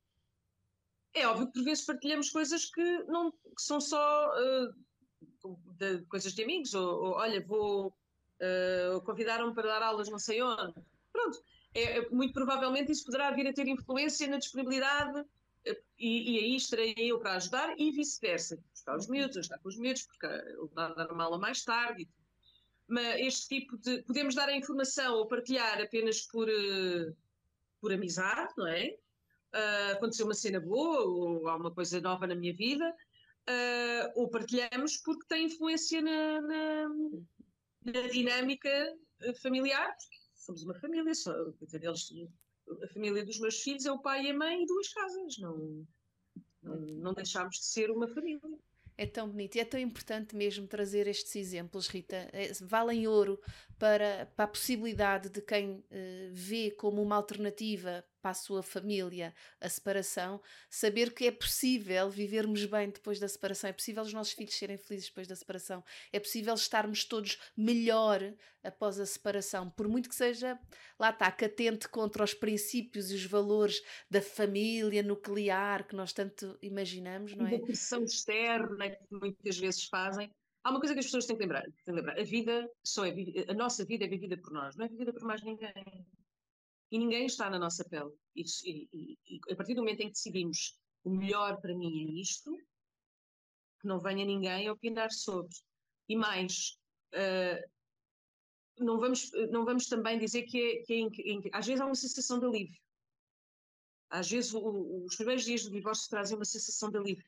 é 1.13 1.27
óbvio 1.27 1.47
que 1.47 1.53
por 1.53 1.63
vezes 1.63 1.85
partilhamos 1.85 2.29
coisas 2.29 2.65
que, 2.65 3.03
não, 3.03 3.31
que 3.31 3.61
são 3.61 3.81
só 3.81 4.29
uh, 4.29 5.53
de, 5.77 6.01
coisas 6.03 6.33
de 6.33 6.43
amigos, 6.43 6.73
ou, 6.73 7.03
ou 7.03 7.11
olha, 7.13 7.45
vou 7.45 7.87
uh, 7.87 9.01
convidar-me 9.01 9.53
para 9.53 9.67
dar 9.67 9.83
aulas 9.83 10.09
não 10.09 10.19
sei 10.19 10.41
onde. 10.41 10.73
Pronto, 11.11 11.43
é, 11.73 11.99
é, 11.99 12.09
muito 12.09 12.33
provavelmente 12.33 12.91
isso 12.91 13.05
poderá 13.05 13.31
vir 13.31 13.47
a 13.47 13.53
ter 13.53 13.67
influência 13.67 14.27
na 14.27 14.37
disponibilidade 14.37 15.25
e, 15.97 16.35
e 16.35 16.39
aí 16.39 16.55
estarei 16.55 16.95
eu 16.97 17.19
para 17.19 17.35
ajudar 17.35 17.75
e 17.77 17.91
vice-versa. 17.91 18.57
Buscar 18.71 18.97
os 18.97 19.07
miúdos, 19.07 19.37
estar 19.37 19.59
com 19.59 19.69
os 19.69 19.77
miúdos, 19.77 20.03
porque 20.03 20.25
ele 20.25 20.69
dá 20.73 20.89
dar 20.93 21.11
uma 21.11 21.25
aula 21.25 21.37
mais 21.37 21.63
tarde. 21.63 22.09
Mas 22.87 23.19
este 23.19 23.47
tipo 23.47 23.77
de. 23.77 24.01
Podemos 24.03 24.35
dar 24.35 24.49
a 24.49 24.57
informação 24.57 25.15
ou 25.15 25.27
partilhar 25.27 25.79
apenas 25.81 26.21
por, 26.21 26.47
por 27.79 27.93
amizade, 27.93 28.53
não 28.57 28.67
é? 28.67 28.97
Uh, 29.53 29.91
aconteceu 29.93 30.25
uma 30.25 30.33
cena 30.33 30.59
boa 30.59 31.01
ou 31.01 31.47
há 31.47 31.55
uma 31.55 31.71
coisa 31.71 31.99
nova 32.01 32.27
na 32.27 32.35
minha 32.35 32.53
vida, 32.53 32.87
uh, 33.49 34.11
ou 34.15 34.29
partilhamos 34.29 34.97
porque 34.97 35.25
tem 35.27 35.45
influência 35.45 36.01
na, 36.01 36.41
na, 36.41 36.89
na 37.85 38.07
dinâmica 38.07 38.69
ah, 39.21 39.33
familiar, 39.41 39.95
somos 40.35 40.63
uma 40.63 40.75
família, 40.75 41.13
só, 41.13 41.33
dizer, 41.61 41.83
eles, 41.83 42.11
a 42.83 42.87
família 42.93 43.25
dos 43.25 43.39
meus 43.39 43.61
filhos 43.61 43.85
é 43.85 43.91
o 43.91 43.99
pai 43.99 44.25
e 44.25 44.31
a 44.31 44.33
mãe 44.33 44.63
e 44.63 44.65
duas 44.65 44.91
casas, 44.93 45.37
não, 45.39 45.85
não, 46.61 46.75
não 46.75 47.13
deixámos 47.13 47.57
de 47.57 47.65
ser 47.65 47.91
uma 47.91 48.07
família. 48.07 48.41
É 48.97 49.05
tão 49.07 49.27
bonito 49.27 49.55
e 49.55 49.59
é 49.59 49.65
tão 49.65 49.79
importante 49.79 50.35
mesmo 50.35 50.67
trazer 50.67 51.07
estes 51.07 51.35
exemplos, 51.35 51.87
Rita. 51.87 52.29
É, 52.31 52.51
valem 52.61 53.07
ouro 53.07 53.39
para, 53.79 54.27
para 54.35 54.45
a 54.45 54.47
possibilidade 54.47 55.29
de 55.29 55.41
quem 55.41 55.71
uh, 55.71 55.83
vê 56.31 56.69
como 56.69 57.01
uma 57.01 57.15
alternativa 57.15 58.05
para 58.21 58.31
a 58.31 58.35
sua 58.35 58.61
família 58.61 59.33
a 59.59 59.67
separação, 59.67 60.41
saber 60.69 61.13
que 61.13 61.25
é 61.25 61.31
possível 61.31 62.09
vivermos 62.09 62.65
bem 62.65 62.89
depois 62.89 63.19
da 63.19 63.27
separação, 63.27 63.69
é 63.69 63.73
possível 63.73 64.03
os 64.03 64.13
nossos 64.13 64.33
filhos 64.33 64.55
serem 64.55 64.77
felizes 64.77 65.09
depois 65.09 65.27
da 65.27 65.35
separação, 65.35 65.83
é 66.13 66.19
possível 66.19 66.53
estarmos 66.53 67.03
todos 67.03 67.39
melhor 67.57 68.33
após 68.63 68.99
a 68.99 69.05
separação, 69.05 69.69
por 69.71 69.87
muito 69.87 70.07
que 70.07 70.15
seja, 70.15 70.59
lá 70.99 71.09
está, 71.09 71.31
catente 71.31 71.89
contra 71.89 72.23
os 72.23 72.33
princípios 72.33 73.11
e 73.11 73.15
os 73.15 73.25
valores 73.25 73.81
da 74.09 74.21
família 74.21 75.01
nuclear 75.01 75.87
que 75.87 75.95
nós 75.95 76.13
tanto 76.13 76.57
imaginamos, 76.61 77.35
não 77.35 77.47
é? 77.47 77.57
Da 77.57 77.65
pressão 77.65 78.03
externa 78.03 78.89
que 78.89 79.07
muitas 79.09 79.57
vezes 79.57 79.85
fazem. 79.85 80.31
Há 80.63 80.69
uma 80.69 80.79
coisa 80.79 80.93
que 80.93 80.99
as 80.99 81.05
pessoas 81.05 81.25
têm 81.25 81.35
que 81.35 81.41
lembrar, 81.41 81.63
têm 81.63 81.73
que 81.85 81.91
lembrar. 81.91 82.19
a 82.19 82.23
vida 82.23 82.69
só 82.83 83.03
é 83.05 83.13
a 83.47 83.53
nossa 83.53 83.83
vida 83.83 84.05
é 84.05 84.07
vivida 84.07 84.37
por 84.37 84.51
nós, 84.51 84.75
não 84.75 84.85
é 84.85 84.89
vivida 84.89 85.11
por 85.11 85.23
mais 85.23 85.41
ninguém 85.43 85.73
e 86.91 86.99
ninguém 86.99 87.25
está 87.25 87.49
na 87.49 87.57
nossa 87.57 87.85
pele. 87.85 88.11
E, 88.35 88.43
e, 88.65 89.17
e, 89.27 89.53
a 89.53 89.55
partir 89.55 89.73
do 89.73 89.81
momento 89.81 90.01
em 90.01 90.07
que 90.07 90.13
decidimos 90.13 90.77
o 91.03 91.09
melhor 91.09 91.59
para 91.61 91.75
mim 91.75 92.17
é 92.17 92.21
isto, 92.21 92.55
não 93.83 93.99
venha 93.99 94.25
ninguém 94.25 94.69
opinar 94.69 95.11
sobre. 95.11 95.55
E 96.09 96.15
mais, 96.15 96.77
uh, 97.13 97.71
não, 98.77 98.99
vamos, 98.99 99.31
não 99.49 99.63
vamos 99.63 99.87
também 99.87 100.19
dizer 100.19 100.43
que, 100.43 100.83
é, 100.89 101.09
que, 101.09 101.49
é, 101.53 101.57
às 101.57 101.65
vezes 101.65 101.81
há 101.81 101.85
uma 101.85 101.95
sensação 101.95 102.39
de 102.39 102.45
alívio. 102.45 102.79
Às 104.09 104.29
vezes 104.29 104.53
o, 104.53 105.05
os 105.05 105.15
primeiros 105.15 105.45
dias 105.45 105.63
do 105.63 105.71
divórcio 105.71 106.09
trazem 106.09 106.35
uma 106.35 106.45
sensação 106.45 106.91
de 106.91 106.97
alívio. 106.97 107.25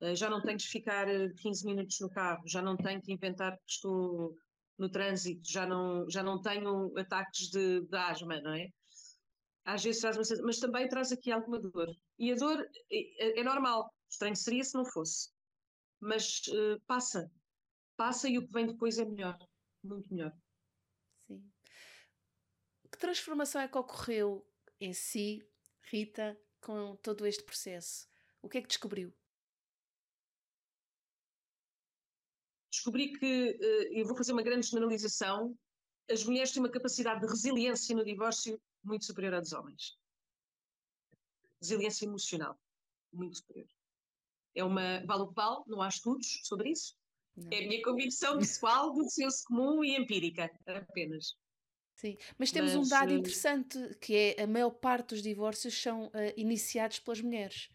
Uh, 0.00 0.14
já 0.14 0.28
não 0.28 0.42
tenho 0.42 0.58
de 0.58 0.66
ficar 0.66 1.06
15 1.06 1.64
eh, 1.64 1.70
minutos 1.70 2.00
no 2.00 2.10
carro, 2.10 2.42
já 2.46 2.60
não 2.60 2.76
tenho 2.76 3.00
que 3.00 3.12
inventar 3.12 3.56
que 3.56 3.70
estou 3.70 4.36
no 4.78 4.90
trânsito, 4.90 5.42
já 5.48 5.66
não, 5.66 6.08
já 6.10 6.22
não 6.22 6.40
tenho 6.40 6.96
ataques 6.98 7.48
de, 7.48 7.80
de 7.80 7.96
asma, 7.96 8.40
não 8.40 8.54
é? 8.54 8.68
Às 9.64 9.82
vezes 9.82 10.00
traz 10.00 10.16
uma 10.16 10.44
mas 10.44 10.58
também 10.58 10.88
traz 10.88 11.10
aqui 11.10 11.32
alguma 11.32 11.58
dor. 11.58 11.88
E 12.18 12.30
a 12.30 12.36
dor 12.36 12.64
é, 12.90 13.40
é 13.40 13.42
normal, 13.42 13.92
estranho 14.08 14.36
seria 14.36 14.62
se 14.62 14.74
não 14.74 14.84
fosse. 14.84 15.30
Mas 16.00 16.42
uh, 16.48 16.80
passa, 16.86 17.30
passa 17.96 18.28
e 18.28 18.38
o 18.38 18.46
que 18.46 18.52
vem 18.52 18.66
depois 18.66 18.98
é 18.98 19.04
melhor, 19.04 19.36
muito 19.82 20.12
melhor. 20.12 20.32
Sim. 21.26 21.42
Que 22.92 22.98
transformação 22.98 23.60
é 23.60 23.68
que 23.68 23.78
ocorreu 23.78 24.46
em 24.78 24.92
si, 24.92 25.42
Rita, 25.90 26.38
com 26.60 26.96
todo 26.96 27.26
este 27.26 27.42
processo? 27.42 28.06
O 28.42 28.48
que 28.48 28.58
é 28.58 28.62
que 28.62 28.68
descobriu? 28.68 29.12
Descobri 32.86 33.12
que, 33.18 33.58
eh, 33.60 34.00
eu 34.00 34.06
vou 34.06 34.16
fazer 34.16 34.32
uma 34.32 34.42
grande 34.42 34.66
generalização, 34.68 35.58
as 36.08 36.24
mulheres 36.24 36.52
têm 36.52 36.62
uma 36.62 36.70
capacidade 36.70 37.20
de 37.20 37.26
resiliência 37.26 37.96
no 37.96 38.04
divórcio 38.04 38.60
muito 38.84 39.04
superior 39.04 39.34
à 39.34 39.40
dos 39.40 39.52
homens. 39.52 39.98
Resiliência 41.60 42.04
emocional, 42.04 42.56
muito 43.12 43.38
superior. 43.38 43.68
É 44.54 44.62
uma, 44.62 45.04
vale 45.04 45.22
o 45.22 45.32
vale, 45.32 45.64
não 45.66 45.82
há 45.82 45.88
estudos 45.88 46.40
sobre 46.44 46.70
isso. 46.70 46.94
Não. 47.36 47.48
É 47.50 47.64
a 47.64 47.68
minha 47.68 47.82
convicção 47.82 48.38
pessoal, 48.38 48.92
do 48.92 49.08
senso 49.10 49.42
comum 49.46 49.82
e 49.82 49.96
empírica, 49.96 50.50
apenas. 50.66 51.36
Sim, 51.96 52.16
mas 52.38 52.52
temos 52.52 52.74
mas, 52.74 52.86
um 52.86 52.88
dado 52.88 53.10
uh, 53.10 53.14
interessante 53.14 53.78
que 54.00 54.14
é 54.14 54.42
a 54.42 54.46
maior 54.46 54.70
parte 54.70 55.08
dos 55.08 55.22
divórcios 55.22 55.80
são 55.80 56.06
uh, 56.06 56.12
iniciados 56.36 57.00
pelas 57.00 57.20
mulheres. 57.20 57.68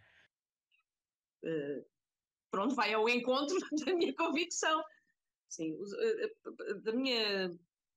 Uh, 1.43 1.85
pronto, 2.49 2.75
vai 2.75 2.93
ao 2.93 3.09
encontro 3.09 3.57
da 3.85 3.93
minha 3.93 4.15
convicção. 4.15 4.81
Sim, 5.51 5.77
da 6.81 6.93
minha 6.93 7.49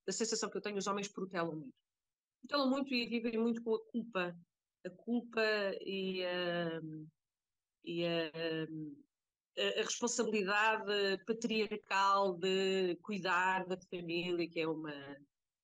da 0.05 0.12
sensação 0.12 0.50
que 0.50 0.57
eu 0.57 0.61
tenho, 0.61 0.76
os 0.76 0.88
homens 0.88 1.07
protelam 1.07 1.55
muito. 1.55 1.74
Protelam 2.40 2.68
muito 2.68 2.92
e 2.92 3.07
vivem 3.07 3.38
muito 3.38 3.62
com 3.62 3.76
a 3.76 3.86
culpa. 3.86 4.36
A 4.84 4.90
culpa 4.90 5.40
e 5.80 6.24
a, 6.26 6.80
e 7.84 8.05
a, 8.05 8.30
a, 9.57 9.82
responsabilidade 9.82 11.24
patriarcal 11.24 12.36
de 12.36 12.96
cuidar 12.96 13.64
da 13.66 13.78
família, 13.78 14.48
que 14.48 14.61
é 14.61 14.68
uma, 14.68 15.16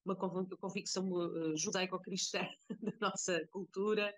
uma 0.05 0.17
convicção 0.17 1.05
eh, 1.23 1.57
judaico-cristã 1.57 2.49
da 2.81 3.11
nossa 3.11 3.45
cultura, 3.49 4.15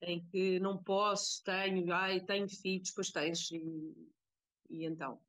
em 0.00 0.24
que 0.26 0.60
não 0.60 0.82
posso, 0.82 1.42
tenho, 1.42 1.92
ai, 1.92 2.20
tenho 2.20 2.48
filhos, 2.48 2.88
depois 2.88 3.10
tens, 3.10 3.50
e, 3.50 3.60
e 4.70 4.86
então. 4.86 5.20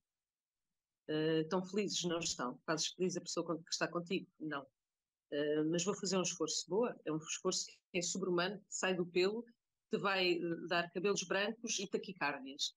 Uh, 1.09 1.43
tão 1.49 1.65
felizes 1.65 2.03
não 2.03 2.19
estão. 2.19 2.57
Fazes 2.65 2.87
feliz 2.89 3.17
a 3.17 3.21
pessoa 3.21 3.57
que 3.57 3.71
está 3.71 3.87
contigo? 3.87 4.27
Não. 4.39 4.61
Uh, 4.61 5.65
mas 5.71 5.83
vou 5.83 5.95
fazer 5.95 6.17
um 6.17 6.21
esforço. 6.21 6.69
Boa, 6.69 6.95
é 7.03 7.11
um 7.11 7.17
esforço 7.17 7.65
que 7.91 7.97
é 7.97 8.01
sobre-humano, 8.01 8.61
sai 8.69 8.93
do 8.95 9.05
pelo, 9.05 9.43
te 9.91 9.97
vai 9.97 10.39
dar 10.67 10.91
cabelos 10.91 11.23
brancos 11.23 11.79
e 11.79 11.87
taquicárdias. 11.87 12.75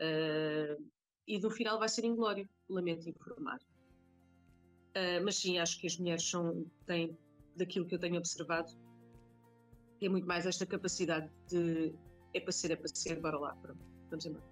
Uh, 0.00 0.84
e 1.26 1.38
no 1.38 1.50
final 1.50 1.78
vai 1.78 1.88
ser 1.88 2.04
inglório, 2.04 2.48
lamento 2.68 3.08
informar. 3.08 3.58
Mas 5.22 5.36
sim, 5.36 5.58
acho 5.58 5.78
que 5.80 5.86
as 5.86 5.96
mulheres 5.96 6.28
são, 6.28 6.66
têm, 6.84 7.16
daquilo 7.54 7.86
que 7.86 7.94
eu 7.94 8.00
tenho 8.00 8.16
observado, 8.16 8.72
é 10.00 10.08
muito 10.08 10.26
mais 10.26 10.44
esta 10.44 10.66
capacidade 10.66 11.30
de 11.48 11.94
é 12.34 12.40
para 12.40 12.52
ser, 12.52 12.70
é 12.70 12.76
para 12.76 12.88
ser, 12.88 13.20
bora 13.20 13.38
lá, 13.38 13.54
pronto, 13.56 13.80
vamos 14.10 14.26
embora. 14.26 14.47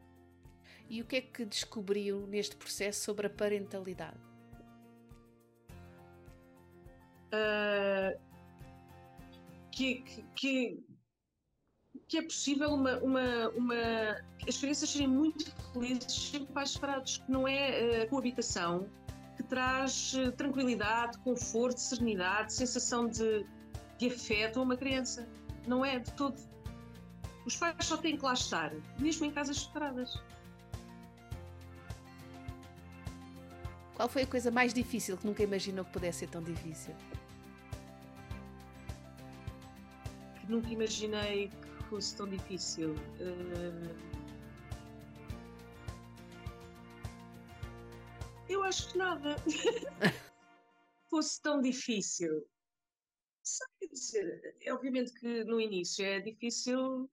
E 0.88 1.02
o 1.02 1.04
que 1.04 1.16
é 1.16 1.20
que 1.20 1.44
descobriu 1.44 2.26
neste 2.26 2.56
processo 2.56 3.00
sobre 3.00 3.26
a 3.26 3.30
parentalidade? 3.30 4.18
Uh, 7.26 8.18
que, 9.72 10.02
que, 10.36 10.84
que, 12.08 12.18
é 12.18 12.22
possível 12.22 12.70
uma, 12.70 12.98
uma, 12.98 13.48
uma, 13.50 13.74
as 14.48 14.56
crianças 14.58 14.88
serem 14.88 15.08
muito 15.08 15.52
felizes, 15.72 16.30
serem 16.30 16.46
pais 16.46 16.70
separados, 16.70 17.18
que 17.18 17.30
não 17.30 17.46
é 17.46 18.02
a 18.02 18.08
coabitação 18.08 18.88
que 19.36 19.42
traz 19.42 20.14
eh, 20.16 20.30
tranquilidade, 20.30 21.18
conforto, 21.18 21.78
serenidade, 21.78 22.54
sensação 22.54 23.06
de, 23.06 23.44
de 23.98 24.06
afeto 24.08 24.58
a 24.58 24.62
uma 24.62 24.76
criança. 24.76 25.28
Não 25.66 25.84
é 25.84 25.98
de 25.98 26.10
todo. 26.14 26.40
Os 27.44 27.54
pais 27.54 27.76
só 27.84 27.96
têm 27.96 28.16
que 28.16 28.24
lá 28.24 28.32
estar, 28.32 28.72
mesmo 28.98 29.26
em 29.26 29.30
casas 29.30 29.60
separadas. 29.60 30.18
Qual 33.96 34.08
foi 34.08 34.22
a 34.22 34.26
coisa 34.26 34.50
mais 34.50 34.72
difícil 34.72 35.16
que 35.16 35.26
nunca 35.26 35.42
imaginou 35.42 35.84
que 35.84 35.92
pudesse 35.92 36.20
ser 36.20 36.28
tão 36.28 36.42
difícil? 36.42 36.94
Nunca 40.48 40.68
imaginei 40.68 41.48
que 41.48 41.84
fosse 41.88 42.14
tão 42.14 42.28
difícil. 42.28 42.94
Uh 43.18 44.16
Eu 48.48 48.62
acho 48.62 48.92
que 48.92 48.98
nada 48.98 49.34
fosse 51.10 51.42
tão 51.42 51.60
difícil. 51.60 52.46
Sabe 53.42 53.88
dizer, 53.90 54.56
é 54.60 54.72
obviamente 54.72 55.12
que 55.14 55.44
no 55.44 55.60
início 55.60 56.04
é 56.04 56.20
difícil 56.20 57.10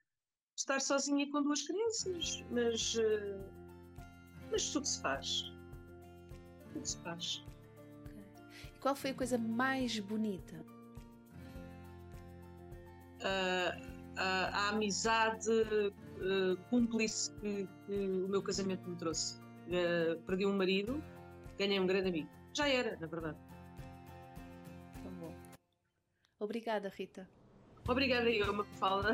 estar 0.55 0.79
sozinha 0.79 1.29
com 1.31 1.41
duas 1.41 1.61
crianças, 1.63 2.43
mas, 2.51 2.95
eh, 2.97 3.39
mas 4.51 4.71
tudo 4.71 4.85
se 4.85 5.01
faz. 5.01 5.52
Tudo 6.73 6.85
se 6.85 6.97
faz. 6.99 7.45
E 8.75 8.79
qual 8.79 8.95
foi 8.95 9.11
a 9.11 9.13
coisa 9.13 9.37
mais 9.37 9.99
bonita? 9.99 10.65
Uh, 13.21 13.93
a, 14.17 14.23
a, 14.23 14.69
amizade 14.69 15.49
uh, 15.49 16.57
cúmplice 16.69 17.31
que, 17.35 17.67
que, 17.85 17.93
o 17.93 18.27
meu 18.27 18.41
casamento 18.41 18.89
me 18.89 18.95
trouxe. 18.97 19.39
Uh, 19.67 20.21
perdi 20.23 20.45
um 20.45 20.57
marido 20.57 21.01
ganhei 21.57 21.79
um 21.79 21.87
grande 21.87 22.09
amigo. 22.09 22.29
Já 22.53 22.67
era, 22.67 22.97
na 22.99 23.07
verdade. 23.07 23.37
Tão 25.01 25.11
bom. 25.13 25.33
Obrigada, 26.39 26.89
Rita. 26.89 27.29
Obrigada 27.87 28.29
eu, 28.29 28.53
Mafalda. 28.53 29.13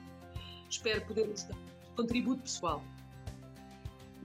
Espero 0.68 1.04
podermos 1.06 1.44
dar 1.44 1.56
contributo 1.96 2.42
pessoal. 2.42 2.82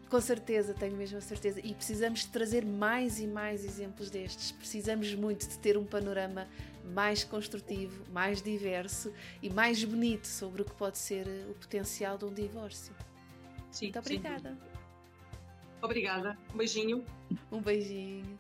Com 0.10 0.22
certeza, 0.22 0.74
tenho 0.74 0.96
mesmo 0.96 1.18
a 1.18 1.22
certeza. 1.22 1.60
E 1.64 1.74
precisamos 1.74 2.22
de 2.22 2.28
trazer 2.28 2.64
mais 2.66 3.20
e 3.20 3.28
mais 3.28 3.66
exemplos 3.66 4.10
destes. 4.10 4.52
Precisamos 4.52 5.14
muito 5.16 5.48
de 5.48 5.58
ter 5.58 5.78
um 5.78 5.86
panorama 5.86 6.48
mais 6.84 7.24
construtivo, 7.24 8.06
mais 8.12 8.42
diverso 8.42 9.12
e 9.42 9.50
mais 9.50 9.84
bonito 9.84 10.28
sobre 10.28 10.62
o 10.62 10.66
que 10.66 10.74
pode 10.76 10.98
ser 10.98 11.26
o 11.50 11.56
potencial 11.56 12.18
de 12.18 12.26
um 12.26 12.34
divórcio. 12.34 12.94
Sim, 13.72 13.86
Muito 13.86 14.00
obrigada. 14.00 14.58
Obrigada. 15.82 16.38
Um 16.54 16.58
beijinho. 16.58 17.06
Um 17.52 17.62
beijinho. 17.62 18.40